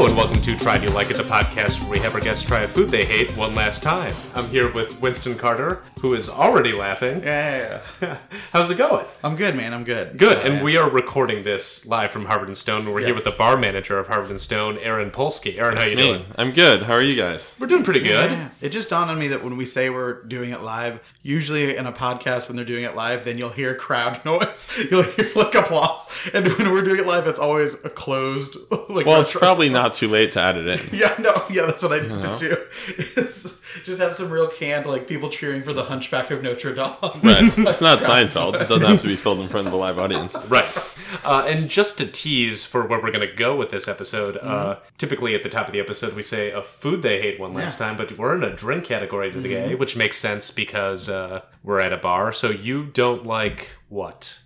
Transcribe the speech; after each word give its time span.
And 0.00 0.16
welcome 0.16 0.40
to 0.40 0.56
Try 0.56 0.78
Do 0.78 0.86
You 0.86 0.94
Like 0.94 1.10
It, 1.10 1.18
the 1.18 1.22
podcast 1.22 1.82
where 1.82 1.90
we 1.90 1.98
have 1.98 2.14
our 2.14 2.22
guests 2.22 2.42
try 2.42 2.62
a 2.62 2.68
food 2.68 2.88
they 2.88 3.04
hate 3.04 3.30
one 3.36 3.54
last 3.54 3.82
time. 3.82 4.14
I'm 4.34 4.48
here 4.48 4.72
with 4.72 4.98
Winston 5.02 5.36
Carter, 5.36 5.84
who 6.00 6.14
is 6.14 6.28
already 6.30 6.72
laughing. 6.72 7.22
Yeah, 7.22 7.56
yeah, 7.58 7.80
yeah. 8.00 8.16
How's 8.52 8.70
it 8.70 8.78
going? 8.78 9.04
I'm 9.22 9.36
good, 9.36 9.54
man. 9.54 9.74
I'm 9.74 9.84
good. 9.84 10.16
Good, 10.16 10.38
Uh, 10.38 10.40
and 10.40 10.64
we 10.64 10.76
are 10.76 10.88
recording 10.88 11.42
this 11.42 11.84
live 11.86 12.10
from 12.10 12.24
Harvard 12.24 12.48
and 12.48 12.56
Stone. 12.56 12.90
We're 12.90 13.00
here 13.00 13.14
with 13.14 13.24
the 13.24 13.30
bar 13.30 13.56
manager 13.56 13.98
of 13.98 14.08
Harvard 14.08 14.30
and 14.30 14.40
Stone, 14.40 14.78
Aaron 14.78 15.10
Polsky. 15.10 15.58
Aaron, 15.58 15.76
how 15.76 15.84
you 15.84 15.96
me. 15.96 16.02
doing? 16.02 16.24
I'm 16.36 16.52
good. 16.52 16.84
How 16.84 16.94
are 16.94 17.02
you 17.02 17.16
guys? 17.16 17.54
We're 17.60 17.66
doing 17.66 17.84
pretty 17.84 18.00
good. 18.00 18.30
Yeah. 18.30 18.48
It 18.62 18.70
just 18.70 18.88
dawned 18.88 19.10
on 19.10 19.18
me 19.18 19.28
that 19.28 19.44
when 19.44 19.56
we 19.58 19.66
say 19.66 19.90
we're 19.90 20.22
doing 20.22 20.50
it 20.50 20.62
live, 20.62 21.00
usually 21.22 21.76
in 21.76 21.86
a 21.86 21.92
podcast 21.92 22.48
when 22.48 22.56
they're 22.56 22.64
doing 22.64 22.84
it 22.84 22.96
live, 22.96 23.24
then 23.26 23.36
you'll 23.36 23.50
hear 23.50 23.74
crowd 23.74 24.24
noise. 24.24 24.72
You'll 24.90 25.02
hear 25.02 25.28
like 25.36 25.54
applause. 25.54 26.10
And 26.32 26.48
when 26.48 26.72
we're 26.72 26.82
doing 26.82 27.00
it 27.00 27.06
live, 27.06 27.26
it's 27.26 27.38
always 27.40 27.84
a 27.84 27.90
closed 27.90 28.56
like 28.88 29.04
Well, 29.06 29.20
it's 29.20 29.34
retro- 29.34 29.40
probably 29.40 29.68
not 29.68 29.92
too 29.94 30.08
late 30.08 30.32
to 30.32 30.40
add 30.40 30.56
it 30.56 30.66
in. 30.66 30.98
Yeah, 30.98 31.14
no, 31.18 31.42
yeah, 31.50 31.66
that's 31.66 31.82
what 31.82 31.92
I 31.92 32.00
need 32.00 32.08
to 32.08 32.36
do. 32.38 32.56
Is 33.20 33.60
just 33.84 34.00
have 34.00 34.14
some 34.16 34.30
real 34.30 34.48
canned 34.48 34.86
like 34.86 35.06
people 35.06 35.28
cheering 35.28 35.62
for 35.62 35.72
the 35.72 35.84
Hunchback 35.90 36.30
of 36.30 36.42
Notre 36.42 36.74
Dame. 36.74 36.92
Right. 37.22 37.52
It's 37.68 37.80
not 37.82 38.00
Seinfeld. 38.10 38.60
It 38.60 38.68
doesn't 38.68 38.88
have 38.88 39.02
to 39.02 39.08
be 39.08 39.16
filled 39.16 39.40
in 39.40 39.48
front 39.48 39.66
of 39.66 39.72
a 39.72 39.76
live 39.76 39.98
audience. 39.98 40.34
Right. 40.48 40.66
Uh, 41.24 41.44
and 41.46 41.68
just 41.68 41.98
to 41.98 42.06
tease 42.06 42.64
for 42.64 42.86
where 42.86 43.00
we're 43.02 43.10
going 43.10 43.28
to 43.28 43.34
go 43.34 43.56
with 43.56 43.70
this 43.70 43.86
episode, 43.88 44.36
uh, 44.38 44.40
Mm-hmm. 44.76 44.80
typically 44.98 45.34
at 45.34 45.42
the 45.42 45.48
top 45.48 45.66
of 45.66 45.72
the 45.72 45.80
episode, 45.80 46.14
we 46.14 46.22
say 46.22 46.50
a 46.52 46.62
food 46.62 47.02
they 47.02 47.20
hate 47.20 47.38
one 47.40 47.52
last 47.52 47.78
time, 47.78 47.96
but 47.96 48.16
we're 48.16 48.34
in 48.36 48.42
a 48.44 48.54
drink 48.54 48.84
category 48.84 49.30
today, 49.32 49.70
Mm-hmm. 49.70 49.78
which 49.78 49.96
makes 49.96 50.16
sense 50.16 50.50
because 50.50 51.08
uh, 51.10 51.42
we're 51.64 51.80
at 51.80 51.92
a 51.92 51.96
bar. 51.98 52.32
So 52.32 52.48
you 52.50 52.84
don't 52.86 53.26
like 53.26 53.76
what? 53.88 54.38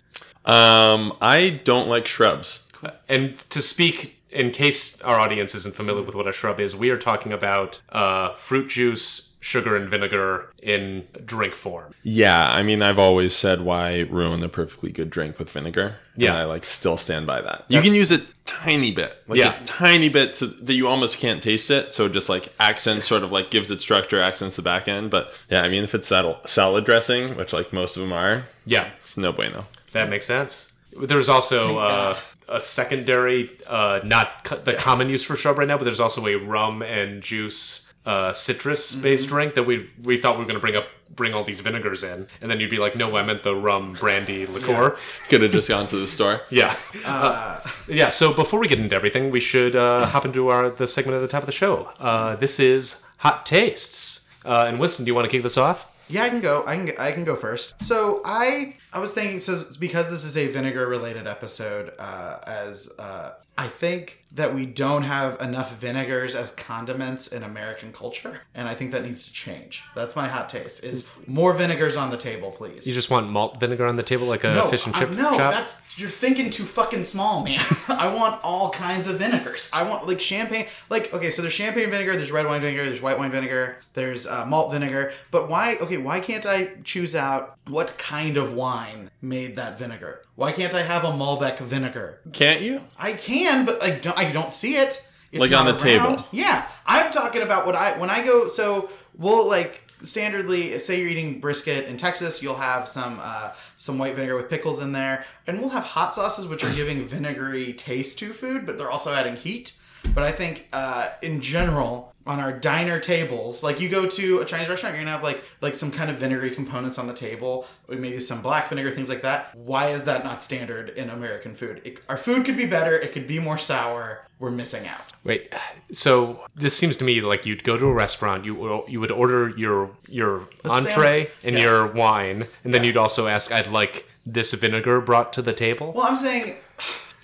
Um, 0.45 1.13
I 1.21 1.61
don't 1.63 1.87
like 1.87 2.07
shrubs. 2.07 2.67
And 3.09 3.35
to 3.49 3.61
speak, 3.61 4.19
in 4.29 4.51
case 4.51 5.01
our 5.01 5.19
audience 5.19 5.55
isn't 5.55 5.75
familiar 5.75 6.03
with 6.03 6.13
what 6.15 6.27
a 6.27 6.33
shrub 6.33 6.59
is, 6.59 6.75
we 6.75 6.89
are 6.89 6.97
talking 6.97 7.31
about 7.33 7.81
uh, 7.89 8.33
fruit 8.35 8.69
juice, 8.69 9.24
sugar, 9.45 9.75
and 9.75 9.87
vinegar 9.87 10.51
in 10.61 11.05
drink 11.23 11.53
form. 11.53 11.93
Yeah, 12.01 12.47
I 12.49 12.63
mean, 12.63 12.81
I've 12.81 12.97
always 12.97 13.35
said 13.35 13.61
why 13.61 13.99
ruin 14.09 14.43
a 14.43 14.49
perfectly 14.49 14.91
good 14.91 15.11
drink 15.11 15.37
with 15.37 15.51
vinegar. 15.51 15.97
Yeah. 16.17 16.29
And 16.31 16.37
I 16.39 16.43
like 16.45 16.65
still 16.65 16.97
stand 16.97 17.27
by 17.27 17.41
that. 17.41 17.65
You 17.67 17.75
That's- 17.75 17.85
can 17.89 17.95
use 17.95 18.11
a 18.11 18.21
tiny 18.45 18.91
bit, 18.91 19.21
like 19.27 19.37
Yeah. 19.37 19.61
a 19.61 19.63
tiny 19.65 20.09
bit 20.09 20.33
to, 20.35 20.47
that 20.47 20.73
you 20.73 20.87
almost 20.87 21.19
can't 21.19 21.43
taste 21.43 21.69
it. 21.69 21.93
So 21.93 22.09
just 22.09 22.27
like 22.27 22.51
accents, 22.59 23.05
sort 23.05 23.21
of 23.23 23.31
like 23.31 23.51
gives 23.51 23.69
it 23.69 23.81
structure, 23.81 24.19
accents 24.19 24.55
the 24.55 24.61
back 24.63 24.87
end. 24.87 25.11
But 25.11 25.39
yeah, 25.49 25.61
I 25.61 25.69
mean, 25.69 25.83
if 25.83 25.93
it's 25.93 26.07
salad, 26.07 26.37
salad 26.47 26.83
dressing, 26.85 27.35
which 27.35 27.53
like 27.53 27.71
most 27.71 27.97
of 27.97 28.01
them 28.01 28.13
are, 28.13 28.45
Yeah, 28.65 28.89
it's 29.01 29.15
no 29.15 29.31
bueno. 29.31 29.65
that 29.91 30.09
makes 30.09 30.25
sense. 30.25 30.73
There's 30.99 31.29
also 31.29 31.77
uh, 31.79 32.15
a 32.47 32.61
secondary, 32.61 33.51
uh, 33.67 33.99
not 34.03 34.43
co- 34.43 34.57
the 34.57 34.73
common 34.73 35.09
use 35.09 35.23
for 35.23 35.35
shrub 35.35 35.57
right 35.59 35.67
now, 35.67 35.77
but 35.77 35.83
there's 35.83 35.99
also 35.99 36.25
a 36.25 36.35
rum 36.35 36.81
and 36.81 37.21
juice 37.21 37.91
uh, 38.05 38.33
citrus-based 38.33 39.27
drink 39.27 39.55
that 39.55 39.63
we 39.63 39.89
we 40.03 40.17
thought 40.17 40.35
we 40.35 40.39
were 40.39 40.45
going 40.47 40.55
to 40.55 40.61
bring 40.61 40.75
up, 40.75 40.87
bring 41.15 41.33
all 41.33 41.43
these 41.43 41.59
vinegars 41.61 42.03
in, 42.03 42.27
and 42.41 42.51
then 42.51 42.59
you'd 42.59 42.69
be 42.69 42.77
like, 42.77 42.95
no, 42.95 43.15
I 43.15 43.23
meant 43.23 43.43
the 43.43 43.55
rum 43.55 43.93
brandy 43.93 44.45
liqueur. 44.45 44.97
Could 45.29 45.41
have 45.41 45.51
just 45.51 45.69
gone 45.69 45.87
to 45.87 45.95
the 45.97 46.07
store. 46.07 46.41
Yeah. 46.51 46.75
Uh, 47.05 47.59
yeah. 47.87 48.09
So 48.09 48.33
before 48.33 48.59
we 48.59 48.67
get 48.67 48.79
into 48.79 48.95
everything, 48.95 49.31
we 49.31 49.39
should 49.39 49.75
uh, 49.75 50.05
hop 50.05 50.25
into 50.25 50.49
our 50.49 50.69
the 50.69 50.87
segment 50.87 51.15
at 51.15 51.21
the 51.21 51.27
top 51.27 51.41
of 51.41 51.47
the 51.47 51.51
show. 51.51 51.89
Uh, 51.99 52.35
this 52.35 52.59
is 52.59 53.05
hot 53.17 53.45
tastes. 53.45 54.29
Uh, 54.45 54.65
and 54.67 54.79
Winston, 54.79 55.05
do 55.05 55.09
you 55.09 55.15
want 55.15 55.25
to 55.25 55.31
kick 55.35 55.41
this 55.43 55.57
off? 55.57 55.91
Yeah, 56.07 56.23
I 56.23 56.29
can 56.29 56.39
go. 56.39 56.63
I 56.67 56.75
can. 56.77 56.91
I 56.99 57.11
can 57.11 57.23
go 57.23 57.35
first. 57.35 57.81
So 57.81 58.21
I, 58.23 58.75
I 58.95 58.99
was 58.99 59.11
thinking. 59.11 59.41
So 59.41 59.61
because 59.77 60.09
this 60.09 60.23
is 60.23 60.37
a 60.37 60.47
vinegar-related 60.47 61.27
episode, 61.27 61.91
uh, 61.99 62.39
as 62.47 62.97
uh, 62.97 63.33
I 63.57 63.67
think 63.67 64.23
that 64.31 64.55
we 64.55 64.65
don't 64.65 65.03
have 65.03 65.39
enough 65.41 65.75
vinegars 65.75 66.33
as 66.33 66.51
condiments 66.51 67.31
in 67.33 67.43
American 67.43 67.91
culture, 67.91 68.41
and 68.53 68.69
I 68.69 68.73
think 68.75 68.91
that 68.91 69.03
needs 69.03 69.25
to 69.25 69.33
change. 69.33 69.83
That's 69.95 70.15
my 70.15 70.29
hot 70.29 70.47
taste: 70.47 70.85
is 70.85 71.09
more 71.27 71.51
vinegars 71.51 71.97
on 71.97 72.09
the 72.09 72.17
table, 72.17 72.53
please. 72.53 72.87
You 72.87 72.93
just 72.93 73.09
want 73.09 73.29
malt 73.29 73.59
vinegar 73.59 73.85
on 73.85 73.97
the 73.97 74.03
table 74.03 74.27
like 74.27 74.45
a 74.45 74.65
fish 74.69 74.85
and 74.85 74.95
chip 74.95 75.11
I, 75.11 75.15
no, 75.15 75.37
shop? 75.37 75.51
that's 75.51 75.99
you're 75.99 76.09
thinking 76.09 76.49
too 76.49 76.63
fucking 76.63 77.03
small, 77.03 77.43
man. 77.43 77.59
I 77.89 78.13
want 78.13 78.41
all 78.45 78.69
kinds 78.71 79.09
of 79.09 79.19
vinegars. 79.19 79.69
I 79.73 79.83
want 79.83 80.07
like 80.07 80.21
champagne. 80.21 80.67
Like 80.89 81.13
okay, 81.13 81.31
so 81.31 81.41
there's 81.41 81.53
champagne 81.53 81.89
vinegar, 81.89 82.15
there's 82.15 82.31
red 82.31 82.45
wine 82.45 82.61
vinegar, 82.61 82.85
there's 82.85 83.01
white 83.01 83.17
wine 83.17 83.31
vinegar, 83.31 83.77
there's 83.93 84.25
uh, 84.25 84.45
malt 84.45 84.71
vinegar. 84.71 85.11
But 85.31 85.49
why? 85.49 85.75
Okay, 85.75 85.97
why 85.97 86.21
can't 86.21 86.45
I 86.45 86.71
choose 86.85 87.13
out 87.13 87.57
what 87.67 87.97
kind 87.97 88.37
of 88.37 88.53
wine 88.53 88.84
made 89.21 89.55
that 89.57 89.77
vinegar? 89.79 90.21
Why 90.35 90.51
can't 90.51 90.73
I 90.73 90.83
have 90.83 91.03
a 91.03 91.11
Malbec 91.11 91.59
vinegar? 91.59 92.19
Can't 92.33 92.61
you? 92.61 92.81
I 92.97 93.13
can, 93.13 93.65
but 93.65 93.81
I 93.81 93.91
don't. 93.99 94.17
I 94.17 94.31
don't 94.31 94.51
see 94.53 94.75
it. 94.77 95.07
It's 95.31 95.39
Like 95.41 95.51
on 95.53 95.65
the 95.65 95.71
around. 95.71 95.79
table. 96.17 96.27
Yeah, 96.31 96.65
I'm 96.85 97.11
talking 97.11 97.41
about 97.41 97.65
what 97.65 97.75
I 97.75 97.97
when 97.97 98.09
I 98.09 98.23
go. 98.23 98.47
So 98.47 98.89
we'll 99.17 99.47
like 99.47 99.81
standardly 100.03 100.79
say 100.79 100.99
you're 100.99 101.09
eating 101.09 101.39
brisket 101.39 101.85
in 101.87 101.97
Texas, 101.97 102.41
you'll 102.43 102.55
have 102.55 102.87
some 102.87 103.19
uh, 103.21 103.51
some 103.77 103.97
white 103.97 104.15
vinegar 104.15 104.35
with 104.35 104.49
pickles 104.49 104.81
in 104.81 104.91
there, 104.91 105.25
and 105.47 105.59
we'll 105.59 105.69
have 105.69 105.83
hot 105.83 106.13
sauces 106.15 106.47
which 106.47 106.63
are 106.63 106.73
giving 106.73 107.05
vinegary 107.07 107.73
taste 107.73 108.19
to 108.19 108.33
food, 108.33 108.65
but 108.65 108.77
they're 108.77 108.91
also 108.91 109.13
adding 109.13 109.35
heat. 109.35 109.77
But 110.13 110.23
I 110.23 110.31
think 110.31 110.67
uh, 110.73 111.09
in 111.21 111.41
general 111.41 112.13
on 112.27 112.39
our 112.39 112.51
diner 112.51 112.99
tables, 112.99 113.61
like 113.61 113.79
you 113.79 113.87
go 113.87 114.07
to 114.07 114.39
a 114.39 114.45
Chinese 114.45 114.67
restaurant, 114.67 114.95
you're 114.95 115.03
gonna 115.03 115.15
have 115.15 115.23
like 115.23 115.43
like 115.61 115.75
some 115.75 115.91
kind 115.91 116.09
of 116.09 116.17
vinegary 116.17 116.51
components 116.51 116.97
on 116.97 117.05
the 117.07 117.13
table, 117.13 117.67
or 117.87 117.95
maybe 117.95 118.19
some 118.19 118.41
black 118.41 118.67
vinegar, 118.69 118.91
things 118.91 119.09
like 119.09 119.21
that. 119.21 119.53
Why 119.55 119.89
is 119.89 120.05
that 120.05 120.23
not 120.23 120.43
standard 120.43 120.89
in 120.89 121.09
American 121.09 121.53
food? 121.55 121.81
It, 121.83 121.99
our 122.09 122.17
food 122.17 122.45
could 122.45 122.57
be 122.57 122.65
better. 122.65 122.97
It 122.97 123.13
could 123.13 123.27
be 123.27 123.39
more 123.39 123.57
sour. 123.57 124.25
We're 124.39 124.51
missing 124.51 124.87
out. 124.87 125.13
Wait, 125.23 125.53
so 125.91 126.41
this 126.55 126.75
seems 126.77 126.97
to 126.97 127.05
me 127.05 127.21
like 127.21 127.45
you'd 127.45 127.63
go 127.63 127.77
to 127.77 127.85
a 127.85 127.93
restaurant, 127.93 128.43
you 128.43 128.53
would- 128.55 128.89
you 128.89 128.99
would 128.99 129.11
order 129.11 129.49
your 129.49 129.91
your 130.09 130.47
say 130.63 130.69
entree 130.69 131.31
and 131.43 131.55
yeah. 131.55 131.61
your 131.63 131.87
wine, 131.87 132.47
and 132.63 132.73
then 132.73 132.83
you'd 132.83 132.97
also 132.97 133.27
ask, 133.27 133.51
"I'd 133.51 133.67
like 133.67 134.09
this 134.25 134.51
vinegar 134.53 134.99
brought 134.99 135.31
to 135.33 135.41
the 135.41 135.53
table." 135.53 135.93
Well, 135.93 136.05
I'm 136.05 136.17
saying 136.17 136.55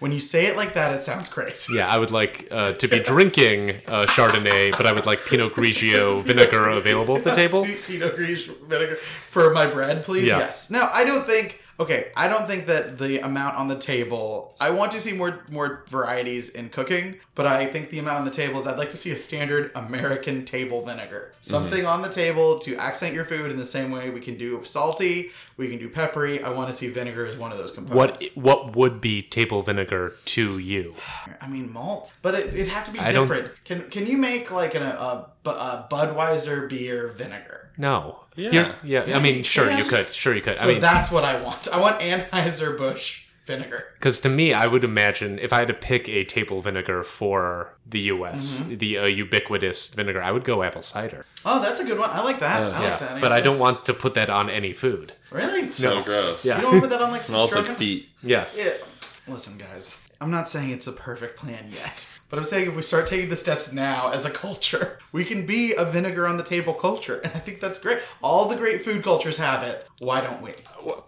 when 0.01 0.12
you 0.12 0.19
say 0.19 0.47
it 0.47 0.57
like 0.57 0.73
that, 0.73 0.94
it 0.95 1.01
sounds 1.01 1.29
crazy. 1.29 1.75
yeah, 1.75 1.88
I 1.88 1.97
would 2.00 2.09
like 2.09 2.47
uh, 2.50 2.73
to 2.73 2.88
be 2.88 3.00
drinking 3.00 3.81
uh, 3.88 4.06
Chardonnay, 4.07 4.72
but 4.75 4.88
I 4.88 4.94
would 4.94 5.06
like 5.06 5.23
Pinot 5.25 5.53
Grigio 5.53 6.22
vinegar 6.29 6.67
available 6.69 7.17
at 7.17 7.23
the 7.23 7.31
table. 7.31 7.63
Sweet 7.66 7.84
Pinot 7.84 8.16
Grigio 8.17 8.59
vinegar 8.67 8.95
for 8.95 9.53
my 9.53 9.67
bread, 9.69 10.03
please. 10.03 10.25
Yeah. 10.28 10.39
Yes. 10.39 10.72
No, 10.72 10.89
I 10.91 11.03
don't 11.06 11.25
think. 11.25 11.59
Okay, 11.79 12.12
I 12.16 12.28
don't 12.28 12.45
think 12.45 12.67
that 12.67 13.00
the 13.00 13.19
amount 13.25 13.57
on 13.57 13.67
the 13.67 13.78
table. 13.78 14.56
I 14.59 14.69
want 14.69 14.91
to 14.91 15.00
see 15.00 15.13
more 15.13 15.39
more 15.50 15.84
varieties 15.88 16.50
in 16.50 16.69
cooking, 16.69 17.16
but 17.33 17.47
I 17.47 17.66
think 17.66 17.89
the 17.89 17.97
amount 17.97 18.19
on 18.19 18.25
the 18.25 18.31
table 18.31 18.59
is. 18.59 18.68
I'd 18.68 18.78
like 18.78 18.89
to 18.91 18.97
see 18.97 19.12
a 19.12 19.18
standard 19.18 19.72
American 19.73 20.45
table 20.45 20.83
vinegar, 20.85 21.33
something 21.41 21.85
on 21.85 22.03
the 22.03 22.09
table 22.09 22.59
to 22.59 22.75
accent 22.75 23.16
your 23.16 23.25
food 23.25 23.50
in 23.50 23.57
the 23.57 23.66
same 23.66 23.89
way 23.89 24.12
we 24.12 24.19
can 24.19 24.38
do 24.38 24.63
salty, 24.63 25.31
we 25.61 25.69
can 25.69 25.77
do 25.77 25.88
peppery. 25.88 26.44
I 26.44 26.49
want 26.49 26.69
to 26.69 26.73
see 26.73 26.89
vinegar 26.89 27.25
as 27.25 27.38
one 27.38 27.51
of 27.51 27.57
those 27.57 27.72
components. 27.72 28.35
What 28.35 28.44
what 28.44 28.75
would 28.75 28.99
be 28.99 29.22
table 29.22 29.61
vinegar 29.61 30.16
to 30.25 30.57
you? 30.57 30.95
I 31.39 31.47
mean 31.47 31.72
malt, 31.72 32.11
but 32.22 32.33
it, 32.33 32.47
it'd 32.47 32.67
have 32.67 32.85
to 32.85 32.91
be 32.91 32.99
I 32.99 33.11
don't- 33.11 33.27
different. 33.27 33.53
Can 33.63 33.89
can 33.89 34.05
you 34.07 34.17
make 34.17 34.51
like 34.51 34.75
an, 34.75 34.81
a, 34.81 35.27
Bu- 35.44 35.51
a 35.51 35.88
Budweiser 35.89 36.67
beer 36.67 37.07
vinegar? 37.09 37.69
No. 37.77 38.19
Yeah. 38.35 38.51
You're- 38.51 38.73
yeah. 38.83 39.16
I 39.17 39.19
mean, 39.21 39.44
sure 39.44 39.69
yeah. 39.69 39.77
you 39.77 39.85
could. 39.85 40.07
Sure 40.07 40.35
you 40.35 40.41
could. 40.41 40.57
So 40.57 40.63
I 40.63 40.67
mean, 40.67 40.81
that's 40.81 41.11
what 41.11 41.23
I 41.23 41.41
want. 41.41 41.67
I 41.69 41.79
want 41.79 42.00
Anheuser 42.01 42.77
Busch 42.77 43.20
vinegar. 43.46 43.85
Because 43.96 44.19
to 44.22 44.29
me, 44.29 44.53
I 44.53 44.68
would 44.68 44.84
imagine 44.84 45.40
if 45.40 45.52
I 45.53 45.59
had 45.59 45.68
to 45.68 45.74
pick 45.74 46.07
a 46.09 46.24
table 46.24 46.62
vinegar 46.62 47.03
for 47.03 47.74
the 47.85 48.00
U.S., 48.02 48.59
Mm-hmm. 48.59 48.75
the 48.78 48.97
uh, 49.00 49.06
ubiquitous 49.06 49.90
vinegar, 49.94 50.21
I 50.21 50.31
would 50.31 50.44
go 50.44 50.63
apple 50.63 50.81
cider. 50.81 51.25
Oh, 51.45 51.62
that's 51.62 51.80
a 51.80 51.86
good 51.86 51.98
one. 52.00 52.10
I 52.12 52.21
like 52.21 52.39
that. 52.39 52.62
I 52.62 52.68
like 52.69 52.81
yeah, 52.81 52.98
that. 52.98 53.21
but 53.21 53.31
I 53.31 53.42
don't 53.42 53.60
want 53.60 53.86
to 53.86 53.94
put 53.94 54.13
that 54.13 54.30
on 54.30 54.50
any 54.50 54.74
food. 54.74 55.13
really. 55.31 55.69
So 55.71 56.04
gross. 56.04 56.45
Yeah. 56.45 56.57
You 56.57 56.62
don't 56.62 56.71
want 56.71 56.83
to 56.83 56.89
put 56.89 56.89
that 56.92 57.01
on 57.01 57.12
like 57.12 57.21
some 57.21 57.33
Smells 57.33 57.56
like 57.56 57.77
feet. 57.77 58.10
Yeah. 58.24 58.45
Yeah. 58.56 58.74
Listen, 59.27 59.57
guys. 59.57 60.06
I'm 60.21 60.29
not 60.31 60.47
saying 60.47 60.69
it's 60.69 60.85
a 60.88 60.91
perfect 60.91 61.35
plan 61.38 61.65
yet, 61.73 62.07
but 62.29 62.38
I'm 62.38 62.45
saying 62.45 62.69
if 62.69 62.75
we 62.75 62.83
start 62.83 63.07
taking 63.07 63.29
the 63.29 63.35
steps 63.35 63.73
now 63.73 64.12
as 64.12 64.23
a 64.23 64.29
culture, 64.29 65.00
we 65.12 65.25
can 65.25 65.45
be 65.47 65.73
a 65.73 65.83
vinegar 65.83 66.27
on 66.27 66.38
the 66.38 66.44
table 66.44 66.73
culture, 66.75 67.19
and 67.23 67.33
I 67.33 67.39
think 67.39 67.59
that's 67.59 67.79
great. 67.79 68.00
All 68.21 68.47
the 68.47 68.56
great 68.56 68.83
food 68.85 69.03
cultures 69.03 69.38
have 69.38 69.63
it. 69.63 69.88
Why 70.00 70.21
don't 70.21 70.41
we? 70.41 70.53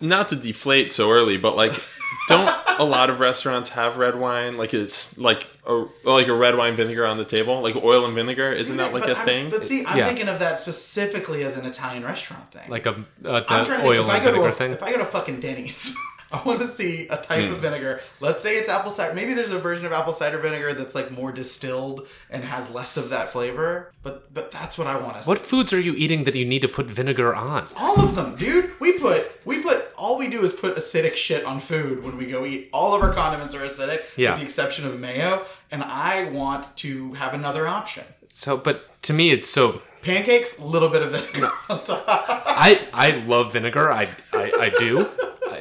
Not 0.02 0.30
to 0.30 0.36
deflate 0.36 0.92
so 0.92 1.12
early, 1.12 1.38
but 1.38 1.56
like, 1.56 1.74
don't 2.28 2.52
a 2.80 2.84
lot 2.84 3.12
of 3.12 3.20
restaurants 3.20 3.70
have 3.70 3.98
red 3.98 4.16
wine? 4.20 4.58
Like 4.58 4.74
it's 4.74 5.16
like 5.20 5.48
a 5.68 5.86
like 6.04 6.28
a 6.28 6.34
red 6.34 6.58
wine 6.58 6.76
vinegar 6.76 7.06
on 7.06 7.18
the 7.20 7.26
table, 7.26 7.62
like 7.62 7.76
oil 7.76 8.06
and 8.06 8.16
vinegar. 8.16 8.52
Isn't 8.52 8.78
that 8.78 8.94
like 8.94 9.04
But 9.04 9.12
a 9.12 9.18
I'm- 9.18 9.26
thing? 9.28 9.50
But 9.52 9.64
see, 9.66 9.86
I'm 9.86 9.98
Yeah. 10.00 10.08
thinking 10.08 10.28
of 10.28 10.40
that 10.40 10.60
specifically 10.60 11.44
as 11.44 11.56
an 11.58 11.66
Italian 11.68 12.04
restaurant 12.04 12.52
thing. 12.52 12.68
Like 12.70 12.88
a 12.88 12.92
uh, 12.92 12.96
I'm 12.96 13.04
the 13.24 13.42
trying 13.66 13.66
to 13.82 13.86
oil 13.86 14.08
think, 14.08 14.08
if 14.08 14.10
I 14.10 14.16
and 14.18 14.24
go 14.26 14.32
to 14.32 14.38
vinegar 14.38 14.50
a, 14.50 14.52
thing. 14.52 14.72
If 14.72 14.84
I 14.84 14.92
go 14.92 14.98
to 14.98 15.06
fucking 15.06 15.40
Denny's, 15.40 15.96
I 16.34 16.42
want 16.44 16.60
to 16.62 16.68
see 16.68 17.08
a 17.10 17.18
type 17.18 17.46
Hmm. 17.46 17.54
of 17.54 17.60
vinegar. 17.60 18.02
Let's 18.20 18.42
say 18.42 18.58
it's 18.58 18.68
apple 18.68 18.90
cider. 18.92 19.14
Maybe 19.14 19.34
there's 19.36 19.52
a 19.52 19.60
version 19.60 19.86
of 19.86 19.92
apple 19.94 20.14
cider 20.14 20.40
vinegar 20.40 20.74
that's 20.74 20.96
like 20.96 21.12
more 21.12 21.32
distilled 21.32 22.08
and 22.30 22.44
has 22.44 22.74
less 22.74 22.98
of 22.98 23.10
that 23.10 23.32
flavor. 23.32 23.92
But 24.02 24.34
but 24.34 24.52
that's 24.52 24.78
what 24.78 24.88
I 24.88 24.98
want 24.98 25.18
to 25.18 25.24
see. 25.24 25.30
What 25.30 25.38
foods 25.38 25.72
are 25.74 25.80
you 25.80 25.94
eating 25.96 26.24
that 26.24 26.36
you 26.36 26.44
need 26.46 26.64
to 26.64 26.68
put 26.68 26.88
vinegar 26.90 27.36
on? 27.36 27.68
All 27.78 28.00
of 28.00 28.16
them, 28.16 28.36
dude. 28.36 28.72
We 28.80 28.98
put 29.00 29.32
we 29.46 29.62
put 29.62 29.86
all 29.96 30.18
we 30.18 30.28
do 30.28 30.44
is 30.44 30.54
put 30.54 30.76
acidic 30.76 31.16
shit 31.16 31.46
on 31.46 31.60
food 31.62 32.04
when 32.04 32.18
we 32.18 32.26
go 32.26 32.46
eat. 32.46 32.70
All 32.74 32.94
of 32.96 33.02
our 33.04 33.14
condiments 33.14 33.54
are 33.56 33.62
acidic, 33.62 34.02
Yeah. 34.18 34.32
with 34.32 34.40
the 34.40 34.46
exception 34.46 34.86
of 34.88 35.00
mayo. 35.00 35.46
And 35.72 35.84
I 35.84 36.30
want 36.32 36.76
to 36.78 37.14
have 37.14 37.34
another 37.34 37.68
option. 37.68 38.04
So, 38.30 38.58
but 38.58 39.02
to 39.04 39.14
me, 39.14 39.30
it's 39.32 39.48
so. 39.48 39.82
Pancakes, 40.02 40.60
a 40.60 40.66
little 40.66 40.90
bit 40.90 41.02
of 41.02 41.12
vinegar 41.12 41.50
on 41.70 41.84
top. 41.86 42.04
I 42.08 42.82
I 42.94 43.12
love 43.26 43.54
vinegar. 43.54 43.92
I 43.92 44.10
I, 44.34 44.52
I 44.66 44.70
do. 44.78 45.08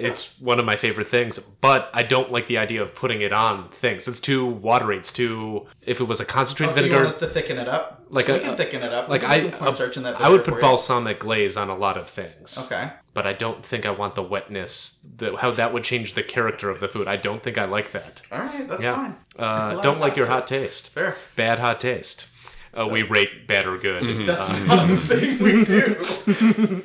It's 0.02 0.40
one 0.40 0.58
of 0.58 0.64
my 0.64 0.76
favorite 0.76 1.06
things, 1.08 1.38
but 1.38 1.90
I 1.94 2.02
don't 2.02 2.30
like 2.32 2.46
the 2.48 2.58
idea 2.58 2.82
of 2.82 2.94
putting 2.94 3.22
it 3.22 3.32
on 3.32 3.68
things. 3.68 4.08
It's 4.08 4.20
too 4.20 4.46
watery. 4.46 4.96
It's 4.98 5.12
too. 5.12 5.66
If 5.82 6.00
it 6.00 6.04
was 6.04 6.20
a 6.20 6.24
concentrated 6.24 6.72
Oh, 6.72 6.76
so 6.76 6.80
you 6.80 6.86
vinegar, 6.88 7.04
want 7.04 7.14
us 7.14 7.18
to 7.20 7.26
thicken 7.28 7.58
it 7.58 7.68
up? 7.68 8.04
Like 8.10 8.28
we 8.28 8.34
a- 8.34 8.40
can 8.40 8.56
thicken 8.56 8.82
it 8.82 8.92
up. 8.92 9.08
Like 9.08 9.24
I, 9.24 9.48
put 9.50 9.76
some 9.76 9.90
in 9.96 10.02
that 10.02 10.20
I 10.20 10.28
would 10.28 10.44
put 10.44 10.54
you. 10.54 10.60
balsamic 10.60 11.20
glaze 11.20 11.56
on 11.56 11.70
a 11.70 11.76
lot 11.76 11.96
of 11.96 12.08
things. 12.08 12.58
Okay. 12.66 12.90
But 13.14 13.26
I 13.26 13.32
don't 13.32 13.64
think 13.64 13.84
I 13.86 13.90
want 13.90 14.14
the 14.14 14.22
wetness. 14.22 15.04
The, 15.16 15.36
how 15.36 15.50
that 15.52 15.72
would 15.72 15.84
change 15.84 16.14
the 16.14 16.22
character 16.22 16.70
of 16.70 16.80
the 16.80 16.88
food. 16.88 17.06
I 17.08 17.16
don't 17.16 17.42
think 17.42 17.58
I 17.58 17.64
like 17.66 17.92
that. 17.92 18.22
All 18.32 18.38
right, 18.38 18.66
that's 18.68 18.82
Yeah. 18.84 18.94
fine. 18.94 19.16
Uh, 19.38 19.80
don't 19.82 20.00
like 20.00 20.16
your 20.16 20.24
too. 20.26 20.32
hot 20.32 20.46
taste. 20.46 20.90
Fair. 20.90 21.16
Bad 21.36 21.58
hot 21.58 21.80
taste. 21.80 22.28
Uh, 22.78 22.86
we 22.88 23.02
rate 23.02 23.46
bad 23.46 23.66
or 23.66 23.76
good. 23.76 24.02
Mm-hmm. 24.02 24.24
That's 24.26 24.48
not 24.66 24.88
a 24.90 24.96
thing 24.96 25.38
we 25.42 25.62
do. 25.64 26.82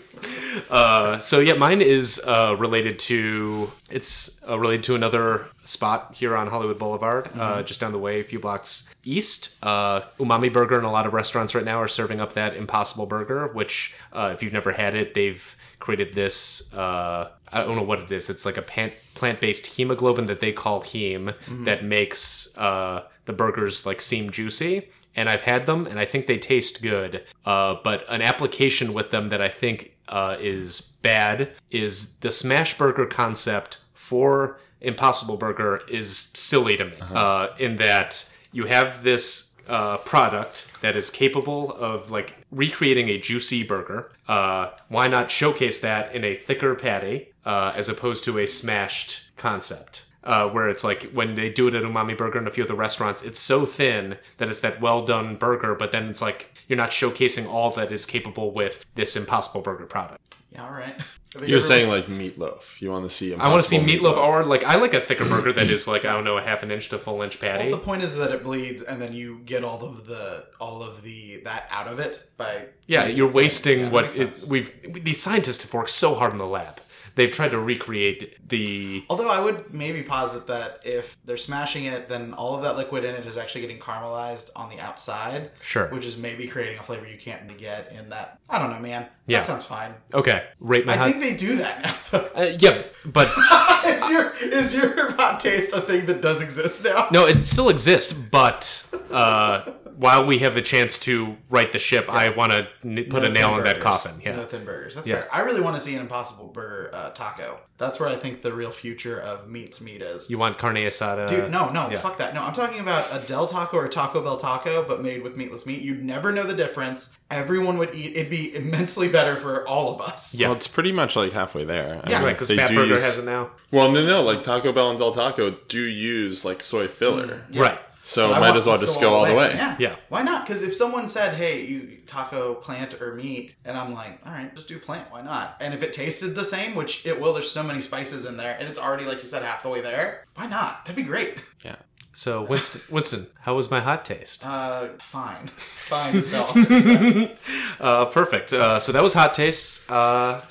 Uh, 0.69 1.17
so 1.19 1.39
yeah, 1.39 1.53
mine 1.53 1.81
is 1.81 2.21
uh, 2.25 2.55
related 2.57 2.99
to 2.99 3.71
it's 3.89 4.41
uh, 4.47 4.59
related 4.59 4.83
to 4.83 4.95
another 4.95 5.47
spot 5.63 6.13
here 6.15 6.35
on 6.35 6.47
Hollywood 6.47 6.79
Boulevard, 6.79 7.29
uh, 7.35 7.63
just 7.63 7.79
down 7.79 7.91
the 7.91 7.99
way, 7.99 8.19
a 8.19 8.23
few 8.23 8.39
blocks 8.39 8.89
east. 9.03 9.55
Uh, 9.63 10.01
Umami 10.19 10.51
Burger 10.51 10.77
and 10.77 10.85
a 10.85 10.89
lot 10.89 11.05
of 11.05 11.13
restaurants 11.13 11.55
right 11.55 11.63
now 11.65 11.81
are 11.81 11.87
serving 11.87 12.19
up 12.19 12.33
that 12.33 12.55
Impossible 12.55 13.05
Burger, 13.05 13.47
which 13.47 13.95
uh, 14.13 14.31
if 14.33 14.43
you've 14.43 14.53
never 14.53 14.73
had 14.73 14.95
it, 14.95 15.13
they've 15.13 15.55
created 15.79 16.13
this. 16.13 16.73
Uh, 16.73 17.29
I 17.51 17.61
don't 17.61 17.75
know 17.75 17.83
what 17.83 17.99
it 17.99 18.11
is. 18.11 18.29
It's 18.29 18.45
like 18.45 18.57
a 18.57 18.61
pan- 18.61 18.91
plant-based 19.13 19.67
hemoglobin 19.77 20.25
that 20.25 20.41
they 20.41 20.51
call 20.51 20.81
heme 20.81 21.33
that 21.63 21.83
makes 21.83 22.57
uh, 22.57 23.03
the 23.25 23.33
burgers 23.33 23.85
like 23.85 24.01
seem 24.01 24.29
juicy 24.31 24.89
and 25.17 25.27
I've 25.27 25.41
had 25.41 25.65
them, 25.65 25.87
and 25.87 25.99
I 25.99 26.05
think 26.05 26.27
they 26.27 26.37
taste 26.37 26.81
good. 26.81 27.23
Uh, 27.43 27.75
but 27.83 28.05
an 28.07 28.21
application 28.21 28.93
with 28.93 29.09
them 29.09 29.29
that 29.29 29.41
I 29.41 29.49
think 29.49 29.97
uh, 30.07 30.37
is 30.39 30.79
bad 31.01 31.57
is 31.71 32.17
the 32.17 32.31
smash 32.31 32.77
burger 32.77 33.07
concept 33.07 33.79
for 33.93 34.59
Impossible 34.79 35.37
Burger 35.37 35.81
is 35.89 36.15
silly 36.15 36.77
to 36.77 36.85
me. 36.85 36.93
Uh, 37.01 37.47
in 37.57 37.77
that 37.77 38.31
you 38.51 38.65
have 38.65 39.03
this 39.03 39.55
uh, 39.67 39.97
product 39.97 40.71
that 40.81 40.95
is 40.95 41.09
capable 41.09 41.71
of 41.73 42.11
like 42.11 42.35
recreating 42.51 43.09
a 43.09 43.17
juicy 43.17 43.63
burger. 43.63 44.11
Uh, 44.27 44.69
why 44.87 45.07
not 45.07 45.29
showcase 45.31 45.79
that 45.81 46.13
in 46.13 46.23
a 46.23 46.35
thicker 46.35 46.75
patty 46.75 47.33
uh, 47.43 47.73
as 47.75 47.89
opposed 47.89 48.23
to 48.23 48.37
a 48.37 48.45
smashed 48.45 49.35
concept? 49.35 50.05
Uh, 50.27 50.47
where 50.49 50.67
it's 50.69 50.83
like 50.83 51.03
when 51.13 51.33
they 51.35 51.49
do 51.49 51.67
it 51.67 51.73
at 51.73 51.83
Umami 51.83 52.15
Burger 52.15 52.37
and 52.37 52.47
a 52.47 52.51
few 52.51 52.63
of 52.63 52.67
the 52.67 52.75
restaurants, 52.75 53.23
it's 53.23 53.39
so 53.39 53.65
thin 53.65 54.17
that 54.37 54.49
it's 54.49 54.61
that 54.61 54.79
well 54.81 55.03
done 55.05 55.35
burger, 55.37 55.73
but 55.73 55.91
then 55.91 56.09
it's 56.09 56.21
like 56.21 56.53
you're 56.67 56.77
not 56.77 56.89
showcasing 56.91 57.47
all 57.47 57.71
that 57.71 57.91
is 57.91 58.05
capable 58.05 58.51
with 58.51 58.85
this 58.95 59.15
Impossible 59.15 59.61
Burger 59.61 59.85
product. 59.85 60.21
Yeah, 60.51 60.65
all 60.65 60.71
right. 60.71 60.95
You're 61.35 61.43
everyone- 61.43 61.61
saying 61.61 61.89
like 61.89 62.05
meatloaf. 62.07 62.81
You 62.81 62.89
want 62.91 63.03
to 63.09 63.15
see? 63.15 63.33
I 63.35 63.49
want 63.49 63.61
to 63.61 63.67
see 63.67 63.75
Impossible 63.75 64.11
meatloaf, 64.11 64.17
or 64.17 64.43
like 64.43 64.63
I 64.63 64.75
like 64.75 64.93
a 64.93 64.99
thicker 65.01 65.25
burger 65.25 65.53
that 65.53 65.69
is 65.69 65.87
like 65.87 66.03
I 66.05 66.13
don't 66.13 66.23
know 66.23 66.37
a 66.37 66.41
half 66.41 66.63
an 66.63 66.71
inch 66.71 66.89
to 66.89 66.97
full 66.97 67.21
inch 67.21 67.39
patty. 67.39 67.69
Well, 67.69 67.79
the 67.79 67.85
point 67.85 68.01
is 68.03 68.15
that 68.15 68.31
it 68.31 68.43
bleeds, 68.43 68.81
and 68.81 69.01
then 69.01 69.13
you 69.13 69.39
get 69.45 69.63
all 69.63 69.83
of 69.83 70.07
the 70.07 70.45
all 70.59 70.81
of 70.81 71.03
the 71.03 71.41
that 71.43 71.67
out 71.69 71.87
of 71.87 71.99
it 71.99 72.25
by 72.37 72.65
yeah, 72.87 73.05
you're 73.07 73.29
wasting 73.29 73.79
Yeah, 73.81 73.89
what 73.89 74.17
it, 74.17 74.45
we've. 74.49 74.71
These 75.03 75.21
scientists 75.21 75.61
have 75.63 75.73
worked 75.73 75.89
so 75.91 76.15
hard 76.15 76.31
in 76.31 76.39
the 76.39 76.47
lab. 76.47 76.79
They've 77.17 77.31
tried 77.31 77.49
to 77.49 77.59
recreate 77.59 78.47
the 78.47 79.03
Although 79.09 79.29
I 79.29 79.39
would 79.39 79.73
maybe 79.73 80.03
posit 80.03 80.45
that 80.47 80.81
if 80.85 81.17
they're 81.25 81.35
smashing 81.35 81.85
it, 81.85 82.07
then 82.07 82.35
all 82.35 82.55
of 82.55 82.61
that 82.61 82.77
liquid 82.77 83.03
in 83.03 83.15
it 83.15 83.25
is 83.25 83.37
actually 83.39 83.61
getting 83.61 83.79
caramelized 83.79 84.51
on 84.55 84.69
the 84.69 84.79
outside, 84.79 85.49
sure. 85.59 85.87
which 85.87 86.05
is 86.05 86.15
maybe 86.15 86.47
creating 86.47 86.77
a 86.77 86.83
flavor 86.83 87.07
you 87.07 87.17
can't 87.17 87.57
get 87.57 87.91
in 87.91 88.09
that. 88.09 88.39
I 88.47 88.59
don't 88.59 88.69
know, 88.69 88.79
man. 88.79 89.07
Yeah. 89.25 89.39
That 89.39 89.47
sounds 89.47 89.65
fine. 89.65 89.95
Okay, 90.13 90.45
rate 90.59 90.85
my 90.85 90.93
I 90.93 90.97
hot. 90.97 91.09
think 91.09 91.23
they 91.23 91.35
do 91.35 91.57
that 91.57 91.81
now. 91.81 91.95
Uh, 92.35 92.51
yeah, 92.59 92.83
but 93.05 93.27
is 93.85 94.09
your 94.11 94.33
is 94.41 94.75
your 94.75 95.11
hot 95.13 95.39
taste 95.39 95.73
a 95.73 95.81
thing 95.81 96.05
that 96.05 96.21
does 96.21 96.41
exist 96.41 96.85
now? 96.85 97.07
No, 97.11 97.25
it 97.25 97.41
still 97.41 97.69
exists, 97.69 98.13
but 98.13 98.87
uh, 99.11 99.71
while 99.97 100.25
we 100.25 100.37
have 100.39 100.55
a 100.57 100.61
chance 100.61 100.97
to 100.99 101.35
right 101.49 101.71
the 101.71 101.79
ship, 101.79 102.07
I 102.09 102.29
want 102.29 102.51
to 102.51 102.67
n- 102.85 103.05
put 103.09 103.23
a 103.23 103.29
nail 103.29 103.49
thin 103.49 103.57
in 103.59 103.63
that 103.63 103.75
burgers. 103.77 103.83
coffin. 103.83 104.21
No 104.25 104.45
thin 104.45 104.63
burgers. 104.63 104.95
That's 104.95 105.07
Yeah. 105.07 105.15
fair. 105.21 105.35
I 105.35 105.41
really 105.41 105.61
want 105.61 105.75
to 105.75 105.81
see 105.81 105.95
an 105.95 106.01
Impossible 106.01 106.47
Burger 106.47 106.91
uh, 106.93 107.09
taco. 107.09 107.59
That's 107.79 107.99
where 107.99 108.09
I 108.09 108.15
think 108.15 108.41
the 108.41 108.53
real 108.53 108.71
future 108.71 109.19
of 109.19 109.47
meats 109.49 109.81
meat 109.81 110.01
is. 110.01 110.29
You 110.31 110.37
want 110.39 110.57
carne 110.57 110.77
asada? 110.77 111.29
Dude, 111.29 111.51
no, 111.51 111.69
no, 111.69 111.89
yeah. 111.91 111.99
fuck 111.99 112.17
that. 112.17 112.33
No, 112.33 112.41
I'm 112.43 112.53
talking 112.53 112.79
about 112.79 113.07
a 113.11 113.19
Del 113.27 113.47
Taco 113.47 113.77
or 113.77 113.85
a 113.85 113.89
Taco 113.89 114.21
Bell 114.23 114.37
taco, 114.37 114.83
but 114.87 115.01
made 115.03 115.21
with 115.23 115.35
meatless 115.35 115.65
meat. 115.67 115.81
You'd 115.81 116.03
never 116.03 116.31
know 116.31 116.43
the 116.43 116.55
difference. 116.55 117.17
Everyone 117.29 117.77
would 117.77 117.93
eat. 117.93 118.15
It'd 118.15 118.31
be 118.31 118.55
immensely 118.55 119.07
better 119.09 119.35
for 119.37 119.67
all 119.67 119.93
of 119.93 120.01
us. 120.01 120.33
Yeah. 120.33 120.47
Well, 120.47 120.57
it's 120.57 120.67
pretty 120.67 120.91
much 120.91 121.15
like 121.15 121.33
halfway 121.33 121.65
there. 121.65 122.01
I 122.03 122.09
Yeah, 122.09 122.17
mean, 122.19 122.27
Right, 122.27 122.33
because 122.33 122.47
they 122.47 122.55
Fat 122.57 122.69
Burger 122.69 122.93
use- 122.95 123.03
has 123.03 123.19
it 123.19 123.25
now. 123.25 123.51
Well, 123.71 123.91
no, 123.91 124.03
no, 124.05 124.21
like 124.23 124.43
Taco 124.43 124.71
Bell 124.71 124.89
and 124.89 124.97
Del 124.99 125.11
Taco 125.11 125.51
do 125.67 125.79
use 125.81 126.43
like 126.45 126.63
soy 126.63 126.87
filler, 126.87 127.41
Right. 127.53 127.79
So 128.07 128.29
But 128.29 128.39
might 128.39 128.55
as 128.55 128.65
well 128.65 128.77
just 128.77 129.01
go 129.01 129.13
all 129.13 129.25
the 129.25 129.35
way. 129.35 129.51
Yeah. 129.53 129.75
Yeah. 129.77 129.95
Why 130.07 130.21
not? 130.23 130.45
Because 130.47 130.63
if 130.63 130.73
someone 130.73 131.09
said, 131.09 131.33
"Hey, 131.33 131.65
you 131.65 131.97
taco 132.07 132.53
plant 132.55 133.01
or 133.01 133.13
meat," 133.15 133.55
and 133.65 133.77
I'm 133.77 133.93
like, 133.93 134.21
"All 134.25 134.31
right, 134.31 134.55
just 134.55 134.69
do 134.69 134.79
plant. 134.79 135.11
Why 135.11 135.21
not?" 135.21 135.57
And 135.59 135.73
if 135.73 135.83
it 135.83 135.91
tasted 135.91 136.29
the 136.33 136.45
same, 136.45 136.73
which 136.75 137.05
it 137.05 137.19
will, 137.19 137.33
there's 137.33 137.51
so 137.51 137.63
many 137.63 137.81
spices 137.81 138.25
in 138.25 138.37
there, 138.37 138.55
and 138.57 138.67
it's 138.69 138.79
already 138.79 139.03
like 139.05 139.21
you 139.23 139.27
said 139.27 139.43
half 139.43 139.61
the 139.63 139.69
way 139.69 139.81
there. 139.81 140.23
Why 140.35 140.47
not? 140.47 140.85
That'd 140.85 140.95
be 140.95 141.03
great. 141.03 141.39
Yeah. 141.65 141.75
So 142.13 142.43
Winston, 142.43 142.81
Winston, 142.95 143.27
how 143.41 143.55
was 143.55 143.69
my 143.69 143.79
hot 143.81 144.05
taste? 144.05 144.45
Uh, 144.47 144.87
fine, 144.99 145.47
fine 145.47 146.15
as 146.17 146.31
hell. 146.31 146.51
Uh, 147.79 148.05
perfect. 148.05 148.53
Uh, 148.53 148.79
so 148.79 148.91
that 148.91 149.03
was 149.03 149.13
hot 149.13 149.33
taste. 149.33 149.89
Uh, 149.91 150.41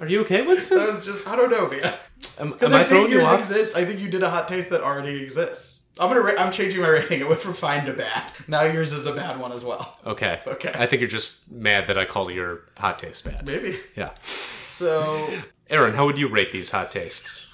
are 0.00 0.06
you 0.08 0.20
okay, 0.22 0.42
Winston? 0.42 0.78
That 0.78 0.86
Winston? 0.88 0.88
was 0.88 1.06
just 1.06 1.28
I 1.28 1.36
don't 1.36 1.50
know, 1.50 1.68
man. 1.70 1.94
Am, 2.38 2.50
Because 2.50 2.72
am 2.72 2.78
I 2.78 2.80
I, 2.82 2.84
think 2.84 2.88
throwing 2.90 3.10
you 3.10 3.16
yours 3.18 3.26
off? 3.26 3.40
exists. 3.40 3.76
I 3.76 3.84
think 3.84 4.00
you 4.00 4.10
did 4.10 4.22
a 4.22 4.30
hot 4.30 4.48
taste 4.48 4.68
that 4.70 4.82
already 4.82 5.22
exists. 5.22 5.81
I'm 6.00 6.08
gonna. 6.08 6.20
Ra- 6.20 6.34
I'm 6.38 6.52
changing 6.52 6.80
my 6.80 6.88
rating. 6.88 7.20
It 7.20 7.28
went 7.28 7.40
from 7.40 7.54
fine 7.54 7.84
to 7.86 7.92
bad. 7.92 8.22
Now 8.48 8.62
yours 8.62 8.92
is 8.92 9.06
a 9.06 9.12
bad 9.12 9.38
one 9.38 9.52
as 9.52 9.64
well. 9.64 9.98
Okay. 10.06 10.40
Okay. 10.46 10.72
I 10.74 10.86
think 10.86 11.00
you're 11.00 11.10
just 11.10 11.50
mad 11.50 11.86
that 11.88 11.98
I 11.98 12.04
called 12.04 12.30
your 12.32 12.62
hot 12.78 12.98
taste 12.98 13.24
bad. 13.24 13.46
Maybe. 13.46 13.76
Yeah. 13.94 14.10
So 14.22 15.28
Aaron, 15.68 15.94
how 15.94 16.06
would 16.06 16.18
you 16.18 16.28
rate 16.28 16.50
these 16.52 16.70
hot 16.70 16.90
tastes? 16.90 17.48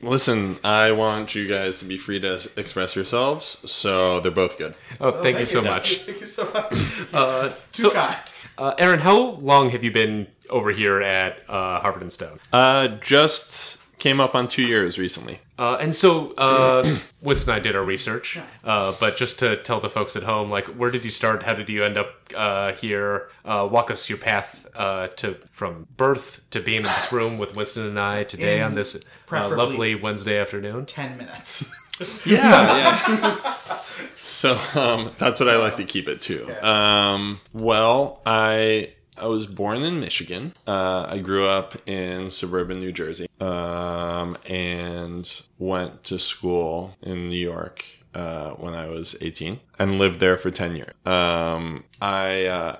Listen, 0.00 0.56
I 0.64 0.90
want 0.90 1.36
you 1.36 1.46
guys 1.46 1.78
to 1.78 1.84
be 1.84 1.96
free 1.96 2.18
to 2.20 2.40
express 2.56 2.96
yourselves, 2.96 3.58
so 3.70 4.18
they're 4.18 4.32
both 4.32 4.58
good. 4.58 4.74
Oh, 5.00 5.22
thank, 5.22 5.38
you 5.38 5.44
so 5.44 5.62
much. 5.62 5.94
Thank 5.98 6.20
you 6.20 6.26
so 6.26 6.50
much. 6.52 6.72
Uh, 7.12 7.48
Too 7.72 7.82
so, 7.82 7.90
kind. 7.92 8.16
uh, 8.58 8.74
Aaron, 8.78 8.98
how 8.98 9.16
long 9.34 9.70
have 9.70 9.84
you 9.84 9.92
been 9.92 10.26
over 10.50 10.72
here 10.72 11.00
at 11.00 11.42
uh, 11.48 11.78
Harvard 11.80 12.02
and 12.02 12.12
Stone? 12.12 12.40
Uh, 12.52 12.88
just 13.00 13.78
came 14.02 14.20
up 14.20 14.34
on 14.34 14.48
two 14.48 14.62
years 14.62 14.98
recently. 14.98 15.38
Uh, 15.56 15.78
and 15.80 15.94
so, 15.94 16.34
uh, 16.36 16.98
Winston 17.22 17.54
and 17.54 17.60
I 17.60 17.62
did 17.62 17.76
our 17.76 17.84
research, 17.84 18.36
uh, 18.64 18.96
but 18.98 19.16
just 19.16 19.38
to 19.38 19.56
tell 19.58 19.78
the 19.78 19.88
folks 19.88 20.16
at 20.16 20.24
home, 20.24 20.50
like, 20.50 20.66
where 20.66 20.90
did 20.90 21.04
you 21.04 21.10
start? 21.12 21.44
How 21.44 21.52
did 21.52 21.68
you 21.68 21.84
end 21.84 21.96
up 21.96 22.08
uh, 22.34 22.72
here? 22.72 23.28
Uh, 23.44 23.68
walk 23.70 23.92
us 23.92 24.08
your 24.08 24.18
path 24.18 24.66
uh, 24.74 25.06
to 25.06 25.36
from 25.52 25.86
birth 25.96 26.42
to 26.50 26.58
being 26.58 26.78
in 26.78 26.82
this 26.82 27.12
room 27.16 27.38
with 27.38 27.54
Winston 27.54 27.86
and 27.86 28.00
I 28.00 28.24
today 28.24 28.58
In 28.58 28.64
on 28.64 28.74
this 28.74 29.04
uh, 29.30 29.48
lovely 29.48 29.94
Wednesday 29.94 30.38
afternoon. 30.38 30.86
Ten 30.86 31.16
minutes. 31.16 31.72
Yeah, 32.24 32.98
yeah. 33.06 33.54
so 34.16 34.58
um, 34.74 35.12
that's 35.18 35.38
what 35.38 35.48
I 35.48 35.56
like 35.56 35.76
to 35.76 35.84
keep 35.84 36.08
it 36.08 36.20
to. 36.22 36.68
Um, 36.68 37.38
well, 37.52 38.20
I 38.26 38.94
I 39.22 39.26
was 39.26 39.46
born 39.46 39.84
in 39.84 40.00
Michigan. 40.00 40.52
Uh, 40.66 41.06
I 41.08 41.18
grew 41.18 41.46
up 41.46 41.76
in 41.88 42.32
suburban 42.32 42.80
New 42.80 42.90
Jersey, 42.90 43.28
um, 43.40 44.36
and 44.50 45.42
went 45.60 46.02
to 46.04 46.18
school 46.18 46.96
in 47.00 47.28
New 47.28 47.38
York 47.38 47.84
uh, 48.16 48.50
when 48.50 48.74
I 48.74 48.88
was 48.88 49.14
18 49.20 49.60
and 49.78 49.96
lived 49.96 50.18
there 50.18 50.36
for 50.36 50.50
10 50.50 50.74
years. 50.74 50.92
Um, 51.06 51.84
I 52.00 52.46
uh, 52.46 52.76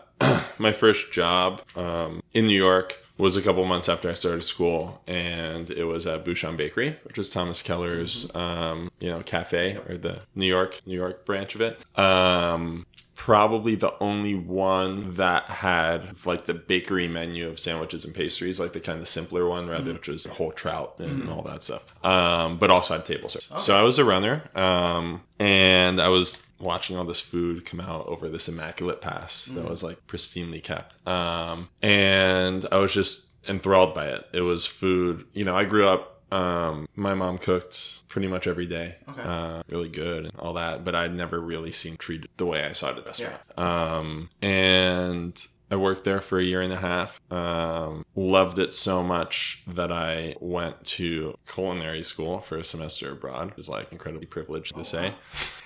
my 0.59 0.73
first 0.73 1.13
job 1.13 1.63
um, 1.77 2.25
in 2.35 2.49
New 2.49 2.59
York 2.59 2.99
was 3.19 3.37
a 3.37 3.43
couple 3.43 3.65
months 3.65 3.89
after 3.89 4.11
I 4.11 4.15
started 4.15 4.43
school, 4.43 5.01
and 5.07 5.71
it 5.71 5.85
was 5.85 6.09
at 6.09 6.25
Bouchon 6.25 6.57
Bakery, 6.57 6.99
which 7.05 7.19
was 7.19 7.31
Thomas 7.31 7.63
Keller's, 7.63 8.29
um, 8.35 8.91
you 8.99 9.11
know, 9.11 9.21
cafe 9.23 9.79
or 9.89 9.97
the 9.97 10.23
New 10.35 10.47
York 10.47 10.81
New 10.87 10.97
York 10.97 11.25
branch 11.25 11.55
of 11.55 11.61
it. 11.61 11.85
Um, 11.97 12.85
probably 13.23 13.77
the 13.77 13.95
only 14.01 14.35
one 14.35 15.15
that 15.15 15.45
had 15.45 16.27
like 16.27 16.45
the 16.47 16.53
bakery 16.53 17.07
menu 17.07 17.49
of 17.49 17.57
sandwiches 17.57 18.05
and 18.05 18.13
pastries, 18.13 18.59
like 18.59 18.73
the 18.73 18.81
kind 18.81 18.99
of 18.99 19.07
simpler 19.07 19.47
one, 19.47 19.69
rather 19.69 19.93
which 19.93 20.09
was 20.09 20.27
whole 20.27 20.51
trout 20.51 20.97
and 20.99 21.31
all 21.31 21.41
that 21.41 21.63
stuff. 21.63 21.85
Um, 22.05 22.59
but 22.59 22.69
also 22.69 22.95
had 22.95 23.07
table 23.07 23.29
service. 23.29 23.65
So 23.65 23.77
I 23.77 23.83
was 23.83 24.01
a 24.01 24.05
runner, 24.05 24.43
um, 24.57 25.23
and 25.39 26.01
I 26.01 26.09
was 26.09 26.51
watching 26.59 26.97
all 26.97 27.05
this 27.05 27.21
food 27.21 27.65
come 27.65 27.81
out 27.81 28.09
over 28.09 28.29
this 28.29 28.49
immaculate 28.49 29.01
pass 29.01 29.45
that 29.45 29.69
was 29.69 29.85
like 29.85 30.05
pristinely 30.09 30.61
kept. 30.61 31.07
Um, 31.07 31.69
and 31.81 32.67
I 32.73 32.79
was 32.79 32.93
just 32.93 33.27
enthralled 33.49 33.95
by 33.95 34.09
it. 34.09 34.27
It 34.33 34.41
was 34.41 34.67
food. 34.67 35.27
You 35.33 35.45
know, 35.45 35.57
I 35.57 35.65
grew 35.65 35.87
up. 35.87 36.12
Um, 36.33 36.89
my 36.97 37.15
mom 37.15 37.39
cooked 37.39 38.09
pretty 38.09 38.27
much 38.29 38.47
every 38.47 38.67
day, 38.67 38.97
Okay. 39.11 39.23
uh, 39.23 39.63
really 39.69 39.89
good 39.89 40.25
and 40.25 40.33
all 40.39 40.55
that. 40.55 40.85
But 40.85 40.95
I'd 40.95 41.15
never 41.15 41.41
really 41.41 41.73
seen 41.73 41.97
treated 41.97 42.29
the 42.37 42.47
way 42.47 42.65
I 42.65 42.73
saw 42.73 42.89
it 42.89 42.91
at 42.91 42.97
the 42.97 43.03
restaurant. 43.03 43.59
Um, 43.59 44.29
and 44.41 45.47
I 45.71 45.77
worked 45.77 46.05
there 46.05 46.21
for 46.21 46.39
a 46.39 46.43
year 46.45 46.61
and 46.61 46.73
a 46.73 46.77
half. 46.77 47.21
Um, 47.33 48.05
loved 48.15 48.59
it 48.59 48.75
so 48.75 49.03
much 49.03 49.63
that 49.67 49.91
I 49.91 50.37
went 50.41 50.85
to 50.99 51.35
culinary 51.47 52.03
school 52.03 52.41
for 52.41 52.59
a 52.59 52.65
semester 52.65 53.13
abroad. 53.13 53.51
It 53.53 53.57
was 53.57 53.69
like 53.71 53.91
incredibly 53.93 54.27
privileged 54.27 54.75
to 54.77 54.85
say. 54.85 55.15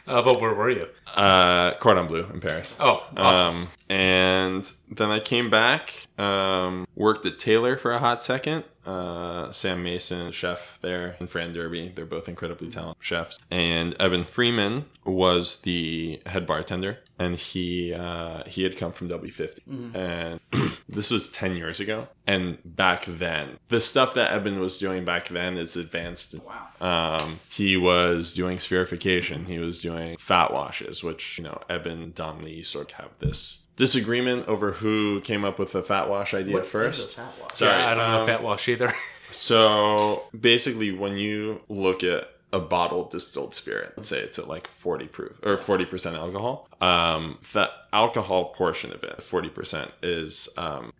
Uh, 0.07 0.23
but 0.23 0.41
where 0.41 0.55
were 0.55 0.71
you? 0.71 0.89
Uh, 1.15 1.75
Cordon 1.75 2.07
Bleu 2.07 2.27
in 2.33 2.41
Paris. 2.41 2.77
Oh, 2.79 3.05
awesome. 3.17 3.57
Um, 3.57 3.69
and 3.89 4.73
then 4.91 5.11
I 5.11 5.19
came 5.21 5.51
back, 5.51 6.07
um, 6.19 6.87
worked 6.95 7.27
at 7.27 7.39
Tailor 7.39 7.77
for 7.77 7.93
a 7.93 7.99
hot 7.99 8.23
second. 8.23 8.65
Uh, 8.85 9.51
Sam 9.51 9.83
Mason, 9.83 10.31
chef 10.31 10.79
there, 10.81 11.17
and 11.19 11.29
Fran 11.29 11.53
Derby. 11.53 11.93
They're 11.95 12.07
both 12.07 12.29
incredibly 12.29 12.71
talented 12.71 13.03
chefs. 13.03 13.41
And 13.51 13.97
Eben 13.99 14.25
Freeman 14.25 14.85
was 15.05 15.61
the 15.63 16.21
head 16.27 16.47
bartender, 16.47 16.99
and 17.19 17.35
he 17.35 17.93
uh, 17.93 18.45
he 18.47 18.63
had 18.63 18.77
come 18.77 18.93
from 18.93 19.09
WD-50, 19.09 19.97
and 19.97 20.41
this 20.89 21.11
was 21.11 21.31
ten 21.31 21.57
years 21.57 21.81
ago. 21.81 22.07
And 22.29 22.59
back 22.65 23.07
then, 23.07 23.59
the 23.71 23.81
stuff 23.81 24.15
that 24.15 24.33
Eben 24.33 24.61
was 24.61 24.79
doing 24.79 25.05
back 25.05 25.29
then 25.29 25.57
is 25.59 25.75
advanced. 25.77 26.37
Wow. 26.45 27.19
Um, 27.21 27.41
he 27.51 27.77
was 27.77 28.35
doing 28.35 28.59
spherification. 28.59 29.47
He 29.47 29.59
was 29.59 29.83
doing 29.83 29.96
fat 30.19 30.53
washes, 30.53 31.03
which 31.03 31.39
you 31.39 31.45
know, 31.45 31.61
Eben 31.69 32.13
Don 32.15 32.43
Lee 32.43 32.63
sort 32.63 32.93
of 32.93 32.99
have 32.99 33.11
this 33.19 33.67
disagreement 33.77 34.49
over 34.49 34.73
who 34.73 35.21
came 35.21 35.45
up 35.45 35.59
with 35.59 35.73
the 35.73 35.83
fat 35.83 36.09
wash 36.09 36.33
idea 36.35 36.55
What 36.55 36.65
is 36.65 36.71
first. 36.71 37.13
a 37.13 37.17
fat 37.17 37.33
wash? 37.41 37.51
Sorry, 37.55 37.79
yeah, 37.79 37.91
I 37.91 37.95
don't 37.95 38.11
know 38.11 38.21
um, 38.21 38.27
fat 38.27 38.43
wash 38.43 38.69
either. 38.69 38.93
So 39.33 40.23
basically, 40.39 40.93
when 40.93 41.17
you 41.17 41.61
look 41.69 42.05
at 42.05 42.31
a 42.53 42.61
bottled 42.61 43.11
distilled 43.11 43.55
spirit, 43.55 43.93
let's 43.97 44.09
say 44.09 44.21
it's 44.21 44.39
at 44.39 44.47
like 44.49 44.67
40 44.69 45.09
proof 45.09 45.33
or 45.43 45.57
40% 45.57 46.15
alcohol, 46.15 46.69
um, 46.81 47.39
the 47.53 47.69
alcohol 47.93 48.47
portion 48.47 48.93
of 48.93 49.03
it, 49.03 49.19
40%, 49.19 49.91
is 50.03 50.49
um, 50.57 50.93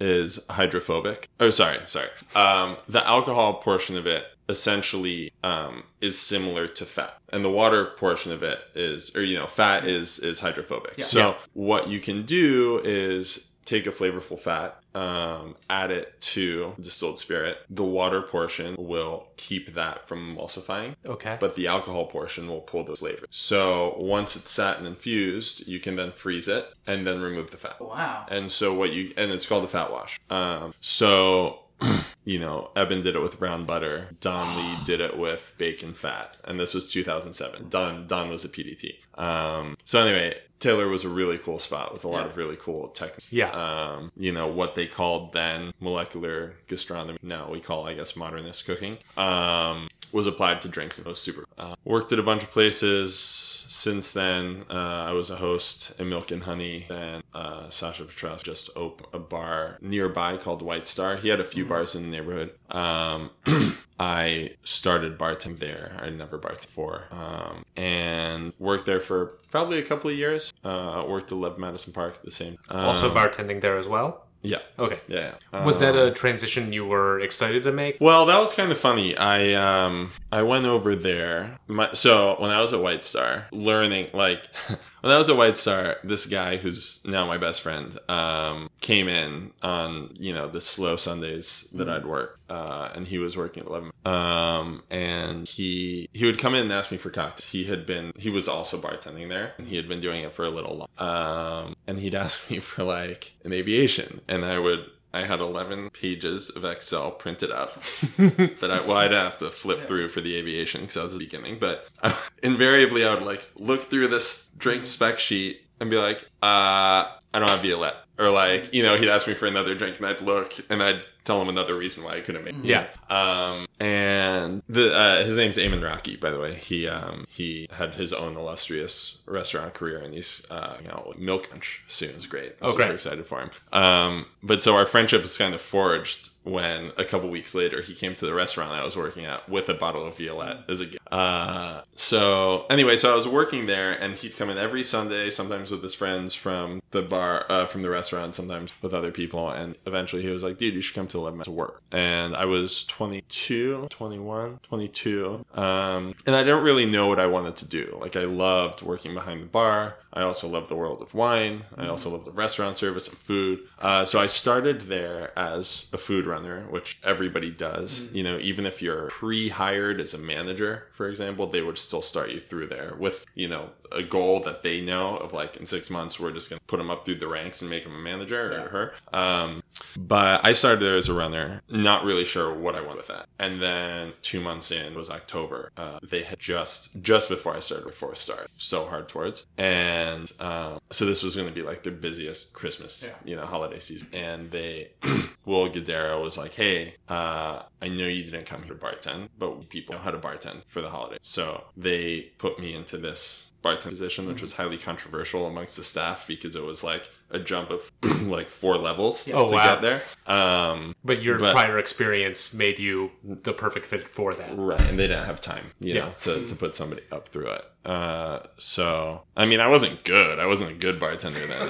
is 0.00 0.38
hydrophobic. 0.50 1.28
Oh, 1.40 1.50
sorry, 1.50 1.78
sorry. 1.86 2.08
Um, 2.34 2.76
the 2.88 3.06
alcohol 3.06 3.54
portion 3.54 3.96
of 3.96 4.06
it 4.06 4.24
essentially 4.48 5.30
um, 5.44 5.82
is 6.00 6.18
similar 6.18 6.66
to 6.66 6.84
fat, 6.86 7.14
and 7.32 7.44
the 7.44 7.50
water 7.50 7.84
portion 7.96 8.32
of 8.32 8.42
it 8.42 8.60
is, 8.74 9.14
or 9.16 9.22
you 9.22 9.38
know, 9.38 9.46
fat 9.46 9.84
is 9.84 10.18
is 10.18 10.40
hydrophobic. 10.40 11.04
So 11.04 11.18
Yeah. 11.18 11.34
what 11.52 11.88
you 11.88 12.00
can 12.00 12.24
do 12.24 12.80
is 12.84 13.48
take 13.68 13.86
a 13.86 13.90
flavorful 13.90 14.40
fat, 14.40 14.80
um, 14.94 15.54
add 15.68 15.90
it 15.90 16.18
to 16.20 16.74
distilled 16.80 17.18
spirit. 17.18 17.58
The 17.68 17.84
water 17.84 18.22
portion 18.22 18.74
will 18.78 19.28
keep 19.36 19.74
that 19.74 20.08
from 20.08 20.32
emulsifying 20.32 20.94
Okay. 21.06 21.36
but 21.38 21.54
the 21.54 21.66
alcohol 21.66 22.06
portion 22.06 22.48
will 22.48 22.62
pull 22.62 22.84
the 22.84 22.96
flavor. 22.96 23.26
So 23.30 23.94
once 23.98 24.36
it's 24.36 24.50
sat 24.50 24.78
and 24.78 24.86
infused, 24.86 25.66
you 25.68 25.80
can 25.80 25.96
then 25.96 26.12
freeze 26.12 26.48
it 26.48 26.66
and 26.86 27.06
then 27.06 27.20
remove 27.20 27.50
the 27.50 27.58
fat. 27.58 27.78
Wow. 27.80 28.24
And 28.30 28.50
so 28.50 28.72
what 28.72 28.92
you 28.94 29.12
and 29.18 29.30
it's 29.30 29.46
called 29.46 29.64
a 29.64 29.68
fat 29.68 29.92
wash. 29.92 30.18
Um, 30.30 30.72
so 30.80 31.60
you 32.24 32.38
know, 32.38 32.70
Eben 32.76 33.02
did 33.02 33.14
it 33.16 33.20
with 33.20 33.38
brown 33.38 33.64
butter. 33.64 34.08
Don 34.20 34.56
Lee 34.56 34.76
did 34.84 35.00
it 35.00 35.16
with 35.18 35.54
bacon 35.58 35.94
fat, 35.94 36.36
and 36.44 36.58
this 36.58 36.74
was 36.74 36.90
2007. 36.90 37.68
Don 37.68 38.06
Don 38.06 38.28
was 38.30 38.44
a 38.44 38.48
PDT. 38.48 38.96
Um, 39.20 39.76
so 39.84 40.00
anyway. 40.00 40.38
Tailor 40.60 40.88
was 40.88 41.04
a 41.04 41.08
really 41.08 41.38
cool 41.38 41.60
spot 41.60 41.92
with 41.92 42.02
a 42.02 42.08
lot 42.08 42.22
Yeah. 42.24 42.30
of 42.30 42.36
really 42.36 42.56
cool 42.56 42.88
tech. 42.88 43.12
Yeah. 43.30 43.50
Um, 43.50 44.10
you 44.16 44.32
know, 44.32 44.48
what 44.48 44.74
they 44.74 44.88
called 44.88 45.32
then 45.32 45.72
molecular 45.78 46.56
gastronomy. 46.66 47.16
Now 47.22 47.48
we 47.48 47.60
call, 47.60 47.86
I 47.86 47.94
guess, 47.94 48.16
modernist 48.16 48.64
cooking. 48.64 48.98
Um, 49.16 49.86
was 50.12 50.26
applied 50.26 50.60
to 50.62 50.68
drinks 50.68 50.98
and 50.98 51.06
it 51.06 51.10
was 51.10 51.20
super. 51.20 51.44
Uh, 51.56 51.74
worked 51.84 52.12
at 52.12 52.18
a 52.18 52.22
bunch 52.22 52.42
of 52.42 52.50
places. 52.50 53.64
Since 53.68 54.12
then, 54.12 54.64
uh, 54.70 55.04
I 55.08 55.12
was 55.12 55.30
a 55.30 55.36
host 55.36 55.92
in 55.98 56.08
Milk 56.08 56.30
and 56.30 56.42
Honey. 56.42 56.86
And 56.88 57.22
uh, 57.34 57.68
Sasha 57.70 58.04
Petraske 58.04 58.44
just 58.44 58.70
opened 58.76 59.08
a 59.12 59.18
bar 59.18 59.78
nearby 59.80 60.36
called 60.36 60.62
White 60.62 60.88
Star. 60.88 61.16
He 61.16 61.28
had 61.28 61.40
a 61.40 61.44
few 61.44 61.64
bars 61.64 61.94
in 61.94 62.02
the 62.02 62.08
neighborhood. 62.08 62.52
Um, 62.70 63.30
I 64.00 64.52
started 64.62 65.18
bartending 65.18 65.58
there. 65.58 65.96
I 66.00 66.10
never 66.10 66.38
bartended 66.38 66.62
before, 66.62 67.06
um, 67.10 67.64
and 67.76 68.54
worked 68.58 68.86
there 68.86 69.00
for 69.00 69.38
probably 69.50 69.78
a 69.78 69.82
couple 69.82 70.10
of 70.10 70.16
years. 70.16 70.52
Uh, 70.62 71.04
worked 71.08 71.32
at 71.32 71.38
Love 71.38 71.58
Madison 71.58 71.92
Park 71.92 72.14
at 72.16 72.22
the 72.22 72.30
same. 72.30 72.56
Um, 72.68 72.86
also 72.86 73.12
bartending 73.12 73.60
there 73.60 73.76
as 73.76 73.88
well. 73.88 74.27
Yeah, 74.42 74.58
Okay. 74.78 74.98
yeah. 75.08 75.34
yeah. 75.52 75.64
Was 75.64 75.80
that 75.80 75.96
a 75.96 76.10
transition 76.10 76.72
you 76.72 76.86
were 76.86 77.18
excited 77.20 77.62
to 77.64 77.72
make? 77.72 77.98
Well, 78.00 78.26
that 78.26 78.38
was 78.40 78.52
kind 78.52 78.70
of 78.70 78.78
funny. 78.78 79.16
I 79.16 79.52
um 79.54 80.10
I 80.30 80.42
went 80.42 80.64
over 80.66 80.94
there. 80.94 81.58
My, 81.66 81.90
so 81.92 82.36
when 82.38 82.50
I 82.50 82.60
was 82.62 82.72
at 82.72 82.80
White 82.80 83.02
Star, 83.04 83.46
learning 83.52 84.08
like 84.12 84.46
when 85.00 85.12
I 85.12 85.18
was 85.18 85.28
at 85.28 85.36
White 85.36 85.56
Star, 85.56 85.96
this 86.04 86.26
guy 86.26 86.56
who's 86.56 87.04
now 87.04 87.26
my 87.26 87.38
best 87.38 87.60
friend 87.60 87.98
um 88.08 88.70
came 88.80 89.08
in 89.08 89.52
on 89.62 90.14
you 90.18 90.32
know 90.32 90.48
the 90.48 90.60
slow 90.60 90.96
Sundays 90.96 91.68
that 91.74 91.88
I'd 91.88 92.06
work, 92.06 92.38
uh, 92.48 92.88
and 92.94 93.06
he 93.06 93.18
was 93.18 93.36
working 93.36 93.62
at 93.62 93.68
eleven. 93.68 93.90
Um, 94.04 94.82
and 94.90 95.46
he 95.48 96.08
he 96.12 96.24
would 96.24 96.38
come 96.38 96.54
in 96.54 96.62
and 96.62 96.72
ask 96.72 96.90
me 96.90 96.98
for 96.98 97.10
cocktails. 97.10 97.50
He 97.50 97.64
had 97.64 97.86
been 97.86 98.12
he 98.18 98.30
was 98.30 98.48
also 98.48 98.78
bartending 98.78 99.28
there, 99.28 99.52
and 99.58 99.66
he 99.66 99.76
had 99.76 99.88
been 99.88 100.00
doing 100.00 100.22
it 100.22 100.32
for 100.32 100.44
a 100.44 100.50
little 100.50 100.76
long. 100.76 100.88
Um, 100.98 101.76
and 101.86 102.00
he'd 102.00 102.14
ask 102.26 102.50
me 102.50 102.58
for 102.58 102.84
like 102.84 103.34
an 103.44 103.52
aviation, 103.52 104.20
and 104.28 104.44
I 104.44 104.58
would 104.58 104.90
I 105.12 105.24
had 105.24 105.40
11 105.40 105.90
pages 105.90 106.50
of 106.50 106.64
Excel 106.64 107.10
printed 107.10 107.50
out 107.50 107.74
that 108.18 108.70
I, 108.70 108.80
well, 108.80 108.98
I'd 108.98 109.12
have 109.12 109.38
to 109.38 109.50
flip 109.50 109.86
through 109.86 110.10
for 110.10 110.20
the 110.20 110.36
aviation 110.36 110.82
because 110.82 110.96
I 110.96 111.04
was 111.04 111.14
at 111.14 111.18
the 111.18 111.24
beginning. 111.24 111.58
But 111.58 111.88
invariably, 112.42 113.06
I 113.06 113.14
would 113.14 113.24
like 113.24 113.50
look 113.56 113.84
through 113.84 114.08
this 114.08 114.50
drink 114.58 114.84
spec 114.84 115.18
sheet 115.18 115.62
and 115.80 115.90
be 115.90 115.96
like, 115.96 116.22
uh, 116.42 117.08
I 117.32 117.38
don't 117.38 117.48
have 117.48 117.62
Violette. 117.62 117.96
Or 118.18 118.30
like, 118.30 118.74
you 118.74 118.82
know, 118.82 118.96
he'd 118.96 119.08
ask 119.08 119.26
me 119.26 119.34
for 119.34 119.46
another 119.46 119.74
drink 119.74 119.98
and 119.98 120.06
I'd 120.06 120.20
look 120.20 120.52
and 120.68 120.82
I'd 120.82 121.02
tell 121.28 121.40
him 121.40 121.48
another 121.48 121.76
reason 121.76 122.02
why 122.04 122.14
I 122.16 122.20
couldn't 122.20 122.44
make 122.44 122.56
it. 122.56 122.64
Yeah. 122.64 122.88
Um, 123.08 123.66
and 123.78 124.62
the 124.68 124.92
uh, 124.92 125.24
his 125.24 125.36
name's 125.36 125.56
Eamon 125.58 125.84
Rockey, 125.84 126.16
by 126.16 126.30
the 126.30 126.38
way. 126.40 126.54
He 126.54 126.88
um, 126.88 127.24
he 127.28 127.68
had 127.70 127.94
his 127.94 128.12
own 128.12 128.36
illustrious 128.36 129.22
restaurant 129.26 129.74
career, 129.74 129.98
and 129.98 130.12
he's 130.14 130.44
uh, 130.50 130.76
you 130.82 130.88
know 130.88 131.12
Milk 131.18 131.50
Punch 131.50 131.84
soon 131.88 132.10
is 132.16 132.26
great. 132.26 132.52
I'm 132.60 132.68
Oh, 132.68 132.70
super 132.72 132.84
great. 132.84 132.94
excited 132.94 133.26
for 133.26 133.40
him. 133.40 133.50
Um, 133.72 134.26
but 134.42 134.62
so 134.62 134.74
our 134.74 134.86
friendship 134.86 135.22
is 135.22 135.36
kind 135.38 135.54
of 135.54 135.60
forged 135.60 136.30
when 136.50 136.92
a 136.96 137.04
couple 137.04 137.28
weeks 137.28 137.54
later 137.54 137.82
he 137.82 137.94
came 137.94 138.14
to 138.14 138.26
the 138.26 138.34
restaurant 138.34 138.72
I 138.72 138.84
was 138.84 138.96
working 138.96 139.24
at 139.24 139.48
with 139.48 139.68
a 139.68 139.74
bottle 139.74 140.04
of 140.04 140.16
Violette 140.16 140.58
as 140.68 140.80
a 140.80 140.86
gift. 140.86 140.98
Uh, 141.10 141.82
so 141.94 142.66
anyway, 142.70 142.96
so 142.96 143.12
I 143.12 143.16
was 143.16 143.26
working 143.26 143.66
there, 143.66 143.92
and 143.92 144.14
he'd 144.14 144.36
come 144.36 144.50
in 144.50 144.58
every 144.58 144.82
Sunday, 144.82 145.30
sometimes 145.30 145.70
with 145.70 145.82
his 145.82 145.94
friends 145.94 146.34
from 146.34 146.82
the 146.90 147.02
bar, 147.02 147.46
uh, 147.48 147.66
from 147.66 147.82
the 147.82 147.90
restaurant, 147.90 148.34
sometimes 148.34 148.72
with 148.82 148.94
other 148.94 149.10
people, 149.10 149.50
and 149.50 149.76
eventually 149.86 150.22
he 150.22 150.30
was 150.30 150.42
like, 150.42 150.58
"Dude, 150.58 150.74
you 150.74 150.80
should 150.80 150.94
come 150.94 151.08
to 151.08 151.18
11 151.18 151.40
to 151.44 151.50
work." 151.50 151.82
And 151.92 152.34
I 152.34 152.44
was 152.44 152.84
22, 152.84 153.88
21, 153.90 154.60
22, 154.62 155.44
um, 155.54 156.14
and 156.26 156.36
I 156.36 156.42
didn't 156.44 156.62
really 156.62 156.86
know 156.86 157.06
what 157.06 157.20
I 157.20 157.26
wanted 157.26 157.56
to 157.56 157.64
do. 157.64 157.96
Like 158.00 158.16
I 158.16 158.24
loved 158.24 158.82
working 158.82 159.14
behind 159.14 159.42
the 159.42 159.46
bar. 159.46 159.96
I 160.12 160.22
also 160.22 160.48
loved 160.48 160.68
the 160.68 160.74
world 160.74 161.02
of 161.02 161.14
wine. 161.14 161.64
I 161.76 161.86
also 161.86 162.10
loved 162.10 162.26
the 162.26 162.32
restaurant 162.32 162.78
service 162.78 163.08
and 163.08 163.18
food. 163.18 163.60
Uh, 163.78 164.04
so 164.04 164.18
I 164.18 164.26
started 164.26 164.82
there 164.82 165.38
as 165.38 165.88
a 165.92 165.98
food 165.98 166.26
runner, 166.26 166.37
which 166.44 166.98
everybody 167.04 167.50
does. 167.50 168.12
You 168.12 168.22
know, 168.22 168.38
even 168.38 168.66
if 168.66 168.82
you're 168.82 169.08
pre-hired 169.08 170.00
as 170.00 170.14
a 170.14 170.18
manager, 170.18 170.88
for 170.92 171.08
example, 171.08 171.46
they 171.46 171.62
would 171.62 171.78
still 171.78 172.02
start 172.02 172.30
you 172.30 172.40
through 172.40 172.66
there 172.68 172.94
with 172.98 173.26
you 173.34 173.48
know 173.48 173.70
a 173.90 174.02
goal 174.02 174.40
that 174.40 174.62
they 174.62 174.80
know 174.80 175.16
of 175.16 175.32
like 175.32 175.56
in 175.56 175.64
six 175.64 175.88
months 175.88 176.20
we're 176.20 176.30
just 176.30 176.50
gonna 176.50 176.60
put 176.66 176.76
them 176.76 176.90
up 176.90 177.04
through 177.04 177.14
the 177.14 177.28
ranks 177.28 177.62
and 177.62 177.70
make 177.70 177.84
them 177.84 177.94
a 177.94 177.98
manager 177.98 178.52
or 178.52 178.68
her. 178.68 178.92
Um, 179.12 179.62
but 179.98 180.46
I 180.46 180.52
started 180.52 180.80
there 180.80 180.96
as 180.96 181.08
a 181.08 181.14
runner, 181.14 181.62
not 181.68 182.04
really 182.04 182.24
sure 182.24 182.54
what 182.54 182.76
I 182.76 182.80
wanted 182.80 182.98
with 182.98 183.08
that. 183.08 183.26
And 183.38 183.60
then 183.60 184.12
two 184.22 184.40
months 184.40 184.70
in 184.70 184.94
was 184.94 185.10
October. 185.10 185.72
Uh, 185.76 185.98
they 186.02 186.22
had 186.22 186.38
just 186.38 187.02
just 187.02 187.28
before 187.28 187.56
I 187.56 187.60
started 187.60 187.86
before 187.86 188.14
start, 188.14 188.48
so 188.56 188.86
hard 188.86 189.08
towards, 189.08 189.46
and 189.56 190.30
um, 190.40 190.80
so 190.90 191.04
this 191.04 191.22
was 191.22 191.34
going 191.34 191.48
to 191.48 191.54
be 191.54 191.62
like 191.62 191.82
their 191.82 191.92
busiest 191.92 192.52
Christmas, 192.52 193.18
you 193.24 193.34
know, 193.34 193.44
holiday 193.44 193.80
season. 193.80 194.08
And 194.12 194.50
they, 194.50 194.90
Will 195.44 195.68
Guidara 195.68 196.22
was 196.22 196.38
like, 196.38 196.54
"Hey, 196.54 196.94
uh, 197.08 197.62
I 197.82 197.88
know 197.88 198.06
you 198.06 198.24
didn't 198.24 198.46
come 198.46 198.62
here 198.62 198.74
to 198.74 198.80
bartend, 198.80 199.28
but 199.38 199.68
people 199.68 199.94
know 199.94 200.00
how 200.00 200.10
to 200.10 200.18
bartend 200.18 200.62
for 200.68 200.80
the 200.80 200.90
holiday, 200.90 201.18
So 201.22 201.64
they 201.76 202.32
put 202.38 202.58
me 202.58 202.74
into 202.74 202.98
this 202.98 203.52
bartend 203.62 203.90
position, 203.90 204.26
which 204.26 204.42
was 204.42 204.54
highly 204.54 204.78
controversial 204.78 205.46
amongst 205.46 205.76
the 205.76 205.84
staff 205.84 206.26
because 206.26 206.56
it 206.56 206.64
was 206.64 206.84
like 206.84 207.10
a 207.30 207.38
jump 207.38 207.70
of 207.70 207.92
like 208.28 208.48
four 208.48 208.76
levels 208.78 209.28
Oh, 209.32 209.48
to 209.48 209.54
wow. 209.54 209.74
get 209.80 209.82
there. 209.82 210.02
Um, 210.26 210.94
But 211.04 211.22
your 211.22 211.38
But- 211.38 211.52
prior 211.52 211.78
experience 211.78 212.54
made 212.54 212.78
you 212.78 213.10
the 213.22 213.52
perfect 213.52 213.86
fit 213.86 214.02
for 214.02 214.34
that. 214.34 214.56
right, 214.56 214.80
and 214.88 214.98
they 214.98 215.06
didn't 215.08 215.26
have 215.26 215.40
time, 215.40 215.72
you 215.80 215.94
Yeah. 215.94 216.00
know, 216.06 216.14
to, 216.22 216.46
to 216.46 216.54
put 216.54 216.74
somebody 216.74 217.02
up 217.12 217.28
through 217.28 217.48
it. 217.50 217.66
Uh, 217.84 218.40
so 218.58 219.22
I 219.36 219.46
mean, 219.46 219.60
I 219.60 219.66
wasn't 219.68 220.04
good. 220.04 220.38
I 220.38 220.46
wasn't 220.46 220.70
a 220.72 220.74
good 220.74 221.00
bartender 221.00 221.46
then. 221.46 221.68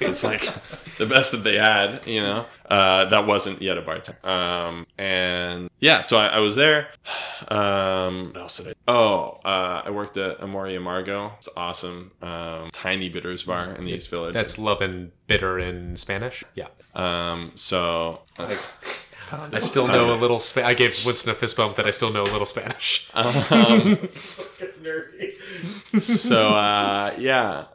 it 0.00 0.06
was 0.06 0.24
like 0.24 0.40
the 0.98 1.06
best 1.06 1.30
that 1.32 1.44
they 1.44 1.56
had, 1.56 2.04
you 2.06 2.20
know. 2.20 2.46
Uh, 2.68 3.04
that 3.04 3.26
wasn't 3.26 3.62
yet 3.62 3.78
a 3.78 3.82
bartender. 3.82 4.18
Um, 4.26 4.86
and 4.98 5.70
yeah, 5.78 6.00
so 6.00 6.16
I, 6.16 6.26
I 6.28 6.38
was 6.40 6.56
there. 6.56 6.88
Um, 7.48 8.28
what 8.32 8.36
else 8.42 8.56
did 8.58 8.68
I? 8.68 8.72
Oh, 8.88 9.38
uh, 9.44 9.82
I 9.84 9.90
worked 9.90 10.16
at 10.16 10.40
Amor 10.42 10.64
y 10.64 10.72
Amargo. 10.72 11.32
It's 11.36 11.48
awesome. 11.56 12.10
Um, 12.22 12.70
tiny 12.72 13.08
bitters 13.08 13.44
bar 13.44 13.72
in 13.72 13.84
the 13.84 13.92
East 13.92 14.10
Village. 14.10 14.34
That's 14.34 14.58
love 14.58 14.80
and 14.80 15.12
bitter 15.28 15.58
in 15.58 15.96
Spanish. 15.96 16.42
Yeah. 16.54 16.68
um, 16.94 17.52
so 17.54 18.22
uh, 18.38 18.56
I 19.52 19.58
still 19.60 19.86
know 19.86 20.12
a 20.12 20.16
little. 20.18 20.40
Spa- 20.40 20.62
I 20.66 20.74
gave 20.74 21.06
Winston 21.06 21.30
a 21.30 21.34
fist 21.34 21.56
bump 21.56 21.76
that 21.76 21.86
I 21.86 21.90
still 21.90 22.10
know 22.10 22.22
a 22.22 22.32
little 22.32 22.46
Spanish. 22.46 23.08
Nerdy. 24.82 26.02
so 26.02 26.54
uh, 26.54 27.14
yeah, 27.18 27.66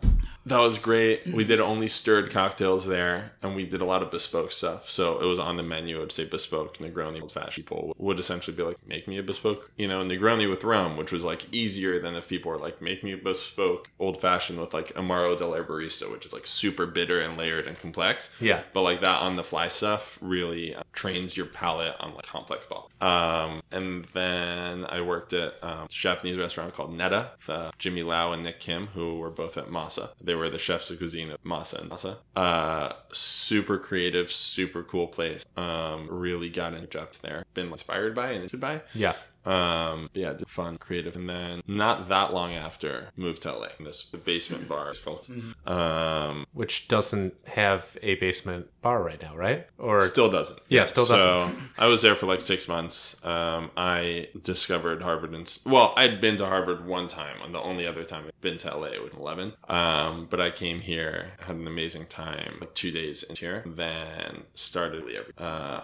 that 0.46 0.60
was 0.60 0.78
great. 0.78 1.26
We 1.28 1.44
did 1.44 1.60
only 1.60 1.88
stirred 1.88 2.30
cocktails 2.30 2.86
there, 2.86 3.34
and 3.42 3.56
we 3.56 3.66
did 3.66 3.82
a 3.82 3.86
lot 3.86 4.04
of 4.04 4.12
bespoke 4.12 4.52
stuff. 4.52 4.90
So 4.90 5.20
it 5.20 5.26
was 5.26 5.40
on 5.40 5.58
the 5.58 5.64
menu. 5.64 5.98
It 5.98 6.00
would 6.00 6.12
say 6.12 6.26
bespoke 6.26 6.78
Negroni. 6.78 7.22
Old 7.22 7.32
fashioned 7.32 7.66
people 7.66 7.96
would 7.98 8.20
essentially 8.20 8.56
be 8.56 8.64
like, 8.64 8.78
"Make 8.86 9.08
me 9.08 9.18
a 9.18 9.24
bespoke," 9.24 9.72
you 9.76 9.88
know, 9.88 10.04
Negroni 10.04 10.50
with 10.50 10.64
rum, 10.64 10.98
which 10.98 11.12
was 11.12 11.24
like 11.24 11.54
easier 11.54 12.00
than 12.00 12.16
if 12.16 12.28
people 12.28 12.52
were 12.52 12.58
like, 12.58 12.82
"Make 12.82 13.04
me 13.04 13.12
a 13.14 13.18
bespoke 13.18 13.90
old 14.00 14.22
fashioned 14.22 14.60
with 14.60 14.74
like 14.74 14.94
Amaro 14.94 15.38
dell'Erborista," 15.38 16.12
which 16.12 16.26
is 16.26 16.34
like 16.34 16.46
super 16.46 16.86
bitter 16.86 17.20
and 17.20 17.38
layered 17.38 17.66
and 17.66 17.78
complex. 17.78 18.36
Yeah. 18.40 18.62
But 18.74 18.82
like 18.82 19.02
that 19.02 19.22
on 19.22 19.36
the 19.36 19.44
fly 19.44 19.68
stuff 19.68 20.20
really 20.22 20.76
uh, 20.76 20.84
trains 20.94 21.36
your 21.36 21.48
palate 21.48 21.96
on 22.00 22.14
like 22.14 22.26
complex 22.26 22.66
ball. 22.68 22.92
Um, 23.02 23.62
and 23.72 24.06
then 24.06 24.86
I 24.86 25.02
worked 25.02 25.34
at 25.34 25.56
um, 25.64 25.86
a 25.86 25.88
Japanese 25.90 26.38
restaurant 26.38 26.74
called 26.74 26.94
Neta 26.94 27.32
with 27.36 27.50
uh, 27.50 27.72
Jimmy 27.80 28.04
Lau 28.04 28.32
and 28.32 28.44
Nick 28.44 28.60
Kim, 28.60 28.88
who 28.88 29.18
were 29.18 29.30
both 29.30 29.58
at 29.58 29.68
Masa. 29.68 30.10
They 30.22 30.35
were 30.38 30.50
the 30.50 30.60
chefs 30.60 30.90
de 30.90 30.96
cuisine 30.98 31.32
at 31.32 31.44
Masa 31.44 31.82
and 31.82 31.92
Masa. 31.92 32.18
Uh, 32.36 32.94
super 33.12 33.78
creative, 33.78 34.32
super 34.32 34.84
cool 34.84 35.08
place. 35.08 35.46
Um, 35.58 36.08
really 36.10 36.50
got 36.50 36.74
into 36.74 36.88
jobs 36.88 37.18
there. 37.20 37.46
Been 37.54 37.72
inspired 37.72 38.16
by 38.16 38.28
and 38.28 38.36
interested 38.36 38.62
by. 38.62 38.82
Yeah. 38.94 39.14
Um, 39.46 40.10
yeah, 40.14 40.34
fun, 40.48 40.78
creative, 40.78 41.16
and 41.16 41.30
then 41.30 41.62
not 41.68 42.10
that 42.10 42.34
long 42.34 42.54
after, 42.54 43.10
moved 43.16 43.44
to 43.44 43.52
LA. 43.54 43.68
This 43.80 44.04
basement 44.04 44.68
bar 44.68 44.92
is 44.92 45.00
called. 45.00 45.28
Um, 45.66 46.46
Which 46.54 46.88
doesn't 46.88 47.36
have 47.48 47.98
a 48.02 48.16
basement 48.16 48.68
bar 48.82 49.04
right 49.04 49.22
now, 49.22 49.36
right? 49.36 49.68
Or 49.78 50.02
Still 50.02 50.30
doesn't. 50.30 50.60
Yeah, 50.70 50.86
still 50.86 51.06
doesn't. 51.06 51.52
So 51.52 51.58
I 51.78 51.88
was 51.88 52.02
there 52.02 52.16
for 52.16 52.26
like 52.26 52.42
six 52.42 52.68
months. 52.68 53.24
Um, 53.26 53.72
I 53.78 54.28
discovered 54.42 55.02
Harvard 55.02 55.34
and 55.34 55.60
well, 55.66 55.94
I'd 55.98 56.22
been 56.22 56.38
to 56.38 56.46
Harvard 56.46 56.86
one 56.86 57.08
time, 57.08 57.38
and 57.44 57.54
the 57.54 57.62
only 57.62 57.86
other 57.88 58.04
time 58.04 58.26
I'd 58.28 58.42
been 58.42 58.58
to 58.60 58.76
LA 58.76 59.02
was 59.04 59.14
eleven. 59.16 59.54
Um, 59.68 60.28
but 60.30 60.42
I 60.42 60.52
came 60.52 60.80
here, 60.82 61.32
had 61.42 61.56
an 61.56 61.68
amazing 61.68 62.06
time. 62.08 62.58
Like 62.60 62.74
two 62.74 62.92
days 62.92 63.24
in 63.24 63.36
here, 63.36 63.64
then 63.66 64.44
started 64.54 65.04
every. 65.04 65.34
Uh, 65.38 65.82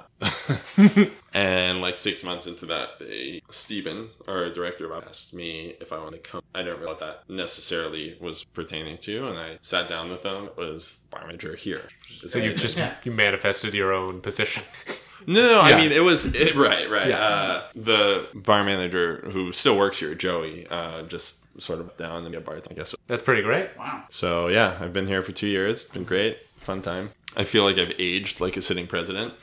and 1.34 1.82
like 1.82 1.98
six 1.98 2.24
months 2.24 2.48
into 2.48 2.66
that, 2.68 3.00
they 3.00 3.42
Steven, 3.52 4.10
our 4.28 4.50
director, 4.50 4.92
asked 4.94 5.34
me 5.34 5.76
if 5.80 5.92
I 5.94 5.98
wanted 5.98 6.24
to 6.24 6.30
come. 6.32 6.42
I 6.56 6.60
didn't 6.64 6.80
realize 6.80 7.00
what 7.00 7.00
that 7.00 7.30
necessarily 7.30 8.18
was 8.20 8.44
pertaining 8.44 8.98
to, 9.00 9.28
and 9.28 9.38
I 9.38 9.58
sat 9.62 9.88
down 9.88 10.10
with 10.10 10.24
them. 10.24 10.46
It 10.46 10.58
was 10.58 11.00
bar 11.12 11.26
manager 11.26 11.56
here. 11.56 11.84
so 12.26 12.40
you 12.40 12.54
just 12.54 12.78
Yeah. 12.78 12.96
you 13.04 13.12
manifested 13.12 13.74
your 13.74 13.94
own 13.94 14.22
position. 14.22 14.64
No, 15.28 15.40
no, 15.40 15.60
I 15.62 15.78
mean 15.78 15.92
it 15.92 16.02
was 16.02 16.26
it, 16.34 16.56
right, 16.56 16.90
right. 16.90 17.10
Yeah. 17.10 17.20
Uh, 17.20 17.64
the 17.76 18.28
bar 18.34 18.64
manager 18.64 19.18
who 19.32 19.52
still 19.52 19.78
works 19.78 20.00
here, 20.00 20.16
Joey, 20.16 20.66
uh, 20.72 21.04
just 21.04 21.62
sort 21.62 21.80
of 21.80 21.96
down 21.96 22.24
and 22.24 22.32
be 22.32 22.38
a 22.40 22.42
bar. 22.42 22.60
I 22.68 22.74
guess. 22.74 22.96
That's 23.06 23.22
pretty 23.22 23.44
great. 23.44 23.70
Wow. 23.78 24.04
So 24.10 24.48
yeah, 24.48 24.76
I've 24.82 24.94
been 24.94 25.06
here 25.06 25.22
for 25.22 25.32
two 25.32 25.46
years. 25.46 25.84
It's 25.84 25.94
been 25.94 26.06
great, 26.06 26.40
fun 26.58 26.82
time. 26.82 27.12
I 27.38 27.44
feel 27.44 27.64
like 27.66 27.78
I've 27.78 27.94
aged 28.00 28.42
like 28.42 28.58
a 28.58 28.64
sitting 28.64 28.88
president. 28.88 29.34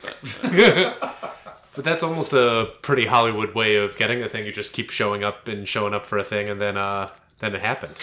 But, 0.41 1.37
But 1.75 1.85
that's 1.85 2.03
almost 2.03 2.33
a 2.33 2.73
pretty 2.81 3.05
Hollywood 3.05 3.53
way 3.53 3.75
of 3.75 3.95
getting 3.95 4.21
a 4.21 4.29
thing. 4.29 4.45
You 4.45 4.51
just 4.51 4.73
keep 4.73 4.89
showing 4.89 5.23
up 5.23 5.47
and 5.47 5.67
showing 5.67 5.93
up 5.93 6.05
for 6.05 6.17
a 6.17 6.23
thing, 6.23 6.49
and 6.49 6.59
then 6.59 6.77
uh, 6.77 7.09
then 7.39 7.55
it 7.55 7.61
happened. 7.61 7.95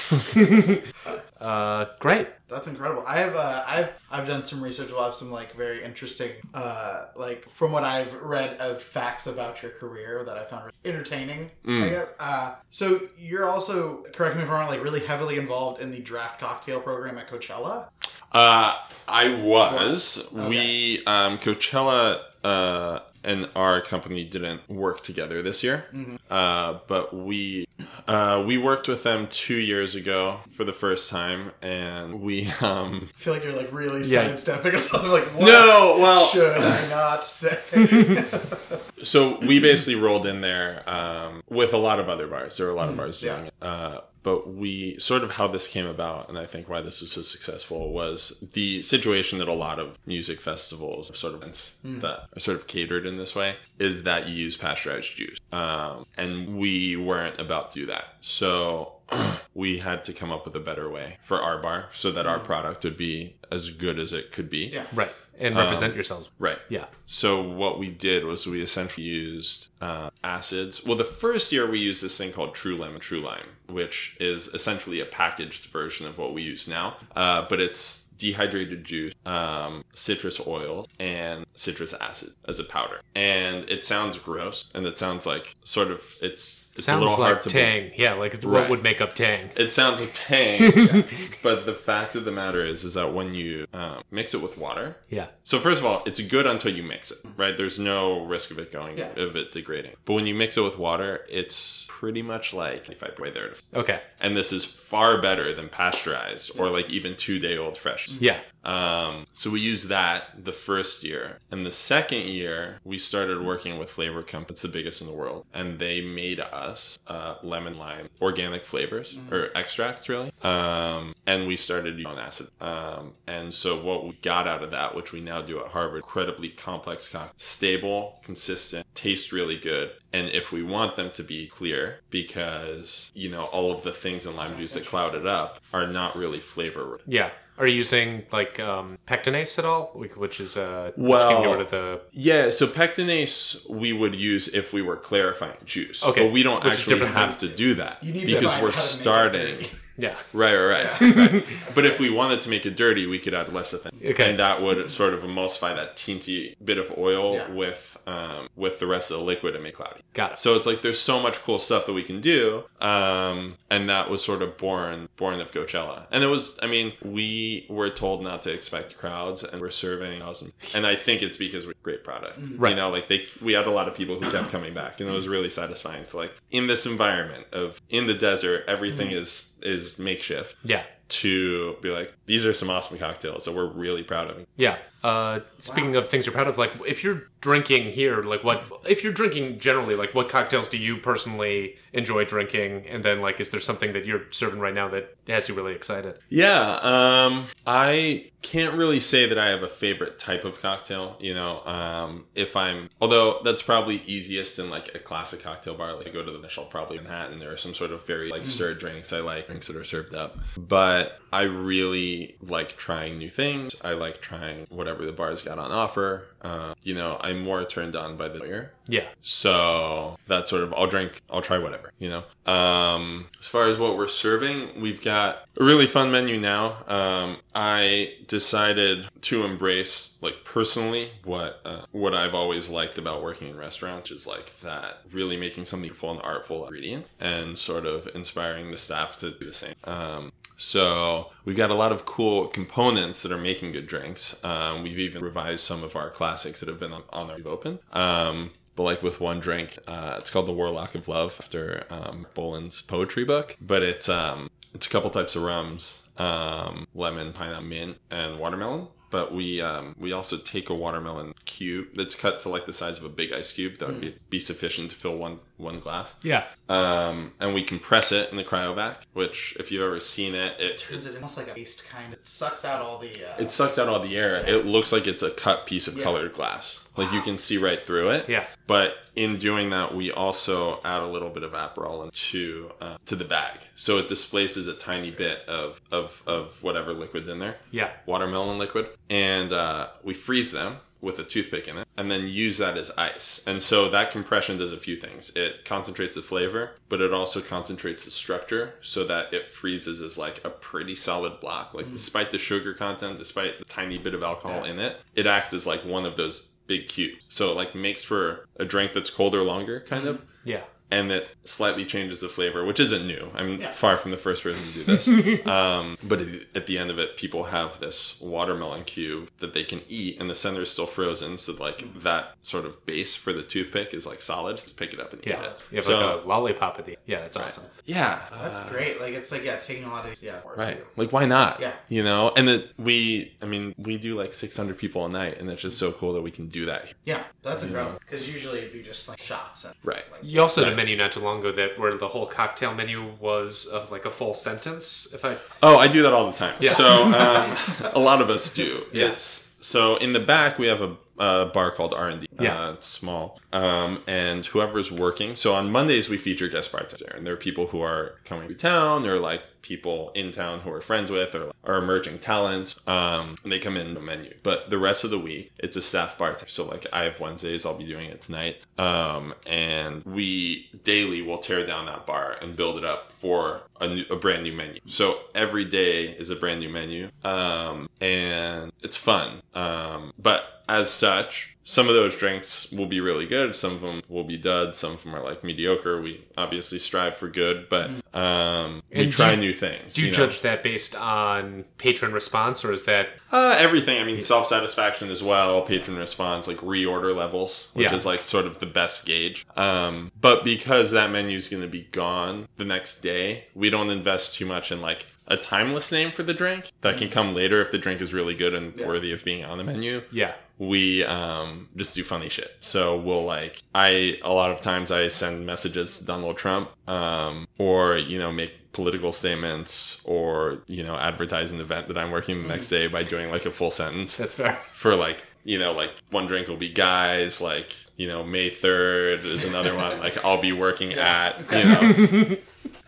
uh, 1.41 1.87
great. 1.99 2.29
That's 2.49 2.69
incredible. 2.69 3.05
I 3.07 3.19
have 3.19 3.35
uh, 3.35 3.65
I've 3.67 3.93
I've 4.11 4.27
done 4.27 4.45
some 4.45 4.63
research. 4.63 4.91
We'll 4.93 5.03
have 5.03 5.15
some 5.15 5.31
like 5.31 5.55
very 5.55 5.85
interesting, 5.85 6.31
uh, 6.55 7.07
like 7.17 7.49
from 7.51 7.73
what 7.73 7.85
I've 7.85 8.15
read 8.23 8.57
of 8.59 8.81
facts 8.81 9.27
about 9.27 9.63
your 9.63 9.73
career 9.73 10.25
that 10.25 10.39
I 10.39 10.45
found 10.45 10.73
entertaining. 10.85 11.51
I 11.85 11.89
guess. 11.91 12.15
Uh, 12.19 12.55
so 12.71 13.01
you're 13.19 13.47
also 13.47 14.05
correct 14.15 14.37
me 14.37 14.43
if 14.43 14.49
I'm 14.49 14.55
wrong. 14.55 14.69
Like 14.69 14.83
really 14.83 15.05
heavily 15.05 15.37
involved 15.37 15.81
in 15.83 15.91
the 15.91 16.01
draft 16.01 16.41
cocktail 16.41 16.81
program 16.81 17.19
at 17.19 17.29
Coachella. 17.29 17.89
uh, 18.33 18.81
I 19.09 19.41
was. 19.43 20.33
Okay. 20.35 20.49
We 20.49 21.05
um, 21.07 21.39
Coachella. 21.39 22.21
Uh, 22.45 23.01
and 23.27 23.49
our 23.57 23.81
company 23.83 24.25
didn't 24.25 24.67
work 24.71 25.03
together 25.03 25.43
this 25.43 25.63
year, 25.63 25.85
uh, 26.31 26.79
but 26.87 27.15
we 27.15 27.67
uh, 28.09 28.43
we 28.47 28.57
worked 28.57 28.89
with 28.89 29.03
them 29.03 29.27
two 29.29 29.57
years 29.57 29.95
ago 29.95 30.39
for 30.53 30.65
the 30.65 30.73
first 30.73 31.11
time, 31.11 31.51
and 31.61 32.21
we 32.23 32.47
um, 32.63 33.09
I 33.11 33.21
feel 33.21 33.35
like 33.35 33.45
you're 33.45 33.53
like 33.53 33.73
really 33.73 34.01
Yeah. 34.03 34.29
sidestepping 34.29 34.75
a 34.75 34.79
lot 34.79 35.05
of 35.05 35.11
like 35.11 35.25
what 35.35 35.47
No, 35.47 35.97
well- 35.99 36.27
should 36.27 36.57
I 36.57 36.89
not 36.89 37.25
say? 37.25 37.59
so 39.03 39.39
we 39.41 39.59
basically 39.61 40.01
rolled 40.01 40.27
in 40.27 40.41
there 40.41 40.83
um, 40.89 41.43
with 41.49 41.75
a 41.75 41.79
lot 41.79 42.01
of 42.01 42.09
other 42.09 42.27
bars. 42.27 42.57
There 42.57 42.67
were 42.67 42.73
a 42.73 42.77
lot 42.77 42.89
of 42.89 42.97
bars 42.97 43.21
doing 43.21 43.37
yeah. 43.37 43.45
it. 43.47 43.55
Uh, 43.61 44.01
but 44.27 44.53
we 44.53 44.99
sort 44.99 45.23
of 45.23 45.31
how 45.31 45.47
this 45.47 45.69
came 45.69 45.87
about, 45.87 46.29
and 46.29 46.37
I 46.37 46.47
think 46.47 46.69
why 46.69 46.81
this 46.81 47.01
was 47.01 47.13
so 47.13 47.23
successful 47.23 47.93
was 47.93 48.43
the 48.55 48.83
situation 48.83 49.39
that 49.39 49.47
a 49.47 49.53
lot 49.53 49.79
of 49.79 50.01
music 50.05 50.41
festivals, 50.41 51.17
sort 51.17 51.35
of 51.35 51.43
events 51.43 51.79
that 51.85 52.27
are 52.37 52.41
sort 52.41 52.57
of 52.57 52.67
catered 52.67 53.07
in 53.07 53.19
this 53.19 53.37
way, 53.37 53.55
is 53.79 54.03
that 54.03 54.27
you 54.27 54.35
use 54.35 54.57
pasteurized 54.57 55.15
juice, 55.15 55.39
um, 55.53 56.07
and 56.17 56.59
we 56.59 56.97
weren't 56.97 57.41
about 57.41 57.71
to 57.71 57.79
do 57.79 57.87
that. 57.87 58.17
So 58.21 58.95
we 59.55 59.79
had 59.79 60.03
to 60.07 60.13
come 60.13 60.33
up 60.33 60.45
with 60.45 60.57
a 60.57 60.61
better 60.61 60.91
way 60.91 61.19
for 61.23 61.41
our 61.41 61.63
bar 61.63 61.87
so 61.93 62.11
that 62.11 62.27
our 62.27 62.41
product 62.41 62.83
would 62.83 62.97
be 62.97 63.37
as 63.53 63.71
good 63.71 63.97
as 63.97 64.13
it 64.13 64.33
could 64.33 64.51
be. 64.51 64.67
Yeah. 64.67 64.87
Right. 64.93 65.13
And 65.39 65.57
represent 65.57 65.95
yourselves. 65.95 66.31
Right. 66.39 66.59
Yeah. 66.69 66.87
So 67.07 67.43
what 67.43 67.79
we 67.79 67.91
did 67.91 68.25
was 68.25 68.47
we 68.47 68.63
essentially 68.63 69.07
used 69.07 69.69
uh, 69.81 70.11
acids. 70.25 70.85
Well, 70.85 70.97
the 70.97 71.05
first 71.05 71.53
year 71.53 71.69
we 71.69 71.79
used 71.79 72.03
this 72.03 72.17
thing 72.17 72.33
called 72.33 72.55
True 72.55 72.77
Lemon 72.77 73.01
True 73.01 73.21
Lime, 73.21 73.57
which 73.69 74.17
is 74.19 74.49
essentially 74.49 75.01
a 75.01 75.07
packaged 75.07 75.67
version 75.67 76.07
of 76.07 76.19
what 76.19 76.33
we 76.33 76.43
use 76.43 76.67
now, 76.67 76.97
uh, 77.15 77.47
but 77.49 77.61
it's 77.61 78.07
dehydrated 78.19 78.85
juice, 78.85 79.15
um, 79.27 79.85
citrus 79.93 80.41
oil, 80.47 80.89
and 80.99 81.45
citrus 81.55 81.93
acid 81.95 82.31
as 82.49 82.59
a 82.59 82.65
powder. 82.65 83.01
And 83.15 83.69
it 83.69 83.85
sounds 83.85 84.19
gross, 84.19 84.71
and 84.75 84.87
it 84.87 84.97
sounds 84.99 85.27
like 85.27 85.55
sort 85.65 85.91
of 85.91 86.17
it's 86.23 86.66
it's 86.77 86.83
a 86.87 86.91
Sounds 86.91 87.01
little 87.03 87.19
like 87.19 87.33
hard 87.35 87.43
to. 87.43 87.49
believe. 87.51 87.65
Tang. 87.67 87.91
Yeah, 87.97 88.13
like 88.15 88.33
what 88.35 88.45
Right. 88.45 88.71
would 88.71 88.83
make 88.83 89.01
up 89.01 89.15
Tang. 89.15 89.51
It 89.57 89.73
sounds 89.73 90.01
like 90.01 90.11
tang, 90.13 91.05
but 91.43 91.67
the 91.67 91.73
fact 91.75 92.15
of 92.17 92.25
the 92.25 92.33
matter 92.33 92.63
is, 92.65 92.85
is 92.85 92.95
that 92.95 93.13
when 93.13 93.35
you 93.35 93.67
um, 93.73 94.03
mix 94.11 94.35
it 94.35 94.43
with 94.43 94.57
water, 94.59 94.97
Yeah. 95.09 95.29
so 95.45 95.59
first 95.61 95.81
of 95.81 95.87
all, 95.87 96.03
it's 96.07 96.21
good 96.21 96.47
until 96.47 96.73
you 96.75 96.83
mix 96.83 97.11
it, 97.11 97.19
right? 97.37 97.57
There's 97.57 97.79
no 97.79 98.25
risk 98.25 98.51
of 98.51 98.59
it 98.59 98.71
going 98.73 98.99
Yeah. 98.99 99.11
of 99.17 99.37
it 99.37 99.53
degrading. 99.53 99.93
But 100.05 100.15
when 100.15 100.27
you 100.27 100.35
mix 100.35 100.57
it 100.57 100.63
with 100.63 100.79
water, 100.79 101.25
it's 101.29 101.87
pretty 101.89 102.23
much 102.23 102.53
like 102.55 102.89
if 102.91 103.03
I 103.03 103.11
way 103.19 103.31
there. 103.31 103.55
Okay. 103.75 104.01
And 104.21 104.37
this 104.37 104.53
is 104.53 104.65
far 104.65 105.21
better 105.21 105.55
than 105.55 105.69
pasteurized 105.69 106.59
or 106.59 106.69
like 106.69 106.91
even 106.91 107.15
two 107.15 107.39
day 107.39 107.57
old 107.57 107.79
fresh. 107.79 108.09
Yeah. 108.21 108.39
Um, 108.67 109.27
so 109.33 109.51
we 109.51 109.61
used 109.61 109.89
that 109.89 110.45
the 110.45 110.53
first 110.53 111.05
year, 111.05 111.39
and 111.51 111.65
the 111.65 111.71
second 111.71 112.29
year 112.29 112.79
we 112.85 112.99
started 112.99 113.43
working 113.43 113.79
with 113.79 113.89
Flavor 113.89 114.23
Company. 114.23 114.55
It's 114.55 114.63
the 114.63 114.69
biggest 114.69 115.01
in 115.01 115.07
the 115.07 115.13
world, 115.15 115.47
and 115.55 115.79
they 115.79 116.01
made 116.01 116.41
us 116.41 116.99
uh, 117.07 117.37
lemon 117.43 117.79
lime 117.79 118.09
organic 118.21 118.65
flavors 118.65 119.17
or 119.31 119.51
extracts, 119.55 120.09
really. 120.09 120.33
Um, 120.43 121.15
and 121.27 121.47
we 121.47 121.57
started 121.57 121.97
using 121.99 122.19
acid. 122.19 122.49
Um, 122.61 123.13
and 123.27 123.55
so 123.55 123.81
what 123.81 124.05
we 124.05 124.15
got 124.23 124.49
out 124.49 124.63
of 124.63 124.73
that, 124.73 124.95
which 124.95 125.13
we 125.13 125.21
now 125.21 125.43
do 125.43 125.61
at 125.61 125.69
Harvard, 125.69 125.99
incredibly 125.99 126.49
complex 126.49 127.09
cocktail, 127.09 127.35
stable, 127.37 128.21
consistent, 128.23 128.87
tastes 128.95 129.33
really 129.33 129.59
good. 129.59 129.93
And 130.13 130.29
if 130.31 130.51
we 130.51 130.63
want 130.63 130.97
them 130.97 131.11
to 131.13 131.23
be 131.23 131.47
clear, 131.47 132.01
because 132.11 133.13
you 133.15 133.31
know 133.31 133.45
all 133.45 133.71
of 133.71 133.83
the 133.83 133.93
things 133.93 134.27
in 134.27 134.35
lime 134.35 134.57
juice 134.57 134.75
that 134.75 134.87
cloud 134.87 135.15
it 135.15 135.27
up 135.27 135.61
are 135.73 135.87
not 135.87 136.17
really 136.17 136.41
flavor 136.41 137.01
Yeah. 137.07 137.31
Are 137.59 137.67
you 137.67 137.77
using 137.77 138.25
like 138.33 138.61
um, 138.61 138.99
pectinase 139.07 139.59
at 139.59 139.65
all, 139.65 139.87
which 139.95 140.41
is 140.41 140.57
uh, 140.57 140.93
which 140.97 141.23
can 141.23 141.43
get 141.43 141.51
rid 141.53 141.61
of 141.63 141.71
the 141.71 142.01
Yeah, 142.13 142.51
so 142.51 142.67
pectinase 142.67 143.69
we 143.71 143.93
would 143.93 144.15
use 144.15 144.49
if 144.55 144.73
we 144.73 144.83
were 144.83 144.97
clarifying 144.97 145.57
juice. 145.65 146.05
Okay, 146.05 146.25
But 146.27 146.33
we 146.33 146.43
don't 146.43 146.63
which 146.65 146.75
actually 146.75 146.99
have 147.07 147.39
than- 147.39 147.49
to 147.51 147.57
do 147.57 147.75
that 147.75 148.03
You 148.05 148.13
need 148.13 148.27
because 148.27 148.53
find 148.53 148.63
we're 148.63 148.73
how 148.73 148.81
to 148.81 148.87
make 148.89 148.97
it 148.97 149.03
starting. 149.03 149.67
Yeah. 149.99 150.17
Right, 150.33 150.55
right, 150.55 151.01
right. 151.01 151.17
right. 151.17 151.45
But 151.75 151.87
if 151.87 151.99
we 151.99 152.11
wanted 152.11 152.43
to 152.43 152.49
make 152.51 152.67
it 152.67 152.77
dirty, 152.77 153.07
we 153.07 153.19
could 153.19 153.35
add 153.35 153.53
less 153.53 153.73
of 153.73 153.87
it, 153.87 153.95
Okay. 154.11 154.31
and 154.31 154.39
that 154.39 154.63
would 154.63 154.91
sort 154.91 155.15
of 155.15 155.23
emulsify 155.23 155.75
that 155.75 155.97
teensy 155.97 156.55
bit 156.65 156.79
of 156.79 156.93
oil 156.99 157.35
Yeah. 157.35 157.51
with 157.51 157.99
um, 158.07 158.49
with 158.57 158.79
the 158.79 158.87
rest 158.87 159.11
of 159.11 159.19
the 159.19 159.25
liquid 159.25 159.55
and 159.55 159.65
make 159.65 159.75
cloudy. 159.75 160.01
Got 160.13 160.33
it. 160.33 160.41
So 160.41 160.55
it's 160.55 160.67
like 160.67 160.83
there's 160.83 161.01
so 161.01 161.21
much 161.21 161.41
cool 161.43 161.59
stuff 161.59 161.87
that 161.87 161.93
we 161.93 162.03
can 162.03 162.21
do, 162.21 162.65
um, 162.81 163.57
and 163.71 163.89
that 163.89 164.11
was 164.11 164.25
sort 164.25 164.43
of 164.43 164.57
born 164.57 165.09
born 165.17 165.41
of 165.41 165.53
Coachella. 165.53 166.07
And 166.11 166.23
it 166.23 166.29
was, 166.29 166.59
I 166.63 166.67
mean, 166.67 166.93
we 167.03 167.67
were 167.69 167.91
told 167.91 168.23
not 168.23 168.43
to 168.43 168.51
expect 168.53 168.97
crowds, 168.99 169.43
and 169.43 169.61
we're 169.61 169.71
serving 169.71 170.23
awesome. 170.23 170.53
And 170.75 170.87
I 170.87 170.95
think 170.97 171.23
it's 171.23 171.37
because 171.37 171.67
we're 171.67 171.75
great 171.83 172.05
product. 172.05 172.39
Right. 172.57 172.71
You 172.71 172.77
know, 172.77 172.91
like 172.91 173.09
they, 173.09 173.27
we 173.43 173.53
had 173.55 173.67
a 173.67 173.71
lot 173.71 173.89
of 173.89 173.95
people 173.97 174.15
who 174.21 174.31
kept 174.31 174.51
coming 174.51 174.75
back, 174.75 175.01
and 175.01 175.09
it 175.09 175.13
was 175.13 175.29
really 175.29 175.51
satisfying 175.51 176.05
to 176.07 176.17
like 176.17 176.33
in 176.51 176.67
this 176.67 176.87
environment 176.87 177.47
of 177.53 177.81
in 177.89 178.07
the 178.07 178.15
desert, 178.15 178.65
everything 178.69 179.11
is 179.11 179.56
is 179.63 179.99
makeshift. 179.99 180.57
Yeah. 180.65 180.83
To 181.09 181.77
be 181.83 181.91
like, 181.91 182.13
these 182.27 182.45
are 182.45 182.53
some 182.53 182.69
awesome 182.69 182.99
cocktails 182.99 183.45
that 183.45 183.55
we're 183.55 183.71
really 183.71 184.03
proud 184.03 184.29
of. 184.29 184.45
Yeah. 184.57 184.77
Uh, 185.03 185.41
speaking 185.59 185.95
of 185.95 186.09
things 186.09 186.27
you're 186.27 186.33
proud 186.33 186.49
of, 186.49 186.59
like 186.59 186.73
if 186.87 187.05
you're 187.05 187.29
drinking 187.41 187.91
here, 187.91 188.23
like 188.23 188.43
what 188.43 188.71
if 188.89 189.05
you're 189.05 189.13
drinking 189.13 189.59
generally, 189.59 189.95
like 189.95 190.15
what 190.15 190.29
cocktails 190.29 190.69
do 190.69 190.79
you 190.79 190.97
personally 190.97 191.77
enjoy 191.93 192.25
drinking? 192.25 192.87
And 192.89 193.05
then 193.05 193.21
like, 193.21 193.39
is 193.39 193.51
there 193.51 193.61
something 193.61 193.93
that 193.93 194.05
you're 194.05 194.23
serving 194.31 194.59
right 194.59 194.75
now 194.75 194.89
that 194.89 195.17
has 195.29 195.49
you 195.49 195.55
really 195.55 195.75
excited? 195.75 196.19
Yeah, 196.29 196.79
um, 196.83 197.47
I 197.67 198.31
can't 198.43 198.75
really 198.75 199.01
say 199.01 199.27
that 199.27 199.39
I 199.39 199.49
have 199.49 199.63
a 199.63 199.69
favorite 199.69 200.19
type 200.19 200.45
of 200.45 200.61
cocktail. 200.61 201.17
You 201.21 201.35
know, 201.35 201.65
um, 201.67 202.25
if 202.35 202.57
I'm, 202.57 202.91
although 203.01 203.41
that's 203.45 203.63
probably 203.63 203.97
easiest 204.07 204.59
in 204.59 204.71
like 204.71 204.95
a 204.95 204.99
classic 204.99 205.43
cocktail 205.43 205.75
bar. 205.75 205.95
Like 205.95 206.09
I 206.09 206.11
go 206.11 206.25
to 206.25 206.33
the 206.33 206.39
Michelle, 206.39 206.65
probably 206.65 206.99
in 206.99 207.05
Manhattan. 207.05 207.39
There 207.39 207.53
are 207.53 207.57
some 207.57 207.75
sort 207.75 207.93
of 207.93 208.05
very 208.07 208.29
like 208.29 208.47
stirred 208.47 208.79
drinks. 208.79 209.13
I 209.13 209.21
like 209.21 209.47
drinks 209.47 209.69
that 209.69 209.77
are 209.77 209.85
served 209.85 210.15
up, 210.15 210.39
but 210.57 211.21
I 211.33 211.43
really 211.43 212.37
like 212.41 212.77
trying 212.77 213.19
new 213.19 213.31
things. 213.31 213.77
I 213.83 213.93
like 213.93 214.21
trying 214.21 214.67
whatever 214.87 215.05
the 215.05 215.13
bar's 215.13 215.43
got 215.43 215.59
on 215.59 215.73
offer. 215.73 216.29
Uh, 216.43 216.75
you 216.83 216.95
know, 216.95 217.19
I'm 217.21 217.43
more 217.43 217.65
turned 217.65 217.97
on 217.97 218.17
by 218.17 218.29
the 218.29 218.39
beer. 218.39 218.73
Yeah. 218.87 219.07
So 219.21 220.17
that's 220.29 220.49
sort 220.49 220.63
of 220.63 220.73
I'll 220.75 220.87
drink, 220.87 221.23
I'll 221.29 221.41
try 221.41 221.59
whatever, 221.59 221.93
you 221.99 222.09
know. 222.09 222.53
Um, 222.53 223.27
as 223.41 223.49
far 223.49 223.65
as 223.65 223.79
what 223.79 223.97
we're 223.97 224.07
serving, 224.07 224.81
we've 224.81 225.03
got 225.03 225.45
a 225.59 225.65
really 225.65 225.87
fun 225.87 226.13
menu 226.13 226.39
now. 226.39 226.77
Um, 226.87 227.39
I 227.53 228.15
decided 228.29 229.09
to 229.23 229.45
embrace, 229.45 230.19
like 230.21 230.45
personally, 230.45 231.11
what 231.25 231.61
uh, 231.65 231.83
what 231.91 232.15
I've 232.15 232.35
always 232.35 232.69
liked 232.69 232.97
about 232.97 233.25
working 233.25 233.49
in 233.49 233.57
restaurants 233.57 234.13
is 234.13 234.27
like 234.27 234.61
that 234.61 235.01
really 235.11 235.37
making 235.37 235.65
something 235.65 235.93
full 235.93 236.13
and 236.13 236.23
artful 236.23 236.63
ingredient 236.63 237.11
and 237.19 237.59
sort 237.59 237.87
of 237.87 238.09
inspiring 238.15 238.71
the 238.71 238.77
staff 238.77 239.17
to 239.17 239.33
do 239.33 239.47
the 239.47 239.53
same. 239.53 239.75
Um, 239.83 240.31
so 240.57 241.31
we've 241.45 241.57
got 241.57 241.71
a 241.71 241.75
lot 241.75 241.93
of 241.93 242.05
cool 242.05 242.49
components 242.49 243.23
that 243.23 243.33
are 243.33 243.39
making 243.39 243.73
good 243.73 243.87
drinks. 243.87 244.43
Um, 244.45 244.83
we've 244.83 244.99
even 244.99 245.23
revised 245.23 245.65
some 245.65 245.85
of 245.85 245.97
our 245.97 246.11
classics 246.11 246.61
that 246.61 246.69
have 246.69 246.81
been 246.81 246.93
on, 246.93 247.03
on 247.11 247.31
our 247.31 247.39
open. 247.47 247.79
Um, 247.93 248.51
but 248.75 248.83
like 248.83 249.03
with 249.03 249.21
one 249.21 249.41
drink, 249.41 249.79
uh, 249.87 250.17
it's 250.19 250.31
called 250.31 250.47
the 250.47 250.53
Warlock 250.53 250.95
of 250.95 251.09
Love 251.09 251.35
after 251.41 251.85
um, 251.91 252.27
Bolan's 252.35 252.83
poetry 252.83 253.25
book. 253.25 253.57
But 253.61 253.83
it's 253.83 254.09
um, 254.09 254.51
it's 254.75 254.87
a 254.87 254.91
couple 254.91 255.11
types 255.11 255.35
of 255.35 255.43
rums: 255.43 256.03
um, 256.19 256.87
lemon, 256.95 257.33
pineapple, 257.33 257.67
mint, 257.67 257.97
and 258.11 258.39
watermelon. 258.39 258.89
But 259.11 259.33
we 259.33 259.63
um, 259.63 259.95
we 259.99 260.13
also 260.13 260.37
take 260.37 260.69
a 260.69 260.75
watermelon 260.75 261.35
cube 261.47 261.89
that's 261.95 262.15
cut 262.15 262.41
to 262.41 262.51
like 262.51 262.67
the 262.67 262.75
size 262.75 262.99
of 262.99 263.05
a 263.05 263.09
big 263.09 263.33
ice 263.33 263.53
cube 263.53 263.79
that 263.79 263.89
would 263.89 264.01
be, 264.01 264.15
be 264.29 264.41
sufficient 264.41 264.91
to 264.91 264.97
fill 264.97 265.17
one 265.17 265.39
one 265.57 265.79
glass. 265.81 266.15
Yeah. 266.23 266.45
Um, 266.69 267.33
and 267.41 267.55
we 267.55 267.63
compress 267.63 268.13
it 268.13 268.31
in 268.31 268.37
the 268.37 268.45
cryovac, 268.45 268.99
which 269.13 269.57
if 269.59 269.71
you've 269.71 269.83
ever 269.83 270.01
seen 270.01 270.35
it, 270.35 270.59
it 270.61 270.79
Turns 270.79 271.07
it 271.07 271.15
almost 271.15 271.37
like 271.37 271.49
a 271.49 271.55
paste 271.55 271.89
kind. 271.89 272.13
Of. 272.13 272.21
It 272.21 272.29
sucks 272.29 272.65
out 272.65 272.83
all 272.83 272.99
the. 272.99 273.11
Uh, 273.11 273.35
it 273.39 273.51
sucks 273.53 273.79
out 273.79 273.89
all 273.89 274.01
the 274.01 274.17
air. 274.17 274.43
It 274.47 274.67
looks 274.67 274.93
like 274.93 275.07
it's 275.07 275.23
a 275.23 275.31
cut 275.31 275.67
piece 275.67 275.87
of 275.89 275.97
Yeah. 275.97 276.03
colored 276.05 276.33
glass. 276.33 276.87
Like 276.97 277.13
you 277.13 277.21
can 277.21 277.37
see 277.37 277.59
right 277.59 277.85
through 277.87 278.11
it. 278.11 278.29
Yeah. 278.29 278.45
But 278.67 278.97
in 279.15 279.37
doing 279.37 279.71
that, 279.71 279.95
we 279.95 280.11
also 280.11 280.81
add 280.85 281.03
a 281.03 281.07
little 281.07 281.29
bit 281.31 281.43
of 281.43 281.53
Aperol 281.53 282.05
into 282.05 282.71
uh, 282.81 282.97
to 283.07 283.15
the 283.15 283.25
bag, 283.25 283.61
so 283.77 283.99
it 283.99 284.09
displaces 284.09 284.67
a 284.67 284.75
tiny 284.75 285.11
bit 285.11 285.47
of 285.47 285.81
of 285.93 286.23
of 286.27 286.63
whatever 286.63 286.93
liquid's 286.93 287.29
in 287.29 287.39
there. 287.39 287.57
Yeah. 287.71 287.91
Watermelon 288.07 288.59
liquid, 288.59 288.89
and 289.11 289.53
uh, 289.53 289.89
we 290.03 290.15
freeze 290.15 290.53
them 290.53 290.79
with 291.07 291.19
a 291.21 291.25
toothpick 291.25 291.69
in 291.69 291.79
it, 291.79 291.89
and 291.97 292.11
then 292.11 292.27
use 292.27 292.59
that 292.59 292.77
as 292.77 292.91
ice. 292.99 293.43
And 293.47 293.63
so 293.63 293.89
that 293.89 294.11
compression 294.11 294.59
does 294.59 294.73
a 294.73 294.77
few 294.77 294.97
things. 294.97 295.35
It 295.37 295.65
concentrates 295.65 296.17
the 296.17 296.23
flavor, 296.23 296.73
but 296.89 297.01
it 297.01 297.15
also 297.15 297.41
concentrates 297.41 298.05
the 298.05 298.11
structure 298.11 298.75
so 298.81 299.05
that 299.05 299.33
it 299.33 299.49
freezes 299.49 300.01
as 300.01 300.19
like 300.19 300.45
a 300.45 300.51
pretty 300.51 300.97
solid 300.97 301.41
block. 301.41 301.73
Like 301.73 301.87
mm. 301.87 301.93
despite 301.93 302.33
the 302.33 302.39
sugar 302.39 302.75
content, 302.75 303.19
despite 303.19 303.59
the 303.59 303.65
tiny 303.65 303.97
bit 303.97 304.15
of 304.15 304.23
alcohol 304.23 304.65
in 304.65 304.79
it, 304.81 305.01
it 305.15 305.27
acts 305.27 305.55
as 305.55 305.67
like 305.67 305.85
one 305.85 306.05
of 306.05 306.17
those 306.17 306.53
big 306.67 306.89
cubes. 306.89 307.23
So 307.29 307.53
it 307.53 307.57
like 307.57 307.75
makes 307.75 308.03
for 308.03 308.47
a 308.57 308.65
drink 308.65 308.93
that's 308.93 309.11
colder 309.11 309.43
longer, 309.43 309.81
kind 309.81 310.05
mm-hmm. 310.05 310.17
of 310.17 310.23
Yeah. 310.45 310.63
And 310.91 311.11
that 311.11 311.29
slightly 311.45 311.85
changes 311.85 312.21
the 312.21 312.29
flavor, 312.29 312.65
which 312.65 312.79
isn't 312.81 313.07
new. 313.07 313.31
I'm 313.35 313.61
Yeah. 313.61 313.73
far 313.73 313.97
from 313.97 314.11
the 314.13 314.17
first 314.17 314.43
person 314.43 314.65
to 314.67 314.73
do 314.73 314.85
this. 314.85 315.09
um, 315.47 315.97
but 316.03 316.21
at- 316.21 316.29
at 316.55 316.67
the 316.67 316.79
end 316.79 316.91
of 316.91 316.99
it, 316.99 317.17
people 317.17 317.45
have 317.45 317.81
this 317.81 318.21
watermelon 318.21 318.85
cube 318.85 319.31
that 319.39 319.53
they 319.55 319.65
can 319.65 319.83
eat, 319.89 320.19
and 320.21 320.29
the 320.31 320.35
center 320.35 320.63
is 320.63 320.71
still 320.71 320.87
frozen. 320.87 321.39
So 321.39 321.53
like 321.55 322.01
that 322.03 322.35
sort 322.43 322.65
of 322.65 322.85
base 322.87 323.15
for 323.15 323.33
the 323.33 323.43
toothpick 323.43 323.93
is 323.95 324.07
like 324.07 324.21
solid. 324.23 324.57
Just 324.57 324.77
pick 324.77 324.93
it 324.93 325.01
up 325.01 325.13
and 325.13 325.23
eat 325.23 325.31
Yeah. 325.31 325.43
it. 325.45 325.63
You 325.71 325.77
have 325.77 325.85
so 325.85 325.99
like 326.15 326.25
a 326.25 326.29
lollipop 326.29 326.79
at 326.79 326.87
the 326.87 326.97
Yeah, 327.07 327.21
that's 327.21 327.37
awesome. 327.37 327.65
yeah, 327.85 328.21
that's 328.43 328.61
uh, 328.61 328.69
great. 328.71 329.01
Like 329.01 329.15
it's 329.15 329.33
like 329.33 329.45
yeah, 329.45 329.57
taking 329.57 329.85
a 329.85 329.91
lot 329.91 330.05
of 330.05 330.11
these 330.11 330.23
yeah. 330.23 330.41
Right. 330.57 330.77
too. 330.79 330.85
Like, 330.97 331.13
why 331.13 331.27
not? 331.27 331.61
Yeah. 331.61 331.73
You 331.89 332.03
know, 332.05 332.33
and 332.37 332.47
that 332.49 332.71
we, 332.79 333.35
I 333.43 333.47
mean, 333.47 333.75
we 333.79 333.99
do 333.99 334.17
like 334.17 334.33
600 334.33 334.79
people 334.79 335.05
a 335.05 335.09
night, 335.09 335.39
and 335.39 335.51
it's 335.51 335.63
just 335.63 335.79
so 335.79 335.93
cool 335.93 336.13
that 336.15 336.23
we 336.23 336.31
can 336.31 336.47
do 336.49 336.67
that. 336.67 336.87
Yeah, 337.05 337.25
that's 337.43 337.63
incredible. 337.63 337.99
Because 338.01 338.33
usually 338.33 338.59
it'd 338.61 338.73
be 338.73 338.83
just 338.83 339.09
like 339.09 339.19
shots 339.21 339.65
and 339.65 339.75
Right. 339.85 340.05
like 340.11 340.21
You 340.23 340.41
also 340.41 340.65
had 340.65 340.73
a 340.73 340.76
menu 340.77 340.97
not 340.97 341.13
too 341.13 341.21
long 341.21 341.41
ago 341.41 341.51
that 341.53 341.79
where 341.79 341.97
the 341.97 342.09
whole 342.09 342.27
cocktail 342.27 342.75
menu 342.75 343.13
was 343.19 343.67
of 343.67 343.91
like 343.91 344.05
a 344.05 344.11
full 344.11 344.35
sentence. 344.35 345.09
If 345.13 345.25
I 345.25 345.37
Oh, 345.63 345.77
I 345.79 345.89
do 345.89 346.03
that 346.03 346.13
all 346.13 346.31
the 346.31 346.37
time. 346.37 346.55
Yeah. 346.61 346.71
So 346.71 346.87
um, 347.05 347.93
a 347.95 347.99
lot 347.99 348.21
of 348.21 348.31
us 348.31 348.53
do. 348.55 348.85
Yeah. 348.93 349.07
It's 349.09 349.57
so 349.61 349.97
in 349.97 350.13
the 350.13 350.21
back 350.21 350.59
we 350.59 350.67
have 350.69 350.81
a, 350.83 350.97
a 351.19 351.47
bar 351.47 351.71
called 351.71 351.95
R 351.95 352.09
and 352.09 352.21
D. 352.23 352.27
Yeah. 352.39 352.67
uh, 352.67 352.73
it's 352.73 352.87
small. 352.87 353.41
Um, 353.53 354.03
and 354.07 354.45
whoever's 354.47 354.93
working. 354.93 355.37
So 355.37 355.55
on 355.55 355.71
Mondays 355.73 356.09
we 356.09 356.17
feature 356.17 356.49
guest 356.49 356.73
bartenders 356.73 357.01
there, 357.01 357.17
and 357.17 357.27
there 357.27 357.35
are 357.35 357.39
people 357.39 357.69
who 357.69 357.81
are 357.81 358.17
coming 358.25 358.49
to 358.49 358.55
town, 358.55 359.07
or 359.07 359.19
like 359.19 359.43
people 359.63 360.13
in 360.15 360.31
town 360.31 360.61
who 360.61 360.71
we're 360.71 360.81
friends 360.81 361.11
with, 361.11 361.35
or 361.35 361.51
are 361.65 361.79
emerging 361.79 362.19
talent. 362.19 362.77
Um, 362.87 363.37
and 363.43 363.51
they 363.51 363.59
come 363.59 363.77
in 363.77 363.95
the 363.95 364.01
menu. 364.01 364.35
But 364.43 364.71
the 364.71 364.79
rest 364.79 365.05
of 365.05 365.11
the 365.11 365.19
week 365.19 365.53
it's 365.59 365.77
a 365.77 365.83
staff 365.83 366.17
bartender. 366.19 366.49
So 366.49 366.65
like 366.67 366.87
I 366.93 367.05
have 367.05 367.19
Wednesdays, 367.19 367.65
I'll 367.67 367.77
be 367.79 367.87
doing 367.87 368.09
it 368.11 368.21
tonight. 368.23 368.65
Um, 368.79 369.35
and 369.47 370.05
we 370.05 370.71
daily 370.85 371.23
will 371.23 371.39
tear 371.39 371.65
down 371.67 371.87
that 371.87 372.07
bar 372.07 372.37
and 372.41 372.55
build 372.55 372.79
it 372.79 372.85
up 372.85 373.11
for 373.11 373.63
a, 373.81 373.89
new, 373.89 374.05
a 374.11 374.17
brand 374.17 374.45
new 374.45 374.53
menu. 374.53 374.81
So 374.87 375.21
every 375.35 375.65
day 375.65 376.05
is 376.09 376.31
a 376.31 376.37
brand 376.37 376.61
new 376.61 376.69
menu, 376.69 377.11
um, 377.25 377.89
and 378.01 378.73
it's 378.83 378.97
fun. 378.97 379.43
Um, 379.55 380.13
but 380.19 380.56
as 380.69 380.91
such, 380.91 381.57
some 381.69 381.89
of 381.89 381.95
those 381.95 382.17
drinks 382.17 382.71
will 382.71 382.87
be 382.87 383.01
really 383.01 383.27
good. 383.27 383.57
Some 383.57 383.73
of 383.73 383.81
them 383.81 384.01
will 384.09 384.23
be 384.23 384.37
duds. 384.37 384.79
Some 384.79 384.93
of 384.93 385.03
them 385.03 385.15
are 385.17 385.23
like 385.23 385.43
mediocre. 385.43 386.01
We 386.01 386.25
obviously 386.39 386.79
strive 386.79 387.17
for 387.17 387.29
good, 387.29 387.69
but 387.69 387.91
um, 388.15 388.83
we 388.95 389.07
do 389.07 389.11
try 389.11 389.35
new 389.35 389.53
things. 389.53 389.95
do 389.95 390.03
you, 390.03 390.07
you 390.07 390.13
know? 390.13 390.17
judge 390.17 390.43
that 390.43 390.63
based 390.63 390.95
on 390.95 391.65
patron 391.77 392.13
response 392.13 392.65
or 392.65 392.73
is 392.73 392.85
that 392.85 393.09
Uh, 393.33 393.57
everything. 393.59 394.01
I 394.01 394.05
mean, 394.05 394.21
self 394.21 394.47
satisfaction 394.47 395.11
as 395.11 395.25
well, 395.25 395.63
patron 395.63 395.97
response, 395.97 396.47
like 396.47 396.59
reorder 396.59 397.15
levels, 397.17 397.71
which 397.75 397.87
Yeah. 397.91 397.97
is 397.97 398.07
like 398.07 398.23
sort 398.23 398.47
of 398.47 398.59
the 398.61 398.67
best 398.67 399.05
gauge. 399.05 399.45
Um, 399.57 400.13
but 400.21 400.45
because 400.45 400.93
that 400.93 401.11
menu 401.11 401.37
is 401.37 401.49
going 401.49 401.63
to 401.65 401.69
be 401.69 401.89
gone 401.91 402.47
the 402.59 402.65
next 402.65 403.01
day, 403.01 403.47
we 403.57 403.71
don't 403.71 403.91
invest 403.91 404.37
too 404.37 404.47
much 404.47 404.71
in 404.71 404.81
like 404.81 405.07
a 405.27 405.37
timeless 405.37 405.91
name 405.91 406.13
for 406.13 406.23
the 406.23 406.33
drink 406.33 406.71
that 406.83 406.97
can 406.97 407.09
come 407.09 407.35
later 407.35 407.61
if 407.61 407.73
the 407.73 407.79
drink 407.79 408.01
is 408.01 408.15
really 408.15 408.35
good 408.35 408.55
and 408.55 408.79
Yeah. 408.79 408.87
worthy 408.87 409.11
of 409.11 409.25
being 409.25 409.45
on 409.45 409.59
the 409.59 409.65
menu 409.65 410.03
yeah 410.13 410.35
we 410.59 411.05
um 411.05 411.69
just 411.77 411.95
do 411.95 412.03
funny 412.03 412.29
shit. 412.29 412.57
So 412.61 412.97
we'll 412.97 413.25
like 413.25 413.63
I 413.75 414.19
a 414.23 414.33
lot 414.33 414.51
of 414.51 414.61
times 414.61 414.91
I 414.91 415.09
send 415.09 415.45
messages 415.45 415.99
to 415.99 416.07
Donald 416.07 416.37
Trump 416.39 416.71
um 416.89 417.47
or 417.59 417.97
you 417.97 418.19
know 418.19 418.33
make 418.33 418.73
political 418.73 419.13
statements 419.13 420.01
or 420.05 420.59
you 420.67 420.83
know 420.83 420.97
advertise 420.97 421.53
an 421.53 421.61
event 421.61 421.89
that 421.89 421.97
I'm 421.99 422.11
working 422.11 422.43
the 422.43 422.49
next 422.49 422.69
day 422.69 422.87
by 422.87 423.03
doing 423.03 423.31
like 423.31 423.47
a 423.47 423.51
full 423.51 423.71
sentence 423.71 424.17
that's 424.19 424.35
fair. 424.35 424.53
for 424.73 424.95
like 424.95 425.25
you 425.45 425.59
know 425.59 425.73
like 425.73 425.93
one 426.11 426.27
drink 426.27 426.49
will 426.49 426.57
be 426.57 426.69
guys 426.71 427.41
like 427.41 427.75
you 427.97 428.07
know 428.07 428.23
May 428.25 428.51
3rd 428.51 429.25
is 429.25 429.45
another 429.45 429.75
one 429.75 429.99
like 430.07 430.23
I'll 430.25 430.41
be 430.41 430.53
working 430.53 430.93
at 430.95 431.39
you 431.53 432.37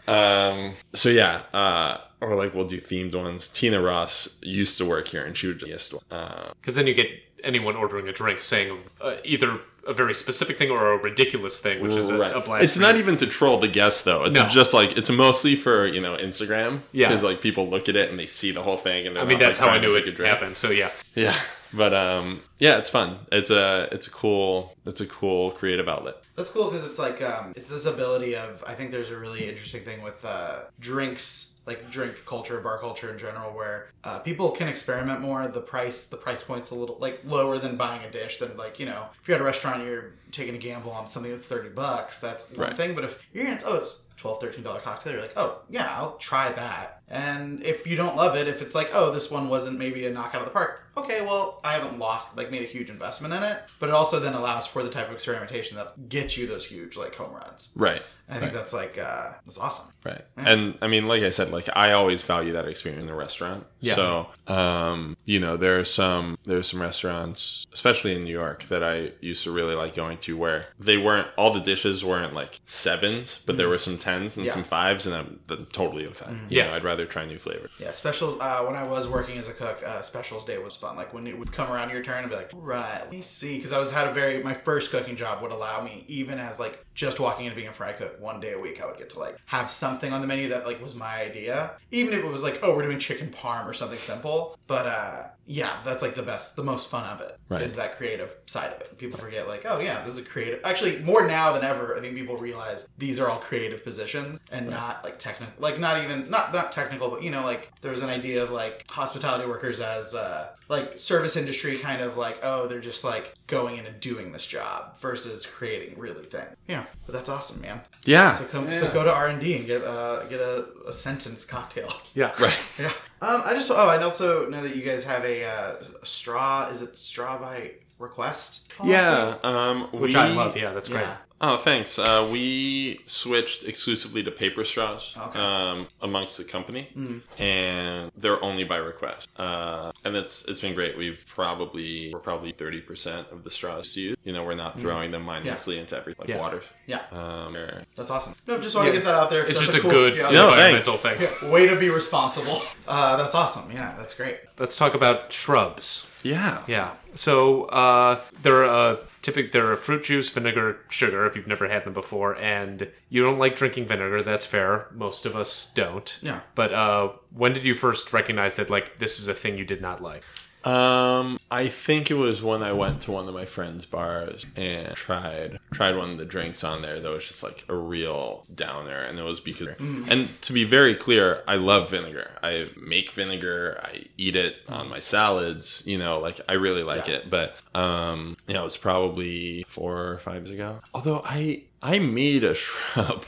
know. 0.08 0.12
Um 0.12 0.74
so 0.94 1.08
yeah 1.10 1.42
uh 1.52 1.98
or 2.20 2.34
like 2.34 2.54
we'll 2.54 2.66
do 2.66 2.80
themed 2.80 3.14
ones. 3.14 3.48
Tina 3.48 3.80
Ross 3.80 4.38
used 4.42 4.76
to 4.78 4.84
work 4.84 5.08
here 5.08 5.24
and 5.24 5.36
she 5.36 5.46
would 5.48 5.60
just 5.60 5.94
uh 6.10 6.48
because 6.60 6.74
then 6.74 6.86
you 6.86 6.94
get 6.94 7.10
anyone 7.44 7.76
ordering 7.76 8.08
a 8.08 8.12
drink 8.12 8.40
saying 8.40 8.78
uh, 9.00 9.16
either 9.24 9.60
a 9.86 9.94
very 9.94 10.12
specific 10.12 10.58
thing 10.58 10.70
or 10.70 10.92
a 10.92 10.98
ridiculous 10.98 11.60
thing, 11.60 11.80
which 11.82 11.92
is 11.92 12.10
a, 12.10 12.18
Right. 12.18 12.36
a 12.36 12.40
blast. 12.40 12.64
It's 12.64 12.78
not 12.78 12.96
even 12.96 13.16
to 13.18 13.26
troll 13.26 13.58
the 13.58 13.68
guests 13.68 14.02
though. 14.02 14.24
It's 14.24 14.34
No. 14.34 14.46
just 14.46 14.74
like 14.74 14.98
it's 14.98 15.10
mostly 15.10 15.56
for 15.56 15.86
you 15.86 16.00
know 16.00 16.16
Instagram. 16.16 16.80
Yeah. 16.92 17.08
because 17.08 17.22
like 17.22 17.40
people 17.40 17.68
look 17.70 17.88
at 17.88 17.96
it 17.96 18.10
and 18.10 18.18
they 18.18 18.26
see 18.26 18.50
the 18.52 18.62
whole 18.62 18.76
thing, 18.76 19.06
and 19.06 19.16
I 19.18 19.22
mean, 19.22 19.38
not, 19.38 19.40
that's 19.46 19.60
like, 19.60 19.70
how 19.70 19.74
I 19.76 19.80
knew 19.80 19.94
pick 19.94 20.04
a 20.06 20.08
it 20.08 20.16
drink. 20.16 20.30
happened. 20.32 20.56
So 20.58 20.70
yeah, 20.70 20.90
Yeah, 21.14 21.34
but 21.72 21.94
um, 21.94 22.42
yeah, 22.58 22.76
it's 22.78 22.90
fun. 22.90 23.18
It's 23.32 23.50
a 23.50 23.88
it's 23.90 24.06
a 24.06 24.10
cool 24.10 24.76
it's 24.84 25.00
a 25.00 25.06
cool 25.06 25.52
creative 25.52 25.88
outlet. 25.88 26.16
That's 26.36 26.50
cool 26.50 26.66
because 26.66 26.84
it's 26.84 26.98
like 26.98 27.22
um, 27.22 27.52
it's 27.56 27.70
this 27.70 27.86
ability 27.86 28.36
of 28.36 28.62
I 28.66 28.74
think 28.74 28.90
there's 28.90 29.10
a 29.10 29.16
really 29.18 29.48
interesting 29.48 29.82
thing 29.84 30.02
with 30.02 30.22
uh, 30.24 30.60
drinks 30.80 31.54
like 31.68 31.90
drink 31.90 32.14
culture 32.26 32.60
bar 32.60 32.78
culture 32.78 33.12
in 33.12 33.18
general 33.18 33.52
where 33.54 33.88
uh, 34.04 34.18
people 34.20 34.50
can 34.50 34.66
experiment 34.68 35.20
more. 35.20 35.46
The 35.46 35.60
price 35.60 36.08
the 36.08 36.16
price 36.16 36.42
point's 36.42 36.70
a 36.70 36.74
little 36.74 36.96
like 36.98 37.20
lower 37.24 37.58
than 37.58 37.76
buying 37.76 38.02
a 38.04 38.10
dish 38.10 38.38
than 38.38 38.56
like 38.56 38.80
you 38.80 38.86
know 38.86 39.06
if 39.22 39.28
you're 39.28 39.36
at 39.36 39.40
a 39.40 39.44
restaurant 39.44 39.84
you're 39.84 40.12
taking 40.32 40.54
a 40.54 40.58
gamble 40.58 40.90
on 40.90 41.06
something 41.06 41.30
that's 41.30 41.46
30 41.46 41.70
bucks 41.70 42.20
that's 42.20 42.50
one 42.56 42.68
Right. 42.68 42.76
thing. 42.76 42.94
But 42.94 43.04
if 43.04 43.22
you're 43.32 43.44
gonna 43.44 43.58
oh 43.66 43.76
it's 43.76 44.02
12 44.16 44.40
13 44.40 44.64
dollar 44.64 44.80
cocktail 44.80 45.12
you're 45.12 45.22
like 45.22 45.34
oh 45.36 45.60
yeah 45.70 45.94
i'll 45.96 46.16
try 46.16 46.50
that. 46.52 47.02
And 47.10 47.62
if 47.62 47.86
you 47.86 47.96
don't 47.96 48.16
love 48.16 48.36
it 48.36 48.48
if 48.48 48.60
it's 48.62 48.74
like 48.74 48.90
oh 48.92 49.12
this 49.12 49.30
one 49.30 49.48
wasn't 49.48 49.78
maybe 49.78 50.04
a 50.06 50.10
knockout 50.10 50.40
of 50.42 50.46
the 50.46 50.52
park 50.52 50.82
okay 50.96 51.20
well 51.20 51.60
i 51.62 51.72
haven't 51.74 51.98
lost 52.00 52.36
like 52.36 52.50
made 52.50 52.62
a 52.62 52.66
huge 52.66 52.90
investment 52.90 53.32
in 53.32 53.42
it. 53.42 53.58
But 53.78 53.90
it 53.90 53.94
also 53.94 54.18
then 54.18 54.34
allows 54.34 54.66
for 54.66 54.82
the 54.82 54.90
type 54.90 55.08
of 55.08 55.14
experimentation 55.14 55.76
that 55.76 56.08
gets 56.08 56.36
you 56.36 56.46
those 56.46 56.66
huge 56.66 56.96
like 56.96 57.14
home 57.14 57.32
runs. 57.32 57.72
Right. 57.76 58.02
And 58.28 58.36
i 58.36 58.40
think 58.40 58.52
that's 58.52 58.72
like 58.72 58.98
uh 58.98 59.32
that's 59.44 59.58
awesome 59.58 59.92
Right. 60.04 60.24
And 60.36 60.78
I 60.80 60.86
mean, 60.86 61.06
like 61.08 61.22
I 61.24 61.28
said, 61.30 61.50
like 61.50 61.68
I 61.76 61.92
always 61.92 62.22
value 62.22 62.52
that 62.52 62.66
experience 62.66 63.02
in 63.04 63.10
a 63.10 63.14
restaurant. 63.14 63.66
Yeah. 63.80 63.96
So, 63.96 64.28
um, 64.46 65.16
you 65.26 65.38
know, 65.40 65.56
there 65.58 65.78
are 65.80 65.84
some 65.84 66.38
there 66.44 66.56
are 66.56 66.62
some 66.62 66.80
restaurants, 66.80 67.66
especially 67.74 68.14
in 68.14 68.24
New 68.24 68.30
York, 68.32 68.62
that 68.68 68.82
I 68.82 69.10
used 69.20 69.42
to 69.44 69.50
really 69.50 69.74
like 69.74 69.94
going 69.94 70.16
to, 70.18 70.36
where 70.38 70.66
they 70.78 70.96
weren't 70.96 71.28
all 71.36 71.52
the 71.52 71.60
dishes 71.60 72.04
weren't 72.04 72.32
like 72.32 72.60
sevens, 72.64 73.42
but 73.44 73.56
there 73.58 73.68
were 73.68 73.76
some 73.78 73.98
tens 73.98 74.36
and 74.38 74.46
Yeah. 74.46 74.52
some 74.52 74.62
fives, 74.64 75.04
and 75.04 75.14
I'm, 75.14 75.40
I'm 75.50 75.66
totally 75.72 76.06
with 76.06 76.20
that. 76.20 76.30
You 76.30 76.38
Yeah. 76.48 76.68
know, 76.68 76.74
I'd 76.74 76.84
rather 76.84 77.04
try 77.04 77.26
new 77.26 77.38
flavors. 77.38 77.70
Yeah, 77.78 77.92
special. 77.92 78.40
Uh, 78.40 78.62
when 78.64 78.76
I 78.76 78.84
was 78.84 79.08
working 79.08 79.36
as 79.36 79.48
a 79.48 79.52
cook, 79.52 79.82
uh, 79.84 80.00
specials 80.00 80.44
day 80.46 80.58
was 80.58 80.76
fun. 80.76 80.96
Like 80.96 81.12
when 81.12 81.26
it 81.26 81.38
would 81.38 81.52
come 81.52 81.70
around 81.70 81.90
your 81.90 82.02
turn 82.04 82.20
and 82.22 82.30
be 82.30 82.36
like, 82.36 82.50
right, 82.54 83.00
let 83.00 83.10
me 83.10 83.20
see, 83.20 83.56
because 83.56 83.72
I 83.72 83.78
was 83.80 83.90
had 83.90 84.06
a 84.06 84.12
very 84.14 84.42
my 84.42 84.54
first 84.54 84.90
cooking 84.92 85.16
job 85.16 85.42
would 85.42 85.52
allow 85.52 85.82
me 85.82 86.04
even 86.08 86.38
as 86.38 86.58
like 86.60 86.84
just 86.94 87.20
walking 87.20 87.46
into 87.46 87.56
being 87.56 87.68
a 87.68 87.72
fry 87.72 87.92
cook 87.92 88.17
one 88.20 88.40
day 88.40 88.52
a 88.52 88.58
week, 88.58 88.80
I 88.80 88.86
would 88.86 88.98
get 88.98 89.10
to 89.10 89.18
like 89.18 89.36
have 89.46 89.70
something 89.70 90.12
on 90.12 90.20
the 90.20 90.26
menu 90.26 90.48
that 90.48 90.66
like 90.66 90.82
was 90.82 90.94
my 90.94 91.20
idea, 91.22 91.72
even 91.90 92.14
if 92.14 92.24
it 92.24 92.28
was 92.28 92.42
like, 92.42 92.60
oh, 92.62 92.74
we're 92.76 92.82
doing 92.82 92.98
chicken 92.98 93.28
parm 93.30 93.66
or 93.66 93.74
something 93.74 93.98
simple. 93.98 94.58
But 94.66 94.86
uh, 94.86 95.22
yeah, 95.50 95.78
that's 95.82 96.02
like 96.02 96.14
the 96.14 96.22
best, 96.22 96.56
the 96.56 96.62
most 96.62 96.90
fun 96.90 97.04
of 97.06 97.22
it 97.22 97.38
is 97.50 97.50
Right. 97.50 97.70
that 97.76 97.96
creative 97.96 98.36
side 98.44 98.70
of 98.70 98.82
it. 98.82 98.98
People 98.98 99.18
forget 99.18 99.48
like, 99.48 99.64
oh 99.64 99.80
yeah, 99.80 100.04
this 100.04 100.18
is 100.18 100.26
a 100.26 100.28
creative. 100.28 100.60
Actually, 100.62 100.98
more 100.98 101.26
now 101.26 101.54
than 101.54 101.64
ever, 101.64 101.96
I 101.96 102.00
think 102.00 102.14
people 102.14 102.36
realize 102.36 102.86
these 102.98 103.18
are 103.18 103.30
all 103.30 103.38
creative 103.38 103.82
positions 103.82 104.38
and 104.52 104.68
not 104.68 105.02
like 105.02 105.18
technical, 105.18 105.54
like 105.58 105.78
not 105.80 106.04
even 106.04 106.28
not 106.30 106.52
not 106.52 106.70
technical, 106.70 107.08
but 107.10 107.22
you 107.22 107.30
know, 107.30 107.42
like 107.42 107.72
there's 107.80 108.02
an 108.02 108.10
idea 108.10 108.42
of 108.42 108.50
like 108.50 108.84
hospitality 108.90 109.48
workers 109.48 109.80
as 109.80 110.14
uh, 110.14 110.48
like 110.68 110.92
service 110.98 111.34
industry 111.36 111.78
kind 111.78 112.02
of 112.02 112.18
like, 112.18 112.38
oh, 112.42 112.66
they're 112.68 112.78
just 112.80 113.02
like 113.02 113.34
going 113.46 113.78
in 113.78 113.86
and 113.86 113.98
doing 114.00 114.32
this 114.32 114.46
job 114.46 115.00
versus 115.00 115.46
creating 115.46 115.98
really 115.98 116.22
thing. 116.24 116.44
Yeah, 116.66 116.84
but 117.06 117.14
that's 117.14 117.30
awesome, 117.30 117.62
man. 117.62 117.80
Yeah. 118.04 118.32
So 118.34 118.44
come, 118.44 118.66
so 118.74 118.92
go 118.92 119.02
to 119.02 119.10
R 119.12 119.28
and 119.28 119.40
D 119.40 119.56
and 119.56 119.66
get 119.66 119.82
uh, 119.82 120.24
get 120.24 120.40
a, 120.40 120.66
a 120.86 120.92
sentence 120.92 121.46
cocktail. 121.46 121.88
yeah, 122.14 122.32
Right. 122.38 122.72
Yeah. 122.78 122.92
Um, 123.20 123.42
I 123.44 123.54
just 123.54 123.70
oh, 123.70 123.74
I 123.74 124.00
also 124.02 124.48
know 124.48 124.62
that 124.62 124.76
you 124.76 124.82
guys 124.82 125.04
have 125.04 125.24
a, 125.24 125.44
uh, 125.44 125.74
straw. 126.04 126.68
Is 126.68 126.82
it 126.82 126.96
straw 126.96 127.38
by 127.38 127.72
request? 127.98 128.70
policy? 128.76 128.92
Yeah. 128.92 129.34
Um, 129.42 129.82
which 129.92 130.14
I 130.14 130.28
love. 130.32 130.56
Yeah, 130.56 130.72
that's 130.72 130.88
great. 130.88 131.02
Yeah. 131.02 131.16
Oh, 131.40 131.56
thanks. 131.56 132.00
Uh, 132.00 132.28
we 132.32 132.98
switched 133.06 133.62
exclusively 133.62 134.24
to 134.24 134.30
paper 134.32 134.64
straws 134.64 135.14
Okay. 135.16 135.38
um, 135.38 135.86
amongst 136.02 136.36
the 136.36 136.42
company, 136.42 136.88
Mm. 136.96 137.20
and 137.38 138.10
they're 138.16 138.42
only 138.42 138.64
by 138.64 138.74
request. 138.78 139.28
Uh, 139.36 139.92
and 140.04 140.16
it's 140.16 140.44
it's 140.46 140.60
been 140.60 140.74
great. 140.74 140.98
We've 140.98 141.24
probably 141.28 142.10
we're 142.12 142.18
probably 142.18 142.50
thirty 142.50 142.80
percent 142.80 143.28
of 143.30 143.44
the 143.44 143.52
straws 143.52 143.94
used. 143.96 144.18
You 144.24 144.32
know, 144.32 144.42
we're 144.42 144.56
not 144.56 144.80
throwing 144.80 145.12
them 145.12 145.22
mindlessly 145.22 145.78
into 145.78 145.96
every 145.96 146.16
like 146.18 146.26
Mm. 146.26 146.34
Yeah. 146.34 146.40
water. 146.40 146.62
Yeah. 146.88 147.02
Um, 147.12 147.54
or- 147.56 147.84
That's 147.94 148.10
awesome. 148.10 148.34
No, 148.48 148.58
just 148.58 148.74
want 148.74 148.86
Yeah. 148.88 148.94
to 148.94 148.98
get 148.98 149.04
that 149.06 149.14
out 149.14 149.30
there. 149.30 149.44
It's 149.46 149.60
That's 149.60 149.66
just 149.70 149.78
a, 149.78 149.80
cool- 149.80 149.90
good 149.92 150.16
yeah, 150.16 150.30
No, 150.30 150.48
environmental 150.48 150.94
thanks. 150.96 151.24
thing. 151.24 151.38
yeah, 151.42 151.50
way 151.52 151.68
to 151.68 151.76
be 151.76 151.88
responsible. 151.90 152.62
Uh, 152.88 153.16
that's 153.16 153.34
awesome. 153.34 153.70
Yeah, 153.70 153.94
that's 153.98 154.14
great. 154.16 154.38
Let's 154.58 154.74
talk 154.74 154.94
about 154.94 155.30
shrubs. 155.30 156.10
Yeah. 156.22 156.64
Yeah. 156.66 156.92
So 157.14 157.64
uh, 157.64 158.20
they're 158.42 158.64
a 158.64 158.98
typic. 159.22 159.52
They're 159.52 159.72
a 159.72 159.76
fruit 159.76 160.04
juice, 160.04 160.28
vinegar, 160.28 160.78
sugar. 160.88 161.26
If 161.26 161.36
you've 161.36 161.46
never 161.46 161.68
had 161.68 161.84
them 161.84 161.94
before, 161.94 162.36
and 162.36 162.90
you 163.08 163.22
don't 163.22 163.38
like 163.38 163.56
drinking 163.56 163.86
vinegar, 163.86 164.22
that's 164.22 164.46
fair. 164.46 164.88
Most 164.92 165.26
of 165.26 165.36
us 165.36 165.72
don't. 165.74 166.18
Yeah. 166.22 166.40
But 166.54 166.72
uh, 166.72 167.12
when 167.32 167.52
did 167.52 167.64
you 167.64 167.74
first 167.74 168.12
recognize 168.12 168.56
that 168.56 168.70
like 168.70 168.98
this 168.98 169.18
is 169.18 169.28
a 169.28 169.34
thing 169.34 169.58
you 169.58 169.64
did 169.64 169.80
not 169.80 170.02
like? 170.02 170.24
Um, 170.64 171.38
I 171.50 171.68
think 171.68 172.10
it 172.10 172.14
was 172.14 172.42
when 172.42 172.62
I 172.62 172.72
went 172.72 173.00
to 173.02 173.12
one 173.12 173.28
of 173.28 173.34
my 173.34 173.44
friends' 173.44 173.86
bars 173.86 174.44
and 174.56 174.88
tried 174.94 175.58
tried 175.72 175.96
one 175.96 176.10
of 176.10 176.18
the 176.18 176.24
drinks 176.24 176.64
on 176.64 176.82
there 176.82 176.98
that 177.00 177.10
was 177.10 177.26
just 177.26 177.42
like 177.42 177.64
a 177.68 177.74
real 177.74 178.44
downer, 178.54 178.98
and 178.98 179.18
it 179.18 179.22
was 179.22 179.40
because. 179.40 179.68
And 179.78 180.28
to 180.42 180.52
be 180.52 180.64
very 180.64 180.94
clear, 180.94 181.42
I 181.46 181.56
love 181.56 181.90
vinegar. 181.90 182.32
I 182.42 182.66
make 182.76 183.12
vinegar. 183.12 183.80
I 183.84 184.04
eat 184.16 184.36
it 184.36 184.56
on 184.68 184.88
my 184.88 184.98
salads. 184.98 185.82
You 185.86 185.98
know, 185.98 186.18
like 186.18 186.40
I 186.48 186.54
really 186.54 186.82
like 186.82 187.06
Yeah. 187.06 187.14
it. 187.16 187.30
But 187.30 187.60
um, 187.74 188.36
you 188.46 188.54
know, 188.54 188.62
it 188.62 188.64
was 188.64 188.76
probably 188.76 189.62
four 189.68 189.96
or 190.08 190.18
five 190.18 190.42
years 190.46 190.50
ago. 190.50 190.80
Although 190.92 191.22
I 191.24 191.62
I 191.82 191.98
made 192.00 192.44
a 192.44 192.54
shrub. 192.62 193.24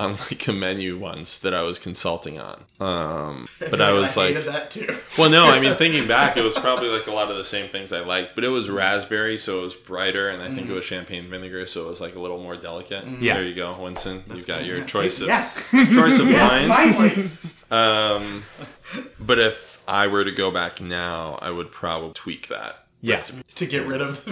On 0.00 0.12
like 0.16 0.48
a 0.48 0.52
menu 0.52 0.98
once 0.98 1.38
that 1.40 1.52
I 1.52 1.60
was 1.62 1.78
consulting 1.78 2.38
on, 2.40 2.62
um, 2.80 3.48
but 3.60 3.80
I 3.88 3.92
was 3.92 4.16
like, 4.16 4.34
hated 4.34 4.52
that 4.52 4.70
too. 4.70 4.96
well, 5.18 5.28
no, 5.30 5.44
I 5.46 5.60
mean, 5.60 5.74
thinking 5.76 6.08
back, 6.08 6.36
it 6.38 6.42
was 6.42 6.56
probably 6.56 6.88
like 6.88 7.06
a 7.06 7.10
lot 7.12 7.30
of 7.30 7.36
the 7.36 7.44
same 7.44 7.68
things 7.68 7.92
I 7.92 8.00
liked, 8.00 8.34
but 8.34 8.42
it 8.42 8.48
was 8.48 8.70
raspberry, 8.70 9.36
so 9.36 9.60
it 9.60 9.64
was 9.64 9.74
brighter, 9.74 10.30
and 10.30 10.42
I 10.42 10.48
think 10.48 10.70
it 10.70 10.72
was 10.72 10.84
champagne 10.86 11.28
vinegar, 11.28 11.66
so 11.66 11.84
it 11.84 11.88
was 11.88 12.00
like 12.00 12.14
a 12.16 12.18
little 12.20 12.42
more 12.42 12.56
delicate. 12.56 13.04
Yeah. 13.20 13.34
There 13.34 13.44
you 13.44 13.54
go, 13.54 13.78
Winston. 13.78 14.24
You've 14.34 14.46
got 14.46 14.64
your 14.64 14.78
Yeah. 14.78 14.84
choice 14.86 15.20
of 15.20 15.28
yes, 15.28 15.70
choice 15.70 16.18
of 16.18 16.28
yes, 16.30 16.66
wine. 16.68 16.94
finally. 16.94 17.30
Um, 17.70 18.44
but 19.20 19.38
if 19.38 19.82
I 19.86 20.06
were 20.06 20.24
to 20.24 20.32
go 20.32 20.50
back 20.50 20.80
now, 20.80 21.38
I 21.42 21.50
would 21.50 21.70
probably 21.72 22.12
tweak 22.14 22.48
that. 22.48 22.84
Yes. 23.02 23.42
to 23.54 23.66
get 23.66 23.86
rid 23.86 24.02
of. 24.02 24.24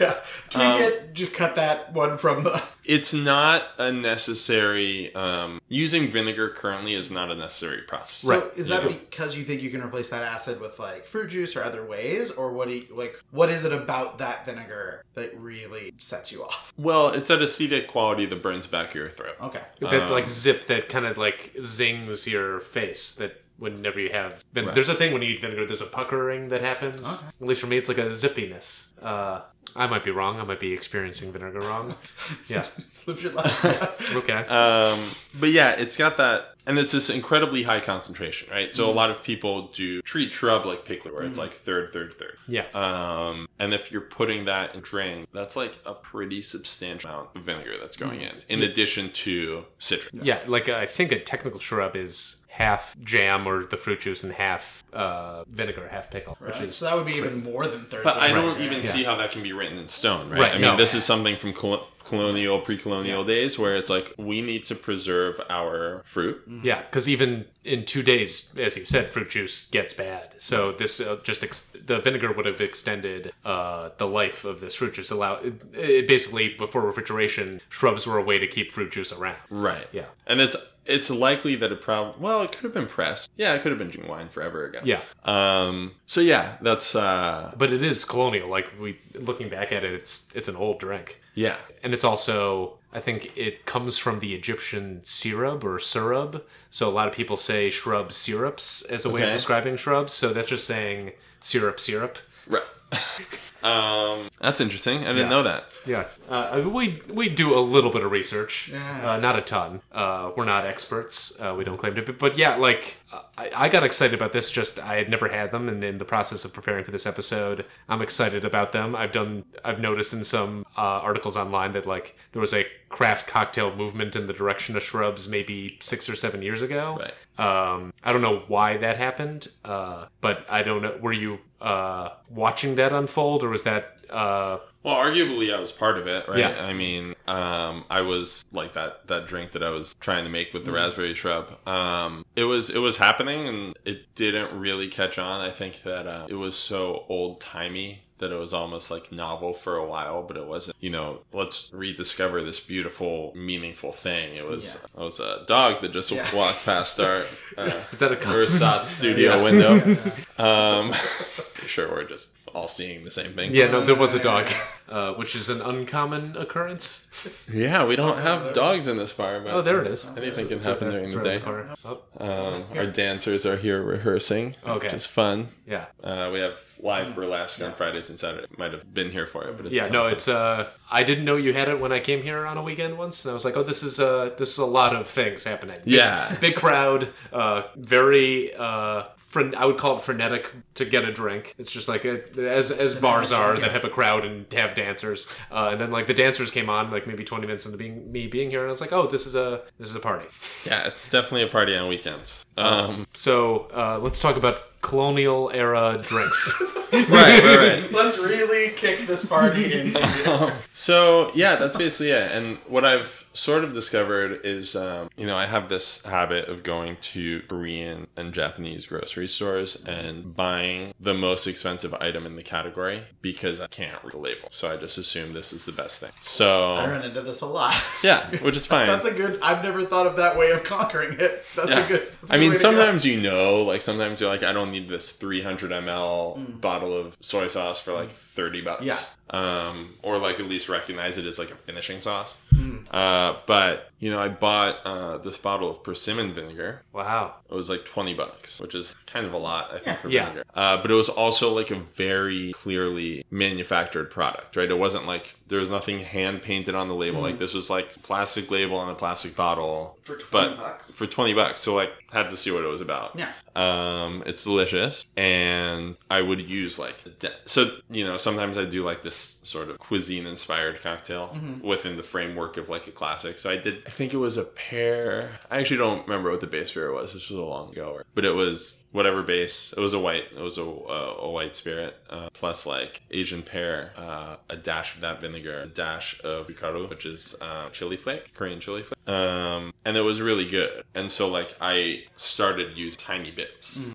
yeah, 0.00 0.14
tweak 0.50 0.64
Um, 0.64 0.82
it. 0.82 1.12
Just 1.14 1.32
cut 1.32 1.56
that 1.56 1.92
one 1.92 2.18
from 2.18 2.44
the. 2.44 2.62
It's 2.84 3.12
not 3.14 3.64
a 3.78 3.90
necessary. 3.90 5.14
Um, 5.14 5.60
using 5.68 6.08
vinegar 6.10 6.50
currently 6.50 6.94
is 6.94 7.10
not 7.10 7.30
a 7.30 7.34
necessary 7.34 7.82
process. 7.82 8.16
So 8.18 8.28
Right. 8.28 8.44
is 8.56 8.68
that 8.68 8.82
Yeah. 8.82 8.88
because 8.90 9.36
you 9.36 9.44
think 9.44 9.62
you 9.62 9.70
can 9.70 9.82
replace 9.82 10.10
that 10.10 10.22
acid 10.22 10.60
with 10.60 10.78
like 10.78 11.06
fruit 11.06 11.30
juice 11.30 11.56
or 11.56 11.64
other 11.64 11.84
ways, 11.84 12.30
or 12.30 12.52
what 12.52 12.68
do 12.68 12.74
you 12.74 12.86
like? 12.90 13.18
What 13.30 13.48
is 13.50 13.64
it 13.64 13.72
about 13.72 14.18
that 14.18 14.44
vinegar 14.46 15.04
that 15.14 15.38
really 15.38 15.94
sets 15.98 16.30
you 16.30 16.44
off? 16.44 16.72
Well, 16.76 17.08
it's 17.08 17.28
that 17.28 17.40
acidic 17.40 17.86
quality 17.86 18.26
that 18.26 18.42
burns 18.42 18.66
back 18.66 18.94
your 18.94 19.08
throat. 19.08 19.36
Okay. 19.40 19.62
That 19.80 20.02
Um, 20.02 20.10
like 20.10 20.28
zip 20.28 20.66
that 20.66 20.88
kind 20.88 21.06
of 21.06 21.16
like 21.18 21.52
zings 21.60 22.26
your 22.28 22.60
face. 22.60 23.12
That 23.12 23.42
whenever 23.58 23.98
you 23.98 24.10
have 24.10 24.44
vin- 24.52 24.66
Right. 24.66 24.74
there's 24.74 24.88
a 24.90 24.94
thing 24.94 25.12
when 25.14 25.22
you 25.22 25.30
eat 25.30 25.40
vinegar, 25.40 25.64
there's 25.64 25.80
a 25.80 25.86
puckering 25.86 26.48
that 26.48 26.60
happens. 26.60 27.04
Okay. 27.06 27.28
At 27.40 27.46
least 27.48 27.60
for 27.62 27.66
me, 27.66 27.78
it's 27.78 27.88
like 27.88 27.96
a 27.98 28.04
zippiness. 28.10 28.92
Uh, 29.02 29.40
I 29.74 29.86
might 29.86 30.04
be 30.04 30.10
wrong. 30.10 30.38
I 30.40 30.44
might 30.44 30.60
be 30.60 30.72
experiencing 30.72 31.32
vinegar 31.32 31.60
wrong. 31.60 31.94
Yeah. 32.48 32.64
Live 33.06 33.22
your 33.22 33.32
life. 33.32 34.12
Okay. 34.16 34.32
Um, 34.46 34.98
but 35.38 35.50
yeah, 35.50 35.72
it's 35.72 35.96
got 35.96 36.16
that, 36.16 36.54
and 36.66 36.78
it's 36.78 36.92
this 36.92 37.10
incredibly 37.10 37.64
high 37.64 37.80
concentration, 37.80 38.48
right? 38.50 38.74
So 38.74 38.84
a 38.84 38.88
Mm-hmm. 38.88 38.96
lot 38.96 39.10
of 39.10 39.22
people 39.22 39.68
do 39.68 40.00
treat 40.02 40.32
shrub 40.32 40.64
like 40.64 40.84
pickle, 40.84 41.12
where 41.12 41.24
it's 41.24 41.38
like 41.38 41.54
third, 41.60 41.92
third, 41.92 42.14
third. 42.14 42.36
yeah. 42.48 42.66
Um, 42.74 43.48
and 43.58 43.74
if 43.74 43.90
you're 43.92 44.00
putting 44.00 44.44
that 44.46 44.74
in 44.74 44.80
drink, 44.80 45.28
that's 45.32 45.56
like 45.56 45.76
a 45.84 45.94
pretty 45.94 46.40
substantial 46.42 47.10
amount 47.10 47.28
of 47.34 47.42
vinegar 47.42 47.74
that's 47.80 47.96
going 47.96 48.20
Mm-hmm. 48.20 48.38
in, 48.48 48.60
in 48.62 48.70
addition 48.70 49.10
to 49.10 49.64
citric. 49.78 50.14
Yeah, 50.24 50.38
like 50.46 50.68
uh, 50.68 50.76
I 50.76 50.86
think 50.86 51.12
a 51.12 51.18
technical 51.20 51.58
shrub 51.60 51.96
is 51.96 52.45
half 52.56 52.96
jam 53.02 53.46
or 53.46 53.64
the 53.64 53.76
fruit 53.76 54.00
juice 54.00 54.24
and 54.24 54.32
half 54.32 54.82
uh, 54.94 55.44
vinegar, 55.44 55.86
half 55.90 56.10
pickle, 56.10 56.36
which 56.40 56.58
is 56.60 56.74
so 56.74 56.86
that 56.86 56.96
would 56.96 57.04
be 57.06 57.12
even 57.14 57.42
more 57.44 57.66
than 57.66 57.84
third. 57.84 58.02
But 58.02 58.16
I 58.16 58.32
don't 58.32 58.52
right? 58.54 58.60
even 58.62 58.78
Yeah. 58.78 58.82
see 58.82 59.04
how 59.04 59.14
that 59.16 59.30
can 59.30 59.42
be 59.42 59.52
written 59.52 59.76
in 59.76 59.88
stone, 59.88 60.30
right? 60.30 60.40
Right, 60.40 60.50
I 60.52 60.54
mean, 60.54 60.62
no. 60.62 60.76
this 60.76 60.94
is 60.94 61.04
something 61.04 61.36
from 61.36 61.52
col- 61.52 61.86
colonial, 62.08 62.60
pre-colonial 62.60 63.24
days 63.24 63.58
where 63.58 63.76
it's 63.76 63.90
like 63.90 64.14
we 64.16 64.40
need 64.42 64.64
to 64.66 64.74
preserve 64.74 65.40
our 65.50 66.02
fruit. 66.04 66.42
Yeah, 66.62 66.80
because 66.82 67.08
even 67.08 67.46
in 67.64 67.84
two 67.84 68.02
days, 68.02 68.54
as 68.56 68.76
you 68.76 68.84
said, 68.84 69.08
fruit 69.08 69.30
juice 69.30 69.68
gets 69.70 69.92
bad. 69.94 70.34
So 70.38 70.72
this 70.72 71.00
uh, 71.00 71.18
just 71.22 71.42
ex- 71.44 71.76
the 71.84 71.98
vinegar 71.98 72.32
would 72.32 72.46
have 72.46 72.60
extended 72.60 73.32
uh, 73.44 73.90
the 73.98 74.06
life 74.06 74.44
of 74.44 74.60
this 74.60 74.74
fruit 74.74 74.94
juice. 74.94 75.10
Allow 75.10 75.34
it, 75.36 75.54
it 75.74 76.06
basically 76.06 76.54
before 76.54 76.82
refrigeration, 76.82 77.60
shrubs 77.68 78.06
were 78.06 78.18
a 78.18 78.22
way 78.22 78.38
to 78.38 78.46
keep 78.46 78.70
fruit 78.72 78.92
juice 78.92 79.12
around. 79.12 79.38
Right. 79.50 79.86
Yeah. 79.92 80.06
And 80.26 80.40
it's 80.40 80.56
it's 80.86 81.10
likely 81.10 81.56
that 81.56 81.72
it 81.72 81.80
probably 81.80 82.20
well, 82.20 82.42
it 82.42 82.52
could 82.52 82.62
have 82.62 82.74
been 82.74 82.86
pressed. 82.86 83.28
Yeah, 83.36 83.54
it 83.54 83.62
could 83.62 83.72
have 83.72 83.78
been 83.78 83.90
drinking 83.90 84.08
wine 84.10 84.28
forever 84.28 84.66
ago. 84.66 84.80
Yeah, 84.84 85.00
Um. 85.24 85.92
So 86.06 86.20
yeah, 86.20 86.56
that's 86.60 86.94
uh. 86.94 87.52
but 87.58 87.72
it 87.72 87.82
is 87.82 88.04
colonial. 88.04 88.48
Like 88.48 88.72
we 88.80 88.98
looking 89.14 89.48
back 89.48 89.72
at 89.72 89.82
it, 89.84 89.92
it's 89.92 90.30
it's 90.34 90.48
an 90.48 90.56
old 90.56 90.78
drink, 90.78 91.20
Yeah. 91.36 91.56
and 91.84 91.94
it's 91.94 92.04
also 92.04 92.78
I 92.92 93.00
think 93.00 93.36
it 93.36 93.66
comes 93.66 93.98
from 93.98 94.20
the 94.20 94.34
Egyptian 94.34 95.04
syrup 95.04 95.62
or 95.64 95.76
surub. 95.78 96.40
So 96.70 96.88
a 96.88 96.90
lot 96.90 97.08
of 97.08 97.14
people 97.14 97.36
say 97.36 97.68
shrub 97.68 98.10
syrups 98.10 98.82
as 98.82 99.04
a 99.04 99.10
way 99.10 99.22
of 99.22 99.32
describing 99.32 99.76
shrubs. 99.76 100.14
So 100.14 100.32
that's 100.32 100.48
just 100.48 100.66
saying 100.66 101.12
syrup 101.38 101.78
syrup. 101.78 102.18
Right. 102.48 102.62
um. 103.62 104.28
That's 104.40 104.60
interesting. 104.60 104.98
I 104.98 105.06
didn't 105.08 105.16
Yeah. 105.18 105.28
know 105.28 105.42
that. 105.42 105.64
Yeah, 105.86 106.04
uh, 106.28 106.62
we 106.66 107.02
we 107.08 107.28
do 107.28 107.54
a 107.58 107.60
little 107.60 107.90
bit 107.90 108.02
of 108.04 108.10
research, 108.10 108.68
Yeah. 108.72 109.12
uh, 109.12 109.16
not 109.18 109.36
a 109.36 109.40
ton. 109.40 109.82
Uh, 109.92 110.30
we're 110.36 110.44
not 110.44 110.66
experts. 110.66 111.38
Uh, 111.40 111.54
we 111.56 111.64
don't 111.64 111.76
claim 111.76 111.94
to 111.94 112.02
be, 112.02 112.12
but 112.12 112.36
yeah, 112.38 112.56
like 112.56 112.96
I, 113.38 113.50
I 113.56 113.68
got 113.68 113.82
excited 113.84 114.14
about 114.14 114.32
this. 114.32 114.50
Just 114.50 114.78
I 114.80 114.96
had 114.96 115.08
never 115.08 115.28
had 115.28 115.52
them, 115.52 115.68
and 115.68 115.82
in 115.82 115.98
the 115.98 116.04
process 116.04 116.44
of 116.44 116.52
preparing 116.52 116.84
for 116.84 116.90
this 116.90 117.06
episode, 117.06 117.64
I'm 117.88 118.02
excited 118.02 118.44
about 118.44 118.72
them. 118.72 118.94
I've 118.94 119.12
done. 119.12 119.44
I've 119.64 119.80
noticed 119.80 120.12
in 120.12 120.24
some 120.24 120.64
uh, 120.76 120.80
articles 120.80 121.36
online 121.36 121.72
that 121.72 121.86
like 121.86 122.16
there 122.32 122.40
was 122.40 122.52
a 122.54 122.66
craft 122.88 123.26
cocktail 123.26 123.74
movement 123.74 124.14
in 124.16 124.26
the 124.26 124.32
direction 124.32 124.76
of 124.76 124.82
shrubs 124.82 125.28
maybe 125.28 125.76
six 125.80 126.08
or 126.08 126.14
seven 126.14 126.40
years 126.42 126.62
ago. 126.62 126.98
Right. 127.00 127.12
Um, 127.38 127.92
I 128.04 128.12
don't 128.12 128.22
know 128.22 128.44
why 128.48 128.76
that 128.78 128.96
happened, 128.96 129.48
uh, 129.64 130.06
but 130.20 130.46
I 130.48 130.62
don't 130.62 130.82
know. 130.82 130.96
Were 131.00 131.12
you 131.12 131.38
uh, 131.60 132.10
watching 132.30 132.74
that 132.76 132.92
unfold, 132.92 133.42
or 133.44 133.48
was 133.48 133.62
that? 133.64 133.98
Uh, 134.10 134.58
Well, 134.82 134.94
arguably, 134.94 135.52
I 135.52 135.58
was 135.60 135.72
part 135.72 135.98
of 135.98 136.06
it, 136.06 136.28
right? 136.28 136.38
Yeah. 136.38 136.54
I 136.60 136.72
mean, 136.72 137.14
um, 137.26 137.84
I 137.90 138.02
was 138.02 138.44
like 138.52 138.74
that 138.74 139.06
that 139.08 139.26
drink 139.26 139.52
that 139.52 139.62
I 139.62 139.70
was 139.70 139.94
trying 139.94 140.24
to 140.24 140.30
make 140.30 140.52
with 140.54 140.64
the 140.64 140.70
raspberry 140.72 141.12
shrub. 141.14 141.56
Um, 141.66 142.24
it 142.36 142.44
was 142.44 142.70
it 142.70 142.78
was 142.78 142.98
happening, 142.98 143.48
and 143.48 143.76
it 143.84 144.14
didn't 144.14 144.56
really 144.58 144.88
catch 144.88 145.18
on. 145.18 145.40
I 145.40 145.50
think 145.50 145.82
that 145.82 146.06
uh, 146.06 146.26
it 146.28 146.34
was 146.34 146.56
so 146.56 147.04
old 147.08 147.40
timey 147.40 148.02
that 148.18 148.32
it 148.32 148.36
was 148.36 148.52
almost 148.54 148.90
like 148.90 149.12
novel 149.12 149.52
for 149.52 149.76
a 149.76 149.84
while, 149.86 150.22
but 150.22 150.36
it 150.36 150.46
wasn't. 150.46 150.76
You 150.80 150.90
know, 150.90 151.20
let's 151.32 151.70
rediscover 151.72 152.42
this 152.42 152.60
beautiful, 152.60 153.32
meaningful 153.36 153.92
thing. 153.92 154.34
It 154.36 154.46
was 154.46 154.76
it 154.76 154.98
was 155.00 155.20
a 155.20 155.44
dog 155.46 155.80
that 155.82 155.92
just 155.92 156.10
Yeah. 156.10 156.34
walked 156.34 156.64
past 156.64 156.98
our. 157.00 157.24
Uh, 157.58 157.72
is 157.90 158.00
that 158.00 158.12
a 158.12 158.16
Versat 158.16 158.84
studio 158.84 159.42
window. 159.42 159.96
Um, 160.38 160.92
sure, 161.66 161.88
we're 161.90 162.04
just 162.04 162.36
all 162.54 162.68
seeing 162.68 163.04
the 163.04 163.10
same 163.10 163.32
thing. 163.32 163.54
Yeah, 163.54 163.68
no, 163.70 163.80
there 163.82 163.94
was 163.94 164.12
a 164.12 164.18
dog, 164.18 164.46
uh, 164.88 165.12
which 165.14 165.34
is 165.34 165.48
an 165.48 165.60
uncommon 165.62 166.36
occurrence. 166.36 167.08
Yeah, 167.52 167.86
we 167.86 167.96
don't 167.96 168.18
have 168.18 168.52
dogs 168.52 168.88
in 168.88 168.96
this 168.96 169.12
bar, 169.12 169.40
but 169.40 169.52
Oh, 169.52 169.62
there 169.62 169.80
it 169.80 169.86
is. 169.86 170.10
anything 170.16 170.48
can 170.48 170.60
happen 170.60 170.90
during 170.90 171.08
the 171.10 171.22
day. 171.22 171.42
Oh, 171.84 172.00
Um, 172.18 172.64
our 172.76 172.86
dancers 172.86 173.44
are 173.46 173.56
here 173.56 173.82
rehearsing, 173.82 174.54
Okay. 174.66 174.86
which 174.88 174.94
is 174.94 175.06
fun. 175.06 175.48
yeah, 175.66 175.86
Uh, 176.04 176.30
we 176.32 176.40
have 176.40 176.58
live 176.82 177.14
burlesque 177.14 177.62
on 177.62 177.72
Fridays 177.74 178.10
and 178.10 178.18
Saturdays. 178.18 178.48
Might 178.58 178.72
have 178.72 178.92
been 178.92 179.10
here 179.10 179.26
for 179.26 179.44
it, 179.44 179.56
but 179.56 179.66
it's 179.66 179.74
yeah. 179.74 179.88
No, 179.88 180.06
it's. 180.06 180.28
Uh, 180.28 180.66
I 180.90 181.02
didn't 181.04 181.24
know 181.24 181.36
you 181.36 181.52
had 181.54 181.68
it 181.68 181.80
when 181.80 181.90
I 181.92 182.00
came 182.00 182.22
here 182.22 182.44
on 182.46 182.56
a 182.58 182.62
weekend 182.62 182.98
once, 182.98 183.24
and 183.24 183.30
I 183.30 183.34
was 183.34 183.44
like, 183.46 183.56
oh, 183.56 183.62
this 183.62 183.82
is 183.82 183.98
uh, 183.98 184.30
this 184.36 184.52
is 184.52 184.58
a 184.58 184.66
lot 184.66 184.94
of 184.94 185.08
things 185.08 185.44
happening. 185.44 185.80
Big- 185.84 185.94
Yeah. 185.94 186.34
big 186.40 186.54
crowd, 186.56 187.08
uh, 187.32 187.62
very. 187.76 188.54
Uh, 188.54 189.04
fren- 189.26 189.54
I 189.54 189.64
would 189.66 189.78
call 189.78 189.96
it 189.96 190.02
frenetic 190.02 190.52
to 190.74 190.84
get 190.84 191.04
a 191.04 191.12
drink. 191.12 191.54
It's 191.58 191.70
just 191.70 191.88
like 191.88 192.04
a, 192.04 192.22
as 192.38 192.70
as 192.70 192.94
bars 192.94 193.32
are 193.32 193.56
that 193.58 193.72
have 193.72 193.84
a 193.84 193.90
crowd 193.90 194.24
and 194.24 194.50
have 194.52 194.74
dancers, 194.74 195.28
uh, 195.50 195.68
and 195.72 195.80
then 195.80 195.90
like 195.90 196.06
the 196.06 196.14
dancers 196.14 196.50
came 196.50 196.70
on 196.70 196.90
like 196.90 197.06
maybe 197.06 197.24
twenty 197.24 197.46
minutes 197.46 197.66
into 197.66 197.78
being 197.78 198.10
me 198.10 198.26
being 198.26 198.50
here, 198.50 198.60
and 198.60 198.68
I 198.68 198.70
was 198.70 198.80
like, 198.80 198.92
oh, 198.92 199.06
this 199.06 199.26
is 199.26 199.34
a 199.34 199.62
this 199.78 199.88
is 199.90 199.96
a 199.96 200.00
party. 200.00 200.26
Yeah, 200.64 200.86
it's 200.86 201.10
definitely 201.10 201.42
a 201.44 201.48
party 201.48 201.76
on 201.76 201.88
weekends. 201.88 202.44
Um, 202.56 203.06
So 203.12 203.68
uh, 203.74 203.98
let's 204.00 204.18
talk 204.18 204.36
about 204.36 204.80
colonial 204.80 205.50
era 205.52 205.98
drinks. 206.02 206.62
right, 206.92 207.08
right, 207.10 207.56
right. 207.82 207.92
Let's 207.92 208.18
really 208.18 208.70
kick 208.70 209.06
this 209.08 209.24
party 209.24 209.80
into 209.80 210.52
So 210.74 211.32
yeah, 211.34 211.56
that's 211.56 211.76
basically 211.76 212.12
it. 212.12 212.30
And 212.30 212.58
what 212.68 212.84
I've 212.84 213.25
sort 213.36 213.62
of 213.64 213.72
discovered 213.74 214.40
is, 214.44 214.74
um, 214.74 215.10
you 215.16 215.26
know, 215.26 215.36
I 215.36 215.46
have 215.46 215.68
this 215.68 216.04
habit 216.04 216.48
of 216.48 216.62
going 216.62 216.96
to 217.12 217.40
Korean 217.42 218.06
and 218.16 218.32
Japanese 218.32 218.86
grocery 218.86 219.28
stores 219.28 219.76
and 219.86 220.34
buying 220.34 220.94
the 220.98 221.14
most 221.14 221.46
expensive 221.46 221.94
item 221.94 222.26
in 222.26 222.36
the 222.36 222.42
category 222.42 223.02
because 223.22 223.60
I 223.60 223.66
can't 223.68 223.96
read 224.02 224.12
the 224.14 224.18
label. 224.18 224.48
So 224.50 224.72
I 224.72 224.76
just 224.76 224.98
assume 224.98 225.32
this 225.32 225.52
is 225.52 225.66
the 225.66 225.72
best 225.72 226.00
thing. 226.00 226.10
So 226.22 226.72
I 226.72 226.90
run 226.90 227.04
into 227.04 227.20
this 227.22 227.42
a 227.42 227.46
lot. 227.46 227.74
yeah, 228.02 228.28
which 228.38 228.56
is 228.56 228.66
fine. 228.66 228.86
That's 228.86 229.06
a 229.06 229.12
good. 229.14 229.38
I've 229.42 229.62
never 229.62 229.84
thought 229.84 230.06
of 230.06 230.16
that 230.16 230.36
way 230.36 230.50
of 230.52 230.64
conquering 230.64 231.20
it. 231.20 231.44
That's 231.54 231.70
Yeah. 231.70 231.84
a 231.84 231.88
good. 231.88 232.08
that's 232.20 232.30
a 232.32 232.34
I 232.34 232.38
good 232.38 232.40
mean, 232.40 232.56
sometimes 232.56 233.04
you 233.04 233.20
know, 233.20 233.62
like 233.62 233.82
sometimes 233.82 234.20
you're 234.20 234.30
like, 234.30 234.42
I 234.42 234.52
don't 234.52 234.70
need 234.70 234.88
this 234.88 235.12
300 235.12 235.70
ml 235.70 236.36
Mm. 236.36 236.60
bottle 236.60 236.96
of 236.96 237.16
soy 237.20 237.46
sauce 237.48 237.80
for 237.80 237.92
like 237.92 238.10
30 238.36 238.60
bucks. 238.60 238.84
Yeah. 238.84 238.98
Um, 239.30 239.94
or 240.02 240.18
like 240.18 240.38
at 240.38 240.46
least 240.46 240.68
recognize 240.68 241.18
it 241.18 241.26
as 241.26 241.38
like 241.38 241.50
a 241.50 241.56
finishing 241.56 242.00
sauce. 242.00 242.38
Mm. 242.54 242.86
Uh, 242.92 243.38
but 243.46 243.90
you 243.98 244.10
know, 244.10 244.20
I 244.20 244.28
bought 244.28 244.76
uh, 244.86 245.18
this 245.18 245.36
bottle 245.36 245.68
of 245.70 245.82
persimmon 245.82 246.32
vinegar. 246.32 246.82
wow. 246.92 247.34
It 247.50 247.54
was 247.54 247.68
like 247.70 247.84
20 247.84 248.14
bucks, 248.14 248.60
which 248.60 248.74
is 248.74 248.94
kind 249.06 249.24
of 249.26 249.32
a 249.32 249.38
lot, 249.38 249.72
I 249.72 249.78
think, 249.78 249.98
for 250.00 250.08
Yeah. 250.08 250.24
vinegar. 250.26 250.44
Uh, 250.54 250.76
but 250.80 250.90
it 250.90 250.94
was 250.94 251.08
also 251.08 251.52
like 251.52 251.70
a 251.70 251.76
very 251.80 252.52
clearly 252.52 253.24
manufactured 253.30 254.10
product, 254.10 254.54
right? 254.56 254.70
It 254.70 254.78
wasn't 254.78 255.06
like 255.06 255.34
there 255.48 255.58
was 255.60 255.70
nothing 255.70 256.00
hand 256.00 256.42
painted 256.42 256.74
on 256.74 256.88
the 256.88 256.94
label. 256.94 257.20
Like 257.20 257.38
this 257.38 257.54
was 257.54 257.68
like 257.70 258.02
plastic 258.02 258.50
label 258.50 258.76
on 258.76 258.88
a 258.88 258.94
plastic 258.94 259.34
bottle. 259.34 259.98
For 260.02 260.16
20 260.16 260.30
but 260.30 260.56
bucks? 260.62 260.92
For 260.94 261.06
20 261.06 261.34
bucks. 261.34 261.60
So 261.62 261.74
like 261.74 261.90
had 262.12 262.28
to 262.28 262.36
see 262.36 262.50
what 262.52 262.62
it 262.64 262.68
was 262.68 262.80
about. 262.80 263.16
Yeah. 263.16 263.30
Um, 263.56 264.22
it's 264.26 264.44
delicious, 264.44 265.06
and 265.16 265.96
I 266.10 266.20
would 266.22 266.40
use 266.48 266.78
like 266.78 267.02
de- 267.18 267.32
so 267.46 267.70
you 267.90 268.04
know 268.06 268.16
sometimes 268.16 268.58
I 268.58 268.64
do 268.64 268.84
like 268.84 269.02
this 269.02 269.16
sort 269.16 269.70
of 269.70 269.78
cuisine 269.78 270.26
inspired 270.26 270.80
cocktail 270.82 271.16
Mm-hmm. 271.36 271.66
within 271.66 271.96
the 271.96 272.02
framework 272.02 272.56
of 272.56 272.68
like 272.68 272.86
a 272.86 272.90
classic. 272.90 273.38
So 273.38 273.50
I 273.50 273.56
did. 273.56 273.82
I 273.86 273.90
think 273.90 274.12
it 274.14 274.18
was 274.18 274.36
a 274.36 274.44
pear. 274.44 275.30
I 275.50 275.58
actually 275.60 275.78
don't 275.78 276.06
remember 276.06 276.30
what 276.30 276.40
the 276.40 276.46
base 276.46 276.72
beer 276.72 276.92
was. 276.92 277.12
This 277.14 277.30
was 277.30 277.38
a 277.38 277.42
long 277.44 277.72
ago, 277.72 278.00
but 278.14 278.24
it 278.24 278.34
was 278.34 278.82
whatever 278.92 279.22
base. 279.22 279.72
It 279.76 279.80
was 279.80 279.94
a 279.94 279.98
white. 279.98 280.24
It 280.36 280.40
was 280.40 280.58
a 280.58 280.62
a, 280.62 281.14
a 281.26 281.30
white 281.30 281.56
spirit 281.56 281.96
uh, 282.10 282.28
plus 282.32 282.66
like 282.66 283.02
Asian 283.10 283.42
pear, 283.42 283.92
uh, 283.96 284.36
a 284.50 284.56
dash 284.56 284.94
of 284.94 285.00
that 285.00 285.20
vinegar, 285.20 285.60
a 285.62 285.66
dash 285.66 286.20
of 286.22 286.46
gochugaru, 286.48 286.88
which 286.90 287.06
is 287.06 287.34
uh, 287.40 287.68
chili 287.70 287.96
flake, 287.96 288.34
Korean 288.34 288.60
chili 288.60 288.82
flake, 288.82 289.08
um, 289.08 289.72
and 289.84 289.96
it 289.96 290.02
was 290.02 290.20
really 290.20 290.46
good. 290.46 290.84
And 290.94 291.10
so 291.10 291.28
like 291.28 291.54
I 291.60 292.04
started 292.16 292.76
using 292.76 292.98
tiny 292.98 293.30
bits 293.30 293.45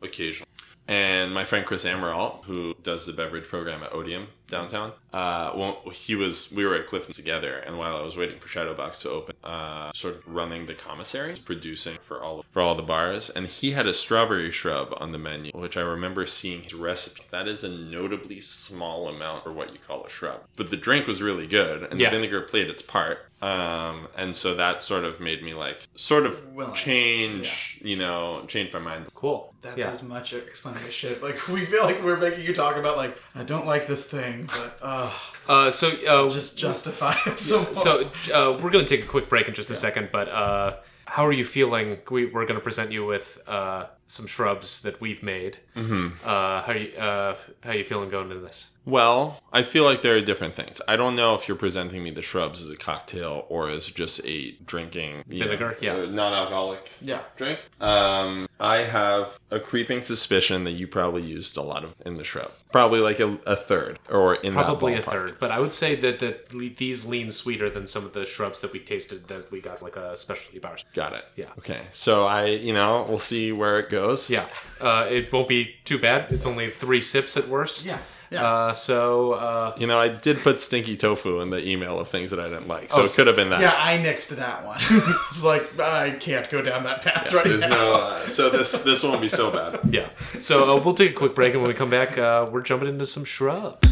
occasionally. 0.01 0.47
And 0.87 1.33
my 1.33 1.45
friend 1.45 1.65
Chris 1.65 1.85
Amirault, 1.85 2.43
who 2.45 2.73
does 2.83 3.05
the 3.05 3.13
beverage 3.13 3.45
program 3.45 3.81
at 3.83 3.91
Otium 3.91 4.25
downtown, 4.49 4.91
uh, 5.13 5.53
well, 5.55 5.81
he 5.93 6.15
was 6.15 6.51
we 6.51 6.65
were 6.65 6.75
at 6.75 6.87
Clifton 6.87 7.13
together, 7.13 7.59
and 7.59 7.77
while 7.77 7.95
I 7.95 8.01
was 8.01 8.17
waiting 8.17 8.39
for 8.39 8.49
Shadowbox 8.49 9.03
to 9.03 9.09
open, 9.11 9.35
uh, 9.43 9.91
sort 9.93 10.15
of 10.15 10.27
running 10.27 10.65
the 10.65 10.73
commissary, 10.73 11.35
producing 11.45 11.97
for 12.01 12.21
all 12.21 12.43
for 12.51 12.61
all 12.61 12.75
the 12.75 12.81
bars, 12.81 13.29
and 13.29 13.47
he 13.47 13.71
had 13.71 13.87
a 13.87 13.93
strawberry 13.93 14.51
shrub 14.51 14.93
on 14.97 15.11
the 15.13 15.17
menu, 15.17 15.51
which 15.53 15.77
I 15.77 15.81
remember 15.81 16.25
seeing 16.25 16.63
his 16.63 16.73
recipe. 16.73 17.23
That 17.29 17.47
is 17.47 17.63
a 17.63 17.69
notably 17.69 18.41
small 18.41 19.07
amount 19.07 19.43
for 19.43 19.53
what 19.53 19.71
you 19.71 19.79
call 19.79 20.03
a 20.03 20.09
shrub, 20.09 20.41
but 20.57 20.71
the 20.71 20.77
drink 20.77 21.07
was 21.07 21.21
really 21.21 21.47
good, 21.47 21.83
and 21.83 21.99
Yeah. 22.01 22.09
the 22.09 22.17
vinegar 22.17 22.41
played 22.41 22.69
its 22.69 22.81
part. 22.81 23.27
Um, 23.41 24.07
and 24.15 24.35
so 24.35 24.53
that 24.55 24.83
sort 24.83 25.03
of 25.03 25.19
made 25.19 25.41
me 25.43 25.53
like 25.55 25.87
sort 25.95 26.25
of 26.27 26.45
Willing. 26.53 26.73
change, 26.75 27.79
you 27.83 27.95
know, 27.95 28.43
change 28.47 28.71
my 28.71 28.79
mind. 28.79 29.07
Cool. 29.15 29.53
That's 29.61 29.77
yeah. 29.77 29.89
as 29.89 30.03
much 30.03 30.33
explanation. 30.33 31.17
Like 31.21 31.47
we 31.47 31.65
feel 31.65 31.83
like 31.83 32.03
we're 32.03 32.17
making 32.17 32.45
you 32.45 32.53
talk 32.53 32.75
about 32.77 32.97
like 32.97 33.17
I 33.35 33.43
don't 33.43 33.65
like 33.65 33.87
this 33.87 34.05
thing, 34.05 34.47
but 34.47 34.77
uh, 34.81 35.11
Uh, 35.47 35.71
so 35.71 35.89
uh, 36.07 36.29
just 36.29 36.57
justify 36.57 37.15
it. 37.25 37.39
So 37.39 37.63
so 37.73 38.09
uh, 38.33 38.57
we're 38.61 38.69
going 38.69 38.85
to 38.85 38.95
take 38.95 39.03
a 39.05 39.07
quick 39.07 39.27
break 39.29 39.47
in 39.47 39.53
just 39.53 39.69
a 39.71 39.75
second, 39.75 40.09
but 40.11 40.29
uh, 40.29 40.77
how 41.05 41.25
are 41.25 41.31
you 41.31 41.43
feeling? 41.45 41.97
We, 42.09 42.25
we're 42.25 42.45
going 42.45 42.59
to 42.59 42.63
present 42.63 42.91
you 42.91 43.05
with 43.05 43.39
uh, 43.47 43.85
some 44.11 44.27
shrubs 44.27 44.81
that 44.81 44.99
we've 44.99 45.23
made. 45.23 45.57
Mm-hmm. 45.75 46.07
Uh, 46.27 46.61
how 46.61 46.73
you 46.73 46.91
uh, 46.97 47.35
how 47.63 47.71
you 47.71 47.83
feeling 47.83 48.09
going 48.09 48.29
into 48.29 48.41
this? 48.41 48.71
Well, 48.83 49.39
I 49.53 49.61
feel 49.61 49.83
like 49.83 50.01
there 50.01 50.15
are 50.15 50.21
different 50.21 50.55
things. 50.55 50.81
I 50.87 50.95
don't 50.95 51.15
know 51.15 51.35
if 51.35 51.47
you're 51.47 51.55
presenting 51.55 52.01
me 52.03 52.09
the 52.09 52.23
shrubs 52.23 52.61
as 52.63 52.69
a 52.69 52.75
cocktail 52.75 53.45
or 53.47 53.69
as 53.69 53.85
just 53.85 54.21
a 54.25 54.53
drinking 54.65 55.23
Vinegar, 55.27 55.77
yeah. 55.81 56.05
non-alcoholic 56.05 56.89
Yeah. 56.99 57.19
drink. 57.37 57.59
Um, 57.79 58.49
I 58.59 58.77
have 58.77 59.39
a 59.51 59.59
creeping 59.59 60.01
suspicion 60.01 60.63
that 60.63 60.71
you 60.71 60.87
probably 60.87 61.21
used 61.21 61.57
a 61.57 61.61
lot 61.61 61.83
of 61.83 61.93
in 62.07 62.17
the 62.17 62.23
shrub. 62.23 62.51
Probably 62.71 63.01
like 63.01 63.19
a, 63.19 63.37
a 63.45 63.55
third 63.55 63.99
or 64.09 64.33
in 64.35 64.55
that 64.55 64.63
Probably 64.65 64.95
a 64.95 65.01
third, 65.01 65.37
but 65.39 65.51
I 65.51 65.59
would 65.59 65.73
say 65.73 65.93
that 65.95 66.17
that 66.19 66.51
le- 66.51 66.69
these 66.69 67.05
lean 67.05 67.29
sweeter 67.29 67.69
than 67.69 67.85
some 67.85 68.03
of 68.03 68.13
the 68.13 68.25
shrubs 68.25 68.61
that 68.61 68.73
we 68.73 68.79
tasted 68.79 69.27
that 69.27 69.51
we 69.51 69.61
got 69.61 69.83
like 69.83 69.95
a 69.95 70.17
specialty 70.17 70.57
bar. 70.57 70.77
Got 70.95 71.13
it. 71.13 71.25
Yeah. 71.35 71.49
Okay. 71.59 71.81
So 71.91 72.25
I, 72.25 72.45
you 72.45 72.73
know, 72.73 73.05
we'll 73.07 73.19
see 73.19 73.51
where 73.51 73.77
it 73.77 73.91
goes. 73.91 74.00
Yeah, 74.29 74.45
uh, 74.79 75.07
it 75.09 75.31
won't 75.31 75.47
be 75.47 75.75
too 75.85 75.97
bad. 75.99 76.31
It's 76.31 76.45
only 76.45 76.69
three 76.69 77.01
sips 77.01 77.37
at 77.37 77.47
worst. 77.47 77.85
Yeah, 77.85 77.97
yeah. 78.29 78.43
Uh, 78.45 78.73
so 78.73 79.33
uh, 79.33 79.73
You 79.77 79.87
know, 79.87 79.99
I 79.99 80.07
did 80.09 80.37
put 80.39 80.59
stinky 80.59 80.95
tofu 80.97 81.39
in 81.41 81.49
the 81.49 81.65
email 81.67 81.99
of 81.99 82.07
things 82.09 82.31
that 82.31 82.39
I 82.39 82.47
didn't 82.49 82.67
like, 82.67 82.91
so 82.91 83.01
Oh, 83.01 83.05
it 83.05 83.11
could 83.11 83.27
have 83.27 83.35
been 83.35 83.49
that. 83.49 83.61
Yeah, 83.61 83.73
I 83.75 83.97
nixed 83.97 84.29
that 84.37 84.65
one. 84.65 84.77
it's 85.29 85.43
like 85.43 85.79
I 85.79 86.11
can't 86.19 86.49
go 86.49 86.61
down 86.61 86.83
that 86.83 87.01
path 87.01 87.31
right 87.33 87.43
There's 87.45 87.61
now. 87.61 87.69
no. 87.69 87.93
Uh, 87.95 88.27
so 88.27 88.49
this 88.49 88.83
this 88.83 89.03
won't 89.03 89.21
be 89.21 89.29
so 89.29 89.51
bad. 89.51 89.79
yeah, 89.93 90.07
so 90.39 90.71
uh, 90.77 90.81
we'll 90.81 90.93
take 90.93 91.11
a 91.11 91.13
quick 91.15 91.35
break, 91.35 91.53
and 91.53 91.61
when 91.61 91.69
we 91.69 91.75
come 91.75 91.89
back, 91.89 92.17
uh, 92.17 92.47
we're 92.51 92.61
jumping 92.61 92.89
into 92.89 93.05
some 93.05 93.25
shrubs. 93.25 93.87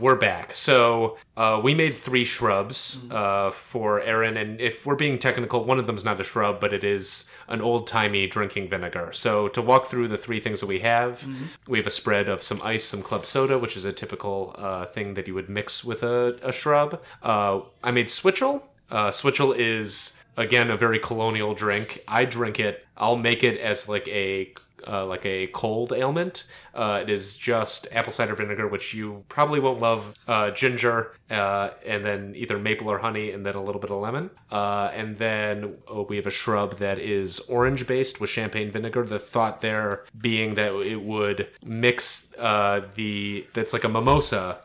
We're 0.00 0.16
back. 0.16 0.54
So 0.54 1.16
uh, 1.36 1.60
we 1.62 1.74
made 1.74 1.94
three 1.94 2.24
shrubs 2.24 3.10
uh, 3.10 3.50
for 3.50 4.00
Aaron, 4.00 4.36
and 4.36 4.60
if 4.60 4.86
we're 4.86 4.96
being 4.96 5.18
technical, 5.18 5.64
one 5.64 5.78
of 5.78 5.86
them's 5.86 6.04
not 6.04 6.20
a 6.20 6.24
shrub, 6.24 6.60
but 6.60 6.72
it 6.72 6.84
is 6.84 7.30
an 7.48 7.60
old 7.60 7.86
timey 7.86 8.26
drinking 8.26 8.68
vinegar. 8.68 9.10
So 9.12 9.48
to 9.48 9.62
walk 9.62 9.86
through 9.86 10.08
the 10.08 10.18
three 10.18 10.40
things 10.40 10.60
that 10.60 10.66
we 10.66 10.80
have, 10.80 11.26
we 11.68 11.78
have 11.78 11.86
a 11.86 11.90
spread 11.90 12.28
of 12.28 12.42
some 12.42 12.60
ice, 12.62 12.84
some 12.84 13.02
club 13.02 13.26
soda, 13.26 13.58
which 13.58 13.76
is 13.76 13.84
a 13.84 13.92
typical 13.92 14.54
uh, 14.58 14.86
thing 14.86 15.14
that 15.14 15.26
you 15.26 15.34
would 15.34 15.48
mix 15.48 15.84
with 15.84 16.02
a, 16.02 16.38
a 16.42 16.52
shrub. 16.52 17.00
Uh, 17.22 17.60
I 17.82 17.90
made 17.90 18.06
switchel. 18.06 18.62
Uh, 18.90 19.10
switchel 19.10 19.52
is 19.52 20.16
again 20.36 20.70
a 20.70 20.76
very 20.76 20.98
colonial 20.98 21.54
drink. 21.54 22.02
I 22.06 22.24
drink 22.24 22.60
it. 22.60 22.86
I'll 22.96 23.16
make 23.16 23.42
it 23.42 23.58
as 23.58 23.88
like 23.88 24.06
a 24.08 24.52
uh, 24.88 25.04
like 25.06 25.24
a 25.26 25.46
cold 25.48 25.92
ailment. 25.92 26.44
Uh, 26.74 27.00
it 27.02 27.08
is 27.10 27.36
just 27.36 27.88
apple 27.94 28.12
cider 28.12 28.34
vinegar, 28.34 28.68
which 28.68 28.92
you 28.94 29.24
probably 29.28 29.60
won't 29.60 29.80
love. 29.80 30.14
Uh, 30.28 30.50
ginger, 30.50 31.12
uh, 31.30 31.70
and 31.86 32.04
then 32.04 32.32
either 32.36 32.58
maple 32.58 32.88
or 32.90 32.98
honey, 32.98 33.30
and 33.30 33.44
then 33.46 33.54
a 33.54 33.62
little 33.62 33.80
bit 33.80 33.90
of 33.90 34.00
lemon. 34.00 34.30
Uh, 34.50 34.90
and 34.94 35.16
then 35.18 35.76
uh, 35.92 36.02
we 36.02 36.16
have 36.16 36.26
a 36.26 36.30
shrub 36.30 36.74
that 36.78 36.98
is 36.98 37.40
orange 37.48 37.86
based 37.86 38.20
with 38.20 38.28
champagne 38.30 38.70
vinegar. 38.70 39.04
The 39.04 39.18
thought 39.18 39.60
there 39.60 40.04
being 40.20 40.54
that 40.54 40.72
it 40.84 41.02
would 41.02 41.48
mix 41.64 42.34
uh, 42.38 42.82
the 42.94 43.46
that's 43.54 43.72
like 43.72 43.84
a 43.84 43.88
mimosa 43.88 44.58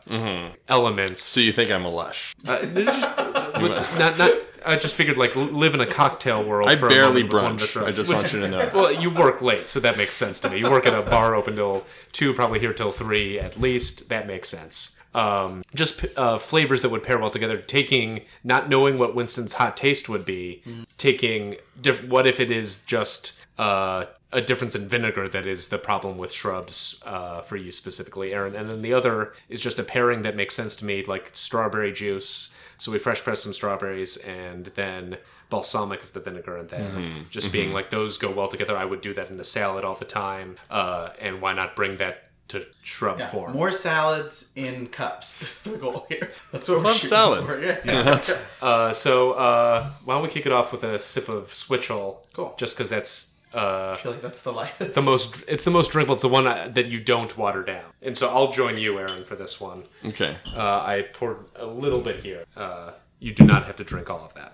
elements. 0.68 1.20
So 1.22 1.40
you 1.40 1.52
think 1.52 1.70
I'm 1.70 1.84
a 1.84 1.90
lush? 1.90 2.34
Uh, 2.46 2.58
with- 2.62 2.86
not 3.98 4.18
not. 4.18 4.32
I 4.64 4.76
just 4.76 4.94
figured 4.94 5.16
like 5.16 5.34
live 5.36 5.74
in 5.74 5.80
a 5.80 5.86
cocktail 5.86 6.44
world. 6.44 6.68
I 6.68 6.74
barely 6.74 7.22
moment 7.22 7.32
with 7.32 7.42
one 7.42 7.52
of 7.52 7.58
the 7.58 7.66
brunch. 7.66 7.86
I 7.86 7.90
just 7.92 8.12
want 8.12 8.32
you 8.32 8.40
to 8.40 8.48
know. 8.48 8.70
Well, 8.74 8.92
you 8.92 9.10
work 9.10 9.42
late, 9.42 9.68
so 9.68 9.80
that 9.80 9.96
makes 9.96 10.14
sense 10.14 10.40
to 10.40 10.50
me. 10.50 10.58
You 10.58 10.70
work 10.70 10.86
at 10.86 10.94
a 10.94 11.02
bar 11.02 11.34
open 11.34 11.56
till 11.56 11.84
two, 12.12 12.32
probably 12.32 12.58
here 12.60 12.72
till 12.72 12.90
three 12.92 13.38
at 13.38 13.58
least. 13.60 14.08
That 14.08 14.26
makes 14.26 14.48
sense. 14.48 14.98
Um, 15.14 15.62
just 15.74 16.06
uh, 16.16 16.38
flavors 16.38 16.82
that 16.82 16.88
would 16.90 17.02
pair 17.02 17.18
well 17.18 17.30
together. 17.30 17.58
Taking, 17.58 18.22
not 18.42 18.68
knowing 18.68 18.98
what 18.98 19.14
Winston's 19.14 19.54
hot 19.54 19.76
taste 19.76 20.08
would 20.08 20.24
be, 20.24 20.62
taking. 20.96 21.56
Diff- 21.80 22.04
what 22.04 22.26
if 22.26 22.40
it 22.40 22.50
is 22.50 22.82
just 22.84 23.38
uh, 23.58 24.06
a 24.32 24.40
difference 24.40 24.74
in 24.74 24.88
vinegar 24.88 25.28
that 25.28 25.46
is 25.46 25.68
the 25.68 25.78
problem 25.78 26.16
with 26.16 26.32
shrubs 26.32 27.02
uh, 27.04 27.42
for 27.42 27.56
you 27.56 27.70
specifically, 27.72 28.32
Aaron? 28.32 28.54
And 28.54 28.70
then 28.70 28.80
the 28.82 28.94
other 28.94 29.34
is 29.50 29.60
just 29.60 29.78
a 29.78 29.82
pairing 29.82 30.22
that 30.22 30.34
makes 30.34 30.54
sense 30.54 30.76
to 30.76 30.84
me, 30.86 31.04
like 31.04 31.30
strawberry 31.34 31.92
juice. 31.92 32.54
So 32.82 32.90
we 32.90 32.98
fresh 32.98 33.22
press 33.22 33.44
some 33.44 33.52
strawberries 33.52 34.16
and 34.16 34.66
then 34.74 35.18
balsamic 35.50 36.02
is 36.02 36.10
the 36.10 36.18
vinegar 36.18 36.56
in 36.58 36.66
there. 36.66 36.90
Just 37.30 37.52
being 37.52 37.72
like 37.72 37.90
those 37.90 38.18
go 38.18 38.28
well 38.32 38.48
together. 38.48 38.76
I 38.76 38.84
would 38.84 39.00
do 39.00 39.14
that 39.14 39.30
in 39.30 39.38
a 39.38 39.44
salad 39.44 39.84
all 39.84 39.94
the 39.94 40.04
time. 40.04 40.56
Uh, 40.68 41.10
and 41.20 41.40
why 41.40 41.52
not 41.52 41.76
bring 41.76 41.98
that 41.98 42.24
to 42.48 42.66
shrub 42.82 43.20
Yeah, 43.20 43.28
form? 43.28 43.52
More 43.52 43.70
salads 43.70 44.52
in 44.56 44.88
cups 44.88 45.40
is 45.42 45.62
the 45.62 45.78
goal 45.78 46.06
here. 46.08 46.28
That's 46.50 46.68
what 46.68 46.78
we're 46.78 46.82
Club 46.82 46.94
shooting 46.96 47.08
salad. 47.08 47.44
for, 47.46 47.60
Yeah. 47.62 48.20
Uh, 48.60 48.92
so 48.92 49.34
uh, 49.34 49.88
why 50.04 50.14
don't 50.14 50.24
we 50.24 50.28
kick 50.28 50.46
it 50.46 50.50
off 50.52 50.72
with 50.72 50.82
a 50.82 50.98
sip 50.98 51.28
of 51.28 51.54
switchel? 51.54 52.26
Cool. 52.32 52.52
Just 52.58 52.76
because 52.76 52.90
that's 52.90 53.31
uh, 53.54 53.96
I 53.98 54.00
feel 54.02 54.12
like 54.12 54.22
that's 54.22 54.42
the 54.42 54.52
lightest. 54.52 54.94
the 54.94 55.02
most. 55.02 55.44
It's 55.48 55.64
the 55.64 55.70
most 55.70 55.90
drinkable. 55.90 56.14
It's 56.14 56.22
the 56.22 56.28
one 56.28 56.46
uh, 56.46 56.68
that 56.72 56.86
you 56.86 57.00
don't 57.00 57.36
water 57.36 57.62
down. 57.62 57.84
And 58.00 58.16
so 58.16 58.28
I'll 58.30 58.50
join 58.52 58.78
you, 58.78 58.98
Aaron, 58.98 59.24
for 59.24 59.36
this 59.36 59.60
one. 59.60 59.82
Okay. 60.04 60.36
Uh, 60.54 60.82
I 60.84 61.06
poured 61.12 61.44
a 61.56 61.66
little 61.66 62.00
bit 62.00 62.16
here. 62.20 62.44
Uh, 62.56 62.92
you 63.18 63.32
do 63.32 63.44
not 63.44 63.66
have 63.66 63.76
to 63.76 63.84
drink 63.84 64.10
all 64.10 64.24
of 64.24 64.34
that. 64.34 64.52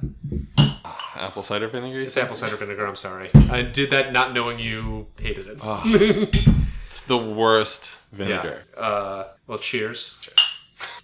Apple 1.15 1.43
cider 1.43 1.69
vinegar. 1.69 1.99
you 1.99 2.05
It's 2.05 2.17
apple 2.17 2.37
cider 2.37 2.57
vinegar. 2.57 2.87
I'm 2.87 2.97
sorry. 2.97 3.31
I 3.51 3.63
did 3.63 3.91
that 3.91 4.13
not 4.13 4.33
knowing 4.33 4.59
you 4.59 5.09
hated 5.19 5.47
it. 5.49 5.59
It's 6.89 7.03
the 7.03 7.19
worst 7.19 7.99
yeah. 8.13 8.17
vinegar. 8.17 8.63
Uh, 8.75 9.25
well, 9.47 9.59
cheers. 9.59 10.27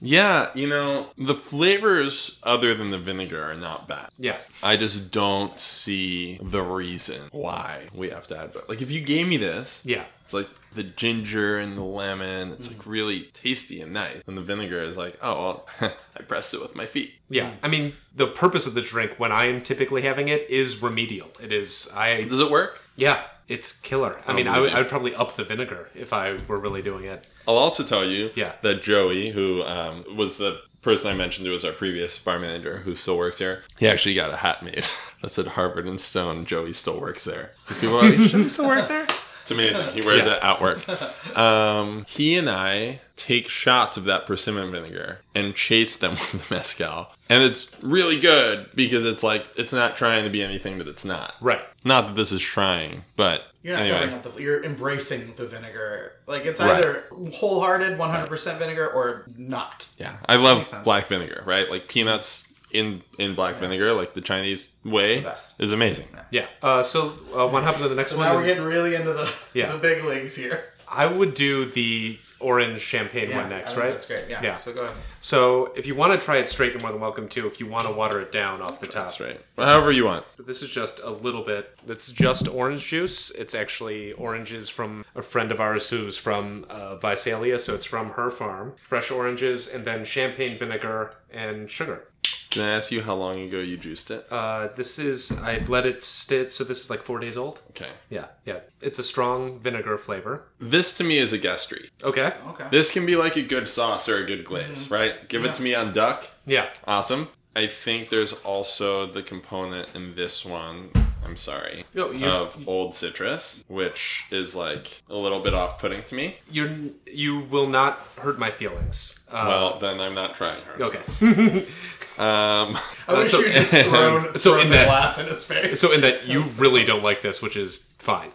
Yeah. 0.01 0.51
you 0.55 0.69
know 0.69 1.09
the 1.17 1.35
flavors 1.35 2.39
other 2.43 2.75
than 2.75 2.91
the 2.91 2.99
vinegar 2.99 3.43
are 3.43 3.55
not 3.55 3.89
bad. 3.89 4.09
Yeah. 4.19 4.37
I 4.63 4.77
just 4.77 5.11
don't 5.11 5.59
see 5.59 6.39
the 6.43 6.63
reason 6.63 7.21
why 7.33 7.87
we 7.95 8.11
have 8.11 8.27
to 8.29 8.39
add. 8.39 8.53
But 8.53 8.69
like, 8.69 8.83
if 8.83 8.91
you 8.91 9.01
gave 9.01 9.27
me 9.29 9.37
this, 9.37 9.81
Yeah. 9.85 10.05
it's 10.25 10.33
like 10.35 10.49
the 10.75 10.83
ginger 10.83 11.59
and 11.59 11.77
the 11.79 11.83
lemon. 11.83 12.51
It's 12.53 12.69
like 12.71 12.85
really 12.87 13.23
tasty 13.35 13.81
and 13.81 13.93
nice. 13.93 14.23
And 14.27 14.37
the 14.37 14.43
vinegar 14.43 14.83
is 14.83 14.97
like, 14.97 15.17
oh 15.23 15.65
well, 15.81 15.93
I 16.19 16.23
pressed 16.23 16.53
it 16.55 16.61
with 16.61 16.75
my 16.75 16.87
feet. 16.87 17.15
Yeah. 17.31 17.51
I 17.63 17.69
mean, 17.69 17.93
the 18.15 18.27
purpose 18.27 18.67
of 18.67 18.75
the 18.75 18.81
drink 18.83 19.13
when 19.19 19.33
I 19.33 19.47
am 19.47 19.63
typically 19.63 20.03
having 20.03 20.29
it 20.29 20.49
is 20.51 20.83
remedial. 20.83 21.29
It 21.43 21.53
is. 21.53 21.91
I. 21.95 22.23
Does 22.25 22.41
it 22.41 22.51
work? 22.51 22.83
Yeah. 22.97 23.23
It's 23.49 23.79
killer. 23.81 24.21
I 24.27 24.33
mean, 24.33 24.49
I 24.49 24.59
would. 24.59 24.73
I 24.73 24.79
would 24.79 24.89
probably 24.89 25.15
up 25.15 25.37
the 25.37 25.45
vinegar 25.45 25.89
if 25.95 26.13
I 26.13 26.39
were 26.49 26.59
really 26.59 26.81
doing 26.83 27.05
it. 27.05 27.29
I'll 27.47 27.57
also 27.59 27.83
tell 27.83 28.05
you 28.05 28.31
Yeah. 28.35 28.53
that 28.63 28.83
Joey, 28.83 29.31
who 29.31 29.63
um, 29.65 30.05
was 30.17 30.39
the 30.39 30.63
person 30.81 31.11
I 31.11 31.15
mentioned 31.15 31.47
who 31.47 31.53
was 31.53 31.65
our 31.65 31.73
previous 31.73 32.19
bar 32.19 32.39
manager 32.39 32.79
who 32.79 32.95
still 32.95 33.19
works 33.19 33.39
here, 33.39 33.63
he 33.79 33.87
actually 33.89 34.15
got 34.15 34.33
a 34.33 34.37
hat 34.37 34.63
made 34.63 34.87
that 35.23 35.31
said 35.31 35.49
Harvard 35.49 35.87
and 35.87 36.01
Stone. 36.01 36.47
Joey 36.47 36.73
still 36.73 37.01
works 37.01 37.25
there. 37.25 37.53
Because 37.67 37.79
people 37.81 37.99
are 37.99 38.03
like, 38.11 38.15
should 38.31 38.41
he 38.41 38.49
still 38.49 38.67
work 38.69 38.89
there? 38.89 39.07
It's 39.43 39.51
amazing. 39.51 39.93
He 39.93 40.01
wears 40.01 40.25
Yeah. 40.27 40.37
it 40.37 40.43
at 40.45 40.61
work. 40.63 40.81
Um, 41.37 42.05
he 42.09 42.37
and 42.39 42.49
I 42.49 43.01
take 43.17 43.49
shots 43.49 43.97
of 43.97 44.05
that 44.05 44.27
persimmon 44.27 44.71
vinegar 44.73 45.21
and 45.35 45.55
chase 45.55 45.97
them 45.97 46.11
with 46.33 46.49
the 46.49 46.55
mezcal. 46.55 47.11
And 47.29 47.43
it's 47.43 47.77
really 47.83 48.21
good 48.21 48.71
because 48.75 49.05
it's 49.05 49.23
like, 49.23 49.47
it's 49.57 49.73
not 49.73 49.97
trying 49.97 50.25
to 50.25 50.31
be 50.31 50.43
anything 50.43 50.79
that 50.79 50.89
it's 50.89 51.05
not. 51.05 51.35
Right. 51.41 51.63
Not 51.85 52.09
that 52.09 52.17
this 52.17 52.33
is 52.33 52.43
trying, 52.43 53.05
but 53.17 53.43
You're 53.63 53.77
not 53.77 53.83
anyway. 53.83 53.99
covering 54.01 54.15
up 54.19 54.35
the. 54.35 54.43
You're 54.43 54.65
embracing 54.65 55.35
the 55.37 55.47
vinegar. 55.47 56.13
Like 56.27 56.45
it's 56.45 56.61
Right. 56.61 56.71
either 56.79 57.05
wholehearted, 57.33 57.99
100% 57.99 58.59
vinegar, 58.59 58.89
or 58.89 59.27
not. 59.37 59.89
Yeah, 59.99 60.17
I 60.29 60.37
love 60.37 60.73
black 60.85 61.07
vinegar, 61.07 61.43
right? 61.47 61.71
Like 61.71 61.89
peanuts 61.89 62.53
in 62.71 63.03
in 63.19 63.35
black 63.35 63.55
vinegar, 63.57 63.93
like 63.93 64.15
the 64.15 64.21
Chinese 64.21 64.77
way, 64.85 65.17
the 65.19 65.23
best. 65.23 65.61
is 65.61 65.73
amazing. 65.73 66.09
Yeah. 66.31 66.47
Uh, 66.63 66.83
so 66.83 67.13
uh, 67.37 67.47
one 67.47 67.63
happened 67.63 67.85
to 67.85 67.89
the 67.89 67.95
next 67.95 68.11
So 68.13 68.17
one. 68.19 68.27
now 68.29 68.35
we're 68.35 68.45
getting 68.47 68.65
really 68.65 68.95
into 68.97 69.13
the 69.13 69.33
Yeah. 69.55 69.71
the 69.73 69.79
big 69.79 70.03
leagues 70.05 70.35
here. 70.37 70.65
I 70.89 71.07
would 71.07 71.35
do 71.35 71.65
the 71.67 72.19
orange 72.41 72.81
champagne 72.81 73.35
one 73.35 73.49
next, 73.49 73.73
think 73.73 73.85
right? 73.85 73.93
That's 73.93 74.07
great. 74.07 74.25
Yeah. 74.29 74.43
Yeah. 74.43 74.57
So 74.57 74.73
go 74.73 74.83
ahead. 74.83 74.95
So 75.21 75.73
if 75.77 75.87
you 75.87 75.95
want 75.95 76.13
to 76.13 76.25
try 76.25 76.37
it 76.37 76.49
straight, 76.49 76.73
you're 76.73 76.81
more 76.83 76.93
than 76.93 77.01
welcome 77.01 77.29
to. 77.31 77.47
If 77.47 77.61
you 77.61 77.67
want 77.67 77.87
to 77.87 77.93
water 77.93 78.21
it 78.21 78.33
down 78.33 78.61
off 78.61 78.81
the 78.81 78.87
top, 78.87 79.05
That's 79.05 79.21
right. 79.21 79.41
However 79.57 79.93
you 79.93 80.05
want. 80.05 80.25
But 80.37 80.47
this 80.47 80.63
is 80.63 80.71
just 80.71 81.01
a 81.01 81.11
little 81.11 81.43
bit. 81.43 81.79
It's 81.87 82.11
just 82.11 82.49
orange 82.49 82.85
juice. 82.87 83.31
It's 83.31 83.55
actually 83.55 84.13
oranges 84.13 84.69
from 84.69 85.05
a 85.15 85.23
friend 85.23 85.51
of 85.51 85.61
ours 85.61 85.89
who's 85.91 86.17
from 86.17 86.67
uh, 86.69 86.97
Visalia, 86.97 87.59
so 87.59 87.75
it's 87.75 87.85
from 87.85 88.11
her 88.11 88.31
farm. 88.31 88.75
Fresh 88.83 89.11
oranges, 89.11 89.73
and 89.73 89.85
then 89.85 90.05
champagne 90.05 90.59
vinegar 90.59 91.15
and 91.33 91.71
sugar. 91.71 92.09
Can 92.55 92.63
I 92.63 92.71
ask 92.71 92.93
you 92.93 93.03
how 93.03 93.17
long 93.17 93.41
ago 93.41 93.59
you 93.59 93.77
juiced 93.77 94.13
it? 94.13 94.29
Uh, 94.31 94.69
this 94.77 95.01
is 95.01 95.33
I 95.43 95.59
let 95.67 95.87
it 95.87 96.05
sit, 96.05 96.53
so 96.53 96.63
this 96.63 96.83
is 96.83 96.89
like 96.89 97.03
four 97.03 97.19
days 97.19 97.37
old. 97.37 97.61
Okay. 97.71 97.89
Yeah, 98.11 98.27
yeah. 98.45 98.61
It's 98.81 99.01
a 99.01 99.03
strong 99.03 99.59
vinegar 99.59 99.99
flavor. 99.99 100.45
This 100.61 100.97
to 100.99 101.05
me 101.05 101.19
is 101.19 101.33
a 101.33 101.39
guest 101.39 101.71
treat. 101.71 101.91
Okay. 102.05 102.33
Okay. 102.51 102.67
This 102.71 102.93
can 102.93 103.07
be 103.07 103.17
like 103.17 103.35
a 103.35 103.43
good 103.43 103.69
sauce 103.69 104.09
or 104.09 104.19
a 104.23 104.25
good 104.25 104.45
glaze, 104.45 104.89
right? 104.89 105.29
Give 105.29 105.45
it 105.45 105.57
to 105.57 105.63
me 105.63 105.75
on 105.75 105.93
duck. 105.93 106.29
Yeah. 106.47 106.69
Awesome. 106.87 107.29
I 107.57 107.67
think 107.67 108.09
there's 108.11 108.33
also 108.33 109.07
the 109.07 109.23
component 109.23 109.89
in 109.95 110.15
this 110.15 110.45
one. 110.45 110.91
I'm 111.25 111.37
sorry, 111.37 111.85
No, 111.95 112.11
of 112.45 112.69
old 112.69 112.95
citrus, 112.95 113.65
which 113.69 114.25
is 114.31 114.55
like 114.55 115.03
a 115.09 115.17
little 115.17 115.41
bit 115.41 115.55
off-putting 115.55 116.03
to 116.05 116.15
me. 116.15 116.37
You're 116.51 116.71
you 117.07 117.41
will 117.41 117.67
not 117.67 117.99
hurt 118.19 118.39
my 118.39 118.51
feelings. 118.51 119.21
Uh, 119.33 119.45
Well, 119.49 119.79
then 119.79 120.01
I'm 120.01 120.15
not 120.15 120.35
trying 120.37 120.63
hard. 120.65 120.83
okay. 120.83 121.67
Um, 122.17 122.79
I 123.09 123.15
wish 123.19 123.33
so- 123.33 123.41
you 123.41 123.53
just 123.53 123.73
thrown, 123.89 124.39
so 124.39 124.53
thrown 124.53 124.61
in 124.67 124.69
the 124.71 124.77
that- 124.77 124.87
glass 124.87 125.19
in 125.19 125.27
his 125.27 125.45
face. 125.45 125.81
so 125.81 125.93
in 125.93 126.01
that 126.03 126.27
you 126.29 126.43
really 126.59 126.85
don't 126.85 127.03
like 127.03 127.23
this, 127.23 127.43
which 127.43 127.57
is 127.57 127.91
fine. 127.99 128.31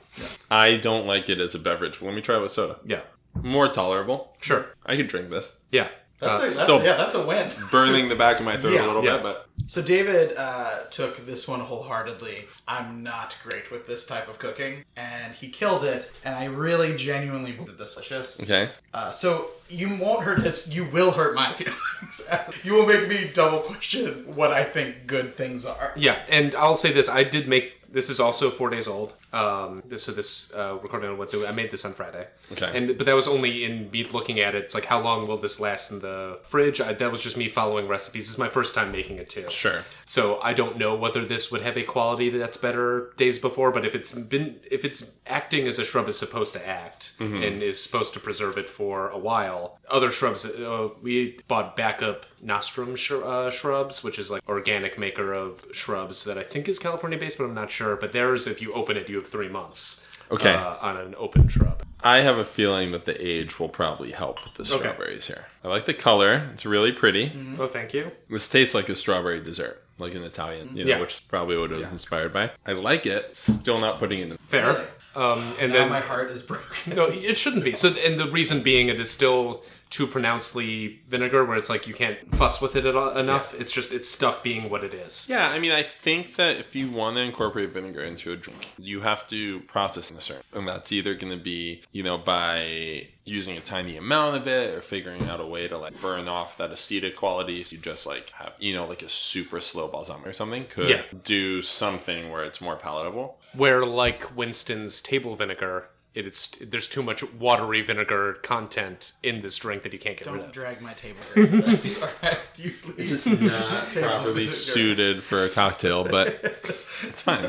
I 0.51 0.75
don't 0.75 1.05
like 1.07 1.29
it 1.29 1.39
as 1.39 1.55
a 1.55 1.59
beverage. 1.59 2.01
Let 2.01 2.13
me 2.13 2.19
try 2.21 2.35
it 2.35 2.41
with 2.41 2.51
soda. 2.51 2.75
Yeah. 2.85 3.03
More 3.41 3.69
tolerable. 3.69 4.35
Sure. 4.41 4.65
I 4.85 4.97
could 4.97 5.07
drink 5.07 5.29
this. 5.29 5.53
Yeah. 5.71 5.87
That's, 6.19 6.43
Uh, 6.43 6.47
a, 6.63 6.67
that's 6.67 6.83
yeah, 6.85 6.95
that's 6.97 7.15
a 7.15 7.25
win. 7.25 7.49
Burning 7.71 8.09
the 8.09 8.15
back 8.15 8.39
of 8.39 8.45
my 8.45 8.57
throat 8.57 8.73
Yeah. 8.73 8.85
a 8.85 8.87
little 8.87 9.03
Yeah. 9.03 9.13
bit, 9.17 9.23
but 9.23 9.45
So 9.67 9.81
David 9.83 10.35
uh, 10.35 10.79
took 10.89 11.25
this 11.27 11.47
one 11.47 11.59
wholeheartedly. 11.59 12.47
I'm 12.67 13.03
not 13.03 13.37
great 13.43 13.69
with 13.71 13.85
this 13.85 14.07
type 14.07 14.27
of 14.27 14.39
cooking, 14.39 14.83
and 14.97 15.33
he 15.33 15.49
killed 15.49 15.83
it. 15.83 16.11
And 16.25 16.33
I 16.35 16.45
really 16.45 16.95
genuinely 16.97 17.51
believe 17.51 17.77
this 17.77 17.93
delicious. 17.93 18.41
okay. 18.41 18.69
Uh, 18.93 19.11
so 19.11 19.51
you 19.69 19.95
won't 19.97 20.23
hurt 20.23 20.39
his. 20.39 20.67
You 20.67 20.85
will 20.85 21.11
hurt 21.11 21.35
my 21.35 21.53
feelings. 21.59 22.27
you 22.63 22.73
will 22.73 22.87
make 22.87 23.07
me 23.07 23.29
double 23.33 23.59
question 23.59 24.23
what 24.35 24.51
I 24.51 24.63
think 24.63 25.05
good 25.05 25.35
things 25.37 25.65
are. 25.67 25.93
Yeah, 25.95 26.17
and 26.29 26.55
I'll 26.55 26.75
say 26.75 26.91
this: 26.91 27.07
I 27.07 27.23
did 27.23 27.47
make 27.47 27.78
this 27.91 28.09
is 28.09 28.19
also 28.19 28.51
four 28.51 28.69
days 28.69 28.87
old. 28.87 29.13
Um, 29.33 29.83
this 29.85 30.03
so 30.03 30.11
this 30.11 30.53
uh, 30.53 30.77
recording 30.81 31.09
on 31.09 31.17
Wednesday. 31.17 31.45
I 31.47 31.51
made 31.51 31.71
this 31.71 31.85
on 31.85 31.93
Friday. 31.93 32.27
Okay. 32.51 32.71
And 32.75 32.97
but 32.97 33.05
that 33.05 33.15
was 33.15 33.27
only 33.27 33.63
in 33.63 33.89
me 33.91 34.03
looking 34.05 34.39
at 34.39 34.55
it. 34.55 34.63
It's 34.65 34.75
like 34.75 34.85
how 34.85 35.01
long 35.01 35.27
will 35.27 35.37
this 35.37 35.59
last 35.59 35.91
in 35.91 35.99
the 35.99 36.39
fridge? 36.43 36.81
I, 36.81 36.93
that 36.93 37.11
was 37.11 37.21
just 37.21 37.37
me 37.37 37.47
following 37.49 37.87
recipes. 37.87 38.25
This 38.25 38.31
is 38.31 38.37
my 38.37 38.49
first 38.49 38.75
time 38.75 38.91
making 38.91 39.17
it 39.17 39.29
too. 39.29 39.49
Sure. 39.49 39.83
So 40.05 40.39
I 40.41 40.53
don't 40.53 40.77
know 40.77 40.95
whether 40.95 41.25
this 41.25 41.51
would 41.51 41.61
have 41.61 41.77
a 41.77 41.83
quality 41.83 42.29
that's 42.29 42.57
better 42.57 43.11
days 43.17 43.39
before, 43.39 43.71
but 43.71 43.85
if 43.85 43.95
it's 43.95 44.13
been 44.13 44.59
if 44.69 44.83
it's 44.85 45.17
acting 45.27 45.67
as 45.67 45.79
a 45.79 45.85
shrub 45.85 46.07
is 46.07 46.17
supposed 46.17 46.53
to 46.53 46.67
act 46.67 47.15
and 47.19 47.61
is 47.61 47.81
supposed 47.83 48.13
to 48.13 48.19
preserve 48.19 48.57
it 48.57 48.69
for 48.69 49.09
a 49.09 49.17
while, 49.17 49.79
other 49.89 50.11
shrubs 50.11 50.45
uh, 50.45 50.89
we 51.01 51.37
bought 51.47 51.75
backup 51.75 52.25
nostrum 52.41 52.95
sh- 52.95 53.11
uh, 53.11 53.49
shrubs, 53.49 54.03
which 54.03 54.17
is 54.19 54.29
like 54.31 54.41
organic 54.47 54.97
maker 54.97 55.33
of 55.33 55.65
shrubs 55.71 56.23
that 56.25 56.37
I 56.37 56.43
think 56.43 56.67
is 56.69 56.79
California 56.79 57.17
based, 57.17 57.37
but 57.37 57.45
I'm 57.45 57.53
not 57.53 57.69
sure. 57.71 57.95
But 57.95 58.11
theirs, 58.11 58.47
if 58.47 58.61
you 58.61 58.73
open 58.73 58.97
it, 58.97 59.09
you 59.09 59.15
have 59.17 59.27
three 59.27 59.49
months. 59.49 60.05
Okay. 60.31 60.53
Uh, 60.53 60.75
on 60.81 60.95
an 60.97 61.15
open 61.17 61.47
shrub. 61.47 61.81
I 62.03 62.17
have 62.19 62.37
a 62.37 62.45
feeling 62.45 62.91
that 62.91 63.05
the 63.05 63.19
age 63.25 63.59
will 63.59 63.67
probably 63.67 64.11
help 64.11 64.43
with 64.43 64.53
the 64.53 64.65
strawberries 64.65 65.25
here. 65.25 65.45
I 65.63 65.67
like 65.69 65.85
the 65.85 65.93
color. 65.93 66.47
It's 66.53 66.65
really 66.67 66.91
pretty. 66.91 67.31
Oh, 67.57 67.67
thank 67.67 67.93
you. 67.95 68.11
This 68.29 68.47
tastes 68.47 68.75
like 68.75 68.89
a 68.89 68.95
strawberry 68.95 69.41
dessert, 69.41 69.83
like 69.97 70.13
an 70.13 70.23
Italian, 70.23 70.77
you 70.77 70.83
know, 70.85 70.91
Yeah. 70.91 70.99
which 71.01 71.27
probably 71.27 71.57
would 71.57 71.71
have 71.71 71.79
was 71.81 71.89
inspired 71.91 72.31
by. 72.31 72.51
I 72.65 72.73
like 72.73 73.07
it. 73.07 73.35
Still 73.35 73.79
not 73.79 73.97
putting 73.97 74.19
it 74.19 74.29
in. 74.29 74.37
Fair. 74.37 74.67
Really? 74.73 74.85
Um, 75.15 75.53
and 75.59 75.73
Now 75.73 75.79
then 75.79 75.89
my 75.89 75.99
heart 75.99 76.29
is 76.29 76.43
broken. 76.43 76.95
No, 76.95 77.05
it 77.07 77.35
shouldn't 77.37 77.63
be. 77.63 77.73
So, 77.73 77.89
and 78.05 78.19
the 78.19 78.27
reason 78.29 78.61
being, 78.61 78.87
it 78.89 78.99
is 78.99 79.09
still 79.09 79.63
too 79.89 80.05
pronouncedly 80.05 80.99
vinegar, 81.07 81.43
where 81.43 81.57
it's 81.57 81.69
like 81.69 81.87
you 81.87 81.93
can't 81.93 82.17
fuss 82.35 82.61
with 82.61 82.75
it 82.75 82.85
at 82.85 82.95
all, 82.95 83.09
enough. 83.17 83.59
It's 83.59 83.71
just 83.71 83.91
it's 83.91 84.07
stuck 84.07 84.43
being 84.43 84.69
what 84.69 84.83
it 84.83 84.93
is. 84.93 85.27
Yeah, 85.29 85.49
I 85.49 85.57
mean, 85.59 85.71
I 85.71 85.81
think 85.83 86.35
that 86.35 86.57
if 86.57 86.75
you 86.75 86.89
want 86.91 87.15
to 87.17 87.23
incorporate 87.23 87.73
vinegar 87.73 88.01
into 88.01 88.31
a 88.31 88.35
drink, 88.35 88.67
you 88.77 89.01
have 89.01 89.25
to 89.27 89.61
process 89.61 90.09
it 90.09 90.13
in 90.13 90.17
a 90.17 90.21
certain, 90.21 90.43
and 90.53 90.67
that's 90.67 90.91
either 90.91 91.15
going 91.15 91.31
to 91.35 91.43
be, 91.43 91.81
you 91.91 92.03
know, 92.03 92.17
by 92.17 93.07
using 93.25 93.57
a 93.57 93.61
tiny 93.61 93.95
amount 93.97 94.35
of 94.37 94.47
it 94.47 94.75
or 94.75 94.81
figuring 94.81 95.23
out 95.29 95.39
a 95.39 95.45
way 95.45 95.67
to 95.67 95.77
like 95.77 95.99
burn 96.01 96.27
off 96.27 96.57
that 96.57 96.71
acetic 96.71 97.15
quality. 97.15 97.63
So 97.63 97.75
you 97.75 97.81
just 97.81 98.07
like 98.07 98.29
have, 98.31 98.53
you 98.59 98.73
know, 98.73 98.85
like 98.87 99.03
a 99.03 99.09
super 99.09 99.61
slow 99.61 99.87
balsamic 99.87 100.25
or 100.27 100.33
something 100.33 100.65
could 100.65 100.89
Yeah. 100.89 101.01
do 101.23 101.61
something 101.61 102.31
where 102.31 102.43
it's 102.43 102.59
more 102.61 102.75
palatable. 102.75 103.37
Where 103.53 103.85
like 103.85 104.35
Winston's 104.35 105.01
table 105.01 105.35
vinegar, 105.35 105.89
it 106.15 106.25
is 106.25 106.47
there's 106.61 106.87
too 106.89 107.03
much 107.03 107.23
watery 107.33 107.81
vinegar 107.81 108.33
content 108.41 109.13
in 109.23 109.41
this 109.41 109.57
drink 109.57 109.83
that 109.83 109.93
you 109.93 109.99
can't 109.99 110.17
get 110.17 110.27
rid 110.27 110.37
Don't 110.37 110.45
of. 110.47 110.51
drag 110.51 110.81
my 110.81 110.93
table 110.93 111.19
into 111.35 111.61
this. 111.61 112.01
All 112.03 112.09
right, 112.23 112.39
you 112.55 112.73
leave. 112.97 113.41
not 113.41 113.91
properly 113.91 114.47
suited 114.47 115.23
for 115.23 115.43
a 115.43 115.49
cocktail, 115.49 116.03
but 116.03 116.29
it's 117.03 117.21
fine. 117.21 117.43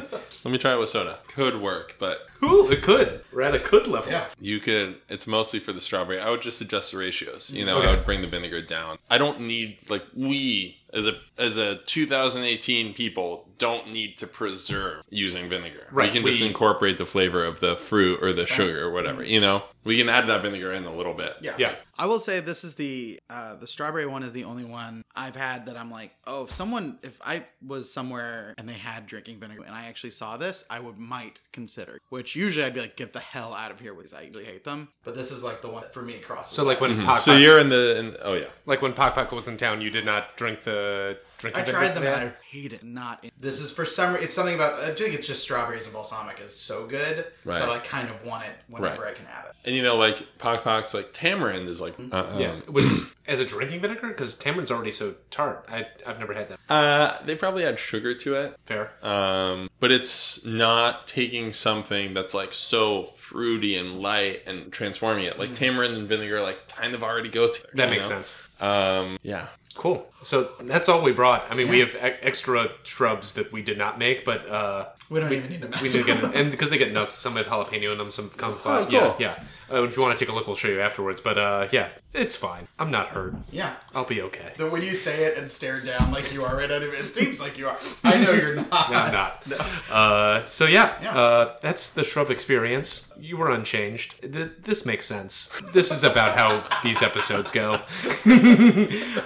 Let 0.45 0.53
me 0.53 0.59
try 0.59 0.75
it 0.75 0.79
with 0.79 0.91
soda. 0.91 1.19
Could 1.29 1.61
work, 1.61 1.97
but 1.99 2.27
Ooh, 2.43 2.71
it 2.71 2.83
could. 2.83 3.23
We're 3.33 3.43
at 3.43 3.55
a 3.55 3.59
could 3.61 3.87
level. 3.87 4.13
Yeah. 4.13 4.29
You 4.41 4.61
could. 4.61 4.97
It's 5.09 5.27
mostly 5.27 5.59
for 5.59 5.73
the 5.73 5.81
strawberry. 5.81 6.21
I 6.21 6.31
would 6.31 6.43
just 6.43 6.61
adjust 6.61 6.93
the 6.93 6.99
ratios. 6.99 7.51
You 7.51 7.65
know, 7.65 7.79
Okay. 7.79 7.89
I 7.89 7.91
would 7.97 8.05
bring 8.05 8.21
the 8.23 8.27
vinegar 8.29 8.63
down. 8.63 8.99
I 9.11 9.19
don't 9.19 9.41
need 9.41 9.79
like 9.89 10.05
we 10.15 10.77
as 10.93 11.07
a 11.07 11.15
as 11.39 11.57
a 11.57 11.77
2018 11.77 12.95
people 12.95 13.49
don't 13.59 13.91
need 13.93 14.17
to 14.19 14.27
preserve 14.27 15.05
using 15.11 15.49
vinegar. 15.49 15.87
Right, 15.91 16.09
We 16.09 16.19
can 16.21 16.27
just 16.27 16.43
incorporate 16.43 16.99
the 16.99 17.07
flavor 17.07 17.45
of 17.45 17.61
the 17.61 17.77
fruit 17.77 18.23
or 18.23 18.33
the 18.33 18.47
sugar 18.47 18.87
or 18.87 18.91
whatever. 18.91 19.23
You 19.23 19.41
know, 19.41 19.63
we 19.85 19.97
can 19.97 20.09
add 20.09 20.27
that 20.27 20.43
vinegar 20.43 20.73
in 20.73 20.85
a 20.85 20.95
little 20.95 21.15
bit. 21.15 21.35
Yeah. 21.41 21.55
Yeah. 21.59 21.73
I 21.99 22.07
will 22.07 22.21
say 22.21 22.41
this 22.41 22.65
is 22.65 22.75
the 22.75 23.21
uh, 23.29 23.57
the 23.57 23.67
strawberry 23.67 24.07
one 24.07 24.23
is 24.23 24.33
the 24.33 24.45
only 24.45 24.65
one 24.65 25.03
I've 25.15 25.37
had 25.37 25.67
that 25.67 25.77
I'm 25.77 25.91
like, 25.91 26.13
oh, 26.27 26.45
if 26.45 26.51
someone 26.51 26.99
if 27.03 27.21
I 27.23 27.45
was 27.67 27.93
somewhere 27.93 28.55
and 28.59 28.69
they 28.69 28.75
had 28.75 29.07
drinking 29.07 29.39
vinegar 29.41 29.63
and 29.65 29.75
I 29.75 29.87
actually 29.87 30.11
saw 30.11 30.37
this, 30.37 30.65
I 30.71 30.81
would 30.81 30.99
might 30.99 31.41
consider. 31.53 32.01
Which 32.09 32.35
usually 32.37 32.65
I'd 32.65 32.75
be 32.75 32.81
like, 32.81 32.97
get 32.97 33.13
the 33.13 33.21
hell 33.21 33.53
out 33.55 33.71
of 33.71 33.81
here 33.81 33.95
because 33.95 34.15
I 34.15 34.23
usually 34.23 34.45
hate 34.45 34.65
them. 34.65 34.89
But 35.05 35.15
this 35.15 35.31
is 35.31 35.45
like 35.45 35.63
the 35.63 35.69
one 35.69 35.85
for 35.93 36.03
me 36.03 36.17
across. 36.17 36.53
So 36.53 36.65
like 36.65 36.81
when 36.81 36.97
Pok 36.97 37.01
Mm-hmm. 37.01 37.17
So 37.19 37.33
Pok- 37.33 37.41
you're 37.41 37.59
in 37.59 37.69
the. 37.69 37.99
In, 37.99 38.17
oh 38.23 38.35
yeah. 38.35 38.47
like 38.67 38.83
when 38.83 38.93
Pok 38.93 39.15
Pok 39.15 39.33
was 39.33 39.49
in 39.49 39.57
town, 39.57 39.81
you 39.81 39.91
did 39.91 40.05
not 40.05 40.37
drink 40.37 40.63
the 40.63 40.81
drinking 40.81 41.21
I 41.49 41.51
vinegars 41.51 41.71
tried 41.75 41.89
them 41.95 42.03
and? 42.05 42.31
I 42.31 42.33
hate 42.47 42.73
it. 42.73 42.85
Not 42.85 43.25
in- 43.25 43.31
this 43.39 43.61
is 43.61 43.73
for 43.73 43.85
some. 43.85 44.17
It's 44.17 44.35
something 44.35 44.55
about. 44.55 44.81
I 44.81 44.95
think 44.95 45.15
it's 45.15 45.27
just 45.27 45.43
strawberries 45.43 45.87
and 45.87 45.95
balsamic 45.95 46.41
is 46.41 46.55
so 46.55 46.87
good 46.87 47.27
Right. 47.45 47.59
that 47.61 47.69
I 47.69 47.79
kind 47.81 48.09
of 48.11 48.25
want 48.25 48.45
it 48.45 48.53
whenever 48.69 49.03
Right. 49.03 49.11
I 49.13 49.15
can 49.15 49.27
have 49.27 49.47
it. 49.47 49.53
And 49.65 49.75
you 49.75 49.83
know, 49.83 49.97
like 49.97 50.23
Pok 50.39 50.63
Pok's 50.65 50.95
like 50.95 51.11
tamarind 51.13 51.69
is 51.69 51.81
like. 51.81 51.95
Uh, 52.13 52.27
Yeah, 52.39 52.49
um, 52.53 52.63
Would- 52.69 53.07
as 53.31 53.41
a 53.41 53.47
drinking 53.47 53.81
vinegar 53.81 54.09
because 54.09 54.35
tamarind's 54.39 54.71
already 54.71 54.91
so 54.91 55.15
tart. 55.31 55.65
I 55.71 55.87
I've 56.07 56.19
never 56.19 56.35
had 56.35 56.49
that. 56.51 56.59
uh, 56.69 57.23
they 57.25 57.37
probably 57.37 57.65
add 57.65 57.79
sugar 57.79 58.13
to 58.15 58.35
it. 58.35 58.57
Fair. 58.67 58.93
um, 59.03 59.71
but 59.79 59.91
it's 59.93 60.45
not 60.45 61.07
taking 61.07 61.53
something 61.53 62.13
that's 62.13 62.35
like 62.35 62.53
so 62.53 63.05
fruity 63.05 63.77
and 63.77 64.01
light 64.01 64.43
and 64.47 64.71
transforming 64.73 65.25
it. 65.25 65.39
Like 65.39 65.55
tamarind 65.55 65.97
and 65.97 66.09
vinegar, 66.09 66.41
like 66.43 66.69
kind 66.69 66.95
of 66.95 67.03
already 67.03 67.29
go 67.31 67.51
together. 67.51 67.69
Mm. 67.73 67.77
That 67.77 67.85
you 67.85 67.91
makes 67.95 68.11
know? 68.11 68.17
sense. 68.17 68.49
Um, 68.61 69.19
yeah. 69.23 69.47
Cool. 69.77 70.05
So 70.23 70.51
that's 70.63 70.89
all 70.91 71.01
we 71.01 71.13
brought. 71.13 71.51
I 71.51 71.55
mean, 71.55 71.69
we 71.69 71.79
have 71.79 71.95
e- 71.95 72.19
extra 72.21 72.73
shrubs 72.83 73.35
that 73.35 73.51
we 73.53 73.63
did 73.63 73.79
not 73.79 73.99
make, 73.99 74.25
but 74.27 74.47
uh, 74.51 74.87
We 75.11 75.19
don't 75.21 75.33
even 75.33 75.51
need 75.51 75.61
to 75.63 75.69
mess 75.69 75.83
we 75.83 75.89
need 75.89 75.95
to 75.99 76.05
get 76.05 76.35
and 76.37 76.51
because 76.53 76.71
they 76.71 76.79
get 76.79 76.93
nuts. 76.93 77.13
Some 77.15 77.35
have 77.37 77.47
jalapeno 77.47 77.93
in 77.93 77.99
them. 77.99 78.11
Some 78.11 78.31
come. 78.31 78.59
Oh, 78.65 78.87
Yeah, 78.89 79.01
cool. 79.01 79.17
yeah. 79.19 79.35
Uh, 79.73 79.85
if 79.85 79.97
you 79.97 80.03
want 80.03 80.17
to 80.19 80.25
take 80.25 80.33
a 80.33 80.35
look, 80.37 80.47
we'll 80.49 80.57
show 80.57 80.67
you 80.69 80.81
afterwards. 80.81 81.21
But 81.21 81.39
uh, 81.39 81.69
yeah, 81.71 81.89
it's 82.13 82.35
fine. 82.35 82.67
I'm 82.79 82.91
not 82.91 83.09
hurt. 83.09 83.35
Yeah. 83.53 83.75
I'll 83.95 84.05
be 84.05 84.21
okay. 84.23 84.53
The 84.57 84.69
way 84.69 84.85
you 84.85 84.95
say 84.97 85.25
it 85.27 85.37
and 85.39 85.51
stare 85.51 85.81
down 85.81 86.11
like 86.13 86.33
you 86.35 86.45
are 86.45 86.57
right 86.57 86.69
at 86.71 86.83
it, 86.83 86.93
it 86.95 87.15
seems 87.15 87.41
like 87.41 87.57
you 87.59 87.69
are. 87.69 87.79
I 88.03 88.19
know 88.19 88.33
you're 88.33 88.55
not. 88.71 88.71
no, 88.91 88.97
I'm 88.97 89.13
not. 89.13 89.47
No. 89.49 89.57
Uh, 89.95 90.45
so 90.45 90.67
yeah, 90.67 90.95
Yeah. 91.03 91.17
Uh, 91.17 91.57
that's 91.63 91.91
the 91.93 92.03
shrub 92.05 92.31
experience. 92.31 93.13
You 93.19 93.37
were 93.37 93.51
unchanged. 93.51 94.21
Th- 94.23 94.51
this 94.63 94.85
makes 94.87 95.07
sense. 95.07 95.61
This 95.73 95.91
is 95.93 96.03
about 96.05 96.37
how 96.37 96.65
these 96.83 97.01
episodes 97.03 97.51
go. 97.53 97.75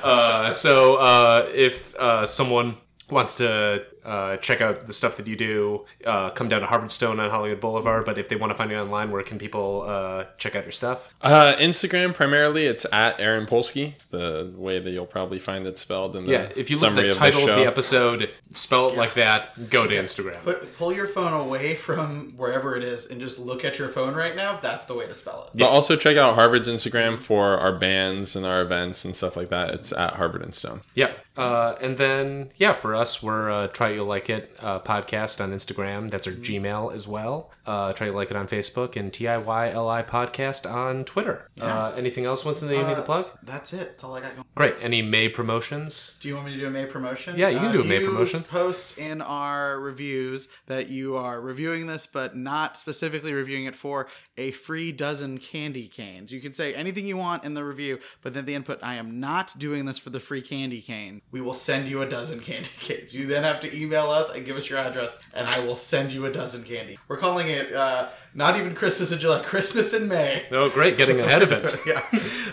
uh, 0.03 0.51
so 0.51 0.97
uh, 0.97 1.49
if 1.55 1.95
uh, 1.97 2.27
someone 2.27 2.77
wants 3.11 3.37
to 3.37 3.85
uh, 4.05 4.37
check 4.39 4.61
out 4.61 4.87
the 4.87 4.93
stuff 4.93 5.17
that 5.17 5.27
you 5.27 5.37
do, 5.37 5.85
uh, 6.05 6.31
come 6.31 6.49
down 6.49 6.61
to 6.61 6.67
Harvard 6.67 6.91
Stone 6.91 7.21
on 7.21 7.31
Hollywood 7.31 7.61
Boulevard. 7.61 8.05
But 8.05 8.19
if 8.19 8.29
they 8.29 8.37
want 8.37 8.51
to 8.51 8.57
find 8.57 8.71
you 8.71 8.79
online, 8.79 9.11
where 9.11 9.23
can 9.23 9.39
people 9.39 9.85
uh, 9.87 10.25
check 10.39 10.57
out 10.57 10.65
your 10.65 10.73
stuff? 10.73 11.15
Uh, 11.23 11.55
Instagram 11.59 12.15
primarily, 12.15 12.67
it's 12.67 12.85
at 12.93 13.21
Aaron 13.21 13.47
Polsky. 13.47 13.93
It's 13.95 14.07
the 14.07 14.53
way 14.57 14.81
that 14.81 14.91
you'll 14.91 15.07
probably 15.07 15.39
find 15.39 15.67
it 15.67 15.79
spelled 15.79 16.17
in 16.17 16.25
the 16.25 16.33
Yeah, 16.33 16.49
if 16.57 16.71
you 16.71 16.79
look 16.79 16.91
at 16.91 16.97
the 16.97 17.13
title 17.13 17.43
of 17.43 17.45
of 17.49 17.57
the, 17.57 17.63
the 17.63 17.69
episode, 17.69 18.31
spell 18.53 18.89
it 18.89 18.97
like 18.97 19.15
that, 19.15 19.71
go 19.71 19.87
to 19.87 19.95
Instagram. 19.95 20.43
Put, 20.43 20.77
pull 20.77 20.93
your 20.93 21.07
phone 21.07 21.33
away 21.33 21.75
from 21.75 22.35
wherever 22.37 22.77
it 22.77 22.83
is 22.83 23.11
and 23.11 23.21
just 23.21 23.39
look 23.39 23.65
at 23.65 23.79
your 23.79 23.89
phone 23.89 24.15
right 24.15 24.37
now. 24.37 24.59
That's 24.61 24.87
the 24.87 24.95
way 24.95 25.07
to 25.07 25.15
spell 25.15 25.45
it. 25.45 25.59
But 25.59 25.69
also 25.69 25.97
check 25.97 26.17
out 26.17 26.35
Harvard's 26.35 26.69
Instagram 26.69 27.21
for 27.21 27.59
our 27.59 27.77
bands 27.77 28.37
and 28.37 28.45
our 28.47 28.61
events 28.63 29.05
and 29.05 29.15
stuff 29.15 29.37
like 29.37 29.49
that. 29.49 29.71
It's 29.71 29.93
at 29.93 30.15
Harvard 30.15 30.43
and 30.43 30.55
Stone. 30.55 30.83
Yeah. 30.95 31.13
Uh, 31.37 31.75
and 31.81 31.99
then, 31.99 32.51
yeah, 32.57 32.73
for 32.75 32.95
us, 32.95 33.23
we're 33.23 33.51
uh, 33.51 33.69
Try 33.95 34.01
You 34.03 34.09
Like 34.09 34.29
It 34.29 34.57
uh, 34.61 34.81
podcast 34.81 35.41
on 35.43 35.53
Instagram. 35.53 36.11
That's 36.11 36.27
our 36.27 36.33
Gmail 36.33 36.93
as 36.93 37.07
well. 37.07 37.51
Uh, 37.67 37.93
Try 37.93 38.09
You 38.09 38.13
Like 38.13 38.31
It 38.31 38.37
on 38.37 38.47
Facebook 38.47 38.97
and 38.97 39.11
TIYLI 39.11 40.07
podcast 40.07 40.71
on 40.71 41.05
Twitter. 41.05 41.49
Uh, 41.61 41.93
anything 41.97 42.25
else, 42.25 42.45
Winston, 42.45 42.69
that 42.69 42.77
you 42.77 42.87
need 42.87 42.97
to 42.97 43.03
plug? 43.03 43.27
That's 43.43 43.73
it. 43.73 43.89
That's 43.91 44.05
all 44.05 44.15
I 44.15 44.21
got 44.21 44.35
going. 44.35 44.47
Great. 44.55 44.77
Any 44.83 45.03
May 45.03 45.29
promotions? 45.29 46.19
Do 46.21 46.29
you 46.29 46.35
want 46.35 46.47
me 46.47 46.55
to 46.55 46.61
do 46.61 46.67
a 46.67 46.71
May 46.71 46.87
promotion? 46.87 47.39
Yeah, 47.39 47.49
you 47.49 47.59
can 47.59 47.73
do 47.73 47.81
a 47.81 47.85
May 47.85 48.05
promotion. 48.05 48.43
Post 48.43 48.99
in 48.99 49.23
our 49.23 49.81
reviews 49.81 50.49
that 50.67 50.89
you 50.89 51.17
are 51.17 51.41
reviewing 51.41 51.87
this, 51.87 52.07
but 52.07 52.37
not 52.37 52.77
specifically 52.77 53.33
reviewing 53.33 53.65
it 53.65 53.75
for 53.75 54.09
a 54.37 54.51
free 54.51 54.93
dozen 54.93 55.39
candy 55.39 55.89
canes. 55.89 56.33
You 56.33 56.41
can 56.41 56.53
say 56.53 56.75
anything 56.75 57.07
you 57.07 57.17
want 57.17 57.45
in 57.45 57.55
the 57.55 57.65
review, 57.65 57.99
but 58.21 58.35
then 58.35 58.45
the 58.45 58.55
input, 58.55 58.81
I 58.83 58.97
am 58.97 59.21
not 59.21 59.55
doing 59.59 59.85
this 59.87 59.99
for 59.99 60.11
the 60.11 60.21
free 60.21 60.43
candy 60.43 60.83
cane. 60.83 61.23
We 61.31 61.41
will 61.41 61.55
send 61.55 61.89
you 61.89 62.03
a 62.03 62.09
dozen 62.09 62.41
candy 62.41 62.69
canes. 62.81 63.15
You 63.17 63.27
then 63.27 63.45
have 63.45 63.61
to 63.61 63.77
email 63.77 64.11
us 64.11 64.35
and 64.35 64.45
give 64.45 64.57
us 64.57 64.69
your 64.69 64.81
address, 64.81 65.17
and 65.33 65.47
I 65.47 65.65
will 65.65 65.77
send 65.77 66.13
you 66.13 66.27
a 66.27 66.33
dozen 66.33 66.65
candy. 66.65 66.99
We're 67.09 67.17
calling 67.17 67.49
it 67.49 67.54
uh, 67.61 68.09
not 68.35 68.57
even 68.57 68.75
Christmas 68.75 69.13
in 69.13 69.19
July, 69.19 69.43
Christmas 69.45 69.95
in 69.95 70.09
May. 70.09 70.45
Oh, 70.53 70.69
great. 70.71 70.97
Getting 70.97 71.21
ahead 71.27 71.43
of 71.43 71.53
it. 71.53 71.79
yeah. 71.87 72.03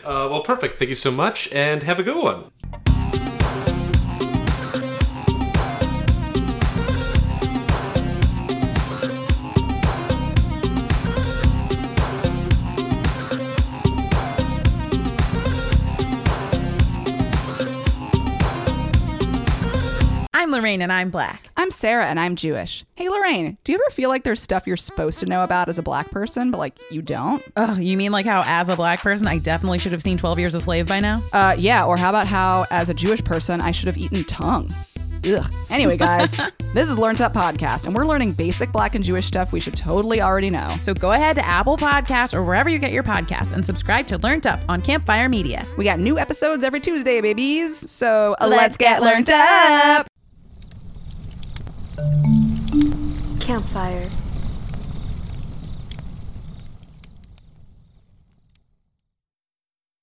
Uh, 0.03 0.27
well, 0.29 0.41
perfect. 0.43 0.77
Thank 0.79 0.89
you 0.89 0.95
so 0.95 1.11
much, 1.11 1.51
and 1.51 1.83
have 1.83 1.99
a 1.99 2.03
good 2.03 2.21
one. 2.21 2.90
Lorraine 20.61 20.83
and 20.83 20.93
I'm 20.93 21.09
black. 21.09 21.49
I'm 21.57 21.71
Sarah 21.71 22.05
and 22.05 22.19
I'm 22.19 22.35
Jewish. 22.35 22.85
Hey 22.93 23.09
Lorraine, 23.09 23.57
do 23.63 23.71
you 23.71 23.79
ever 23.79 23.89
feel 23.89 24.09
like 24.09 24.23
there's 24.23 24.39
stuff 24.39 24.67
you're 24.67 24.77
supposed 24.77 25.19
to 25.21 25.25
know 25.25 25.43
about 25.43 25.69
as 25.69 25.79
a 25.79 25.81
black 25.81 26.11
person, 26.11 26.51
but 26.51 26.59
like 26.59 26.77
you 26.91 27.01
don't? 27.01 27.41
Oh, 27.57 27.79
you 27.79 27.97
mean 27.97 28.11
like 28.11 28.27
how 28.27 28.43
as 28.45 28.69
a 28.69 28.75
black 28.75 28.99
person 29.01 29.25
I 29.25 29.39
definitely 29.39 29.79
should 29.79 29.91
have 29.91 30.03
seen 30.03 30.19
12 30.19 30.37
Years 30.37 30.53
a 30.53 30.61
Slave 30.61 30.87
by 30.87 30.99
now? 30.99 31.19
Uh, 31.33 31.55
yeah, 31.57 31.83
or 31.83 31.97
how 31.97 32.09
about 32.09 32.27
how 32.27 32.65
as 32.69 32.91
a 32.91 32.93
Jewish 32.93 33.23
person 33.23 33.59
I 33.59 33.71
should 33.71 33.87
have 33.87 33.97
eaten 33.97 34.23
tongue? 34.25 34.69
Ugh. 35.25 35.51
Anyway, 35.71 35.97
guys, 35.97 36.37
this 36.75 36.89
is 36.89 36.97
Learned 36.99 37.23
Up 37.23 37.33
Podcast, 37.33 37.87
and 37.87 37.95
we're 37.95 38.05
learning 38.05 38.33
basic 38.33 38.71
black 38.71 38.93
and 38.93 39.03
Jewish 39.03 39.25
stuff 39.25 39.51
we 39.51 39.59
should 39.59 39.75
totally 39.75 40.21
already 40.21 40.51
know. 40.51 40.75
So 40.83 40.93
go 40.93 41.13
ahead 41.13 41.37
to 41.37 41.45
Apple 41.45 41.75
Podcasts 41.75 42.35
or 42.35 42.43
wherever 42.43 42.69
you 42.69 42.77
get 42.77 42.91
your 42.91 43.03
podcasts 43.03 43.51
and 43.51 43.65
subscribe 43.65 44.05
to 44.07 44.19
Learned 44.19 44.45
Up 44.45 44.59
on 44.69 44.83
Campfire 44.83 45.27
Media. 45.27 45.65
We 45.75 45.85
got 45.85 45.99
new 45.99 46.19
episodes 46.19 46.63
every 46.63 46.81
Tuesday, 46.81 47.19
babies. 47.19 47.89
So 47.89 48.35
uh, 48.39 48.45
let's 48.47 48.77
get 48.77 49.01
learned 49.01 49.31
up. 49.31 50.10
Campfire. 53.39 54.30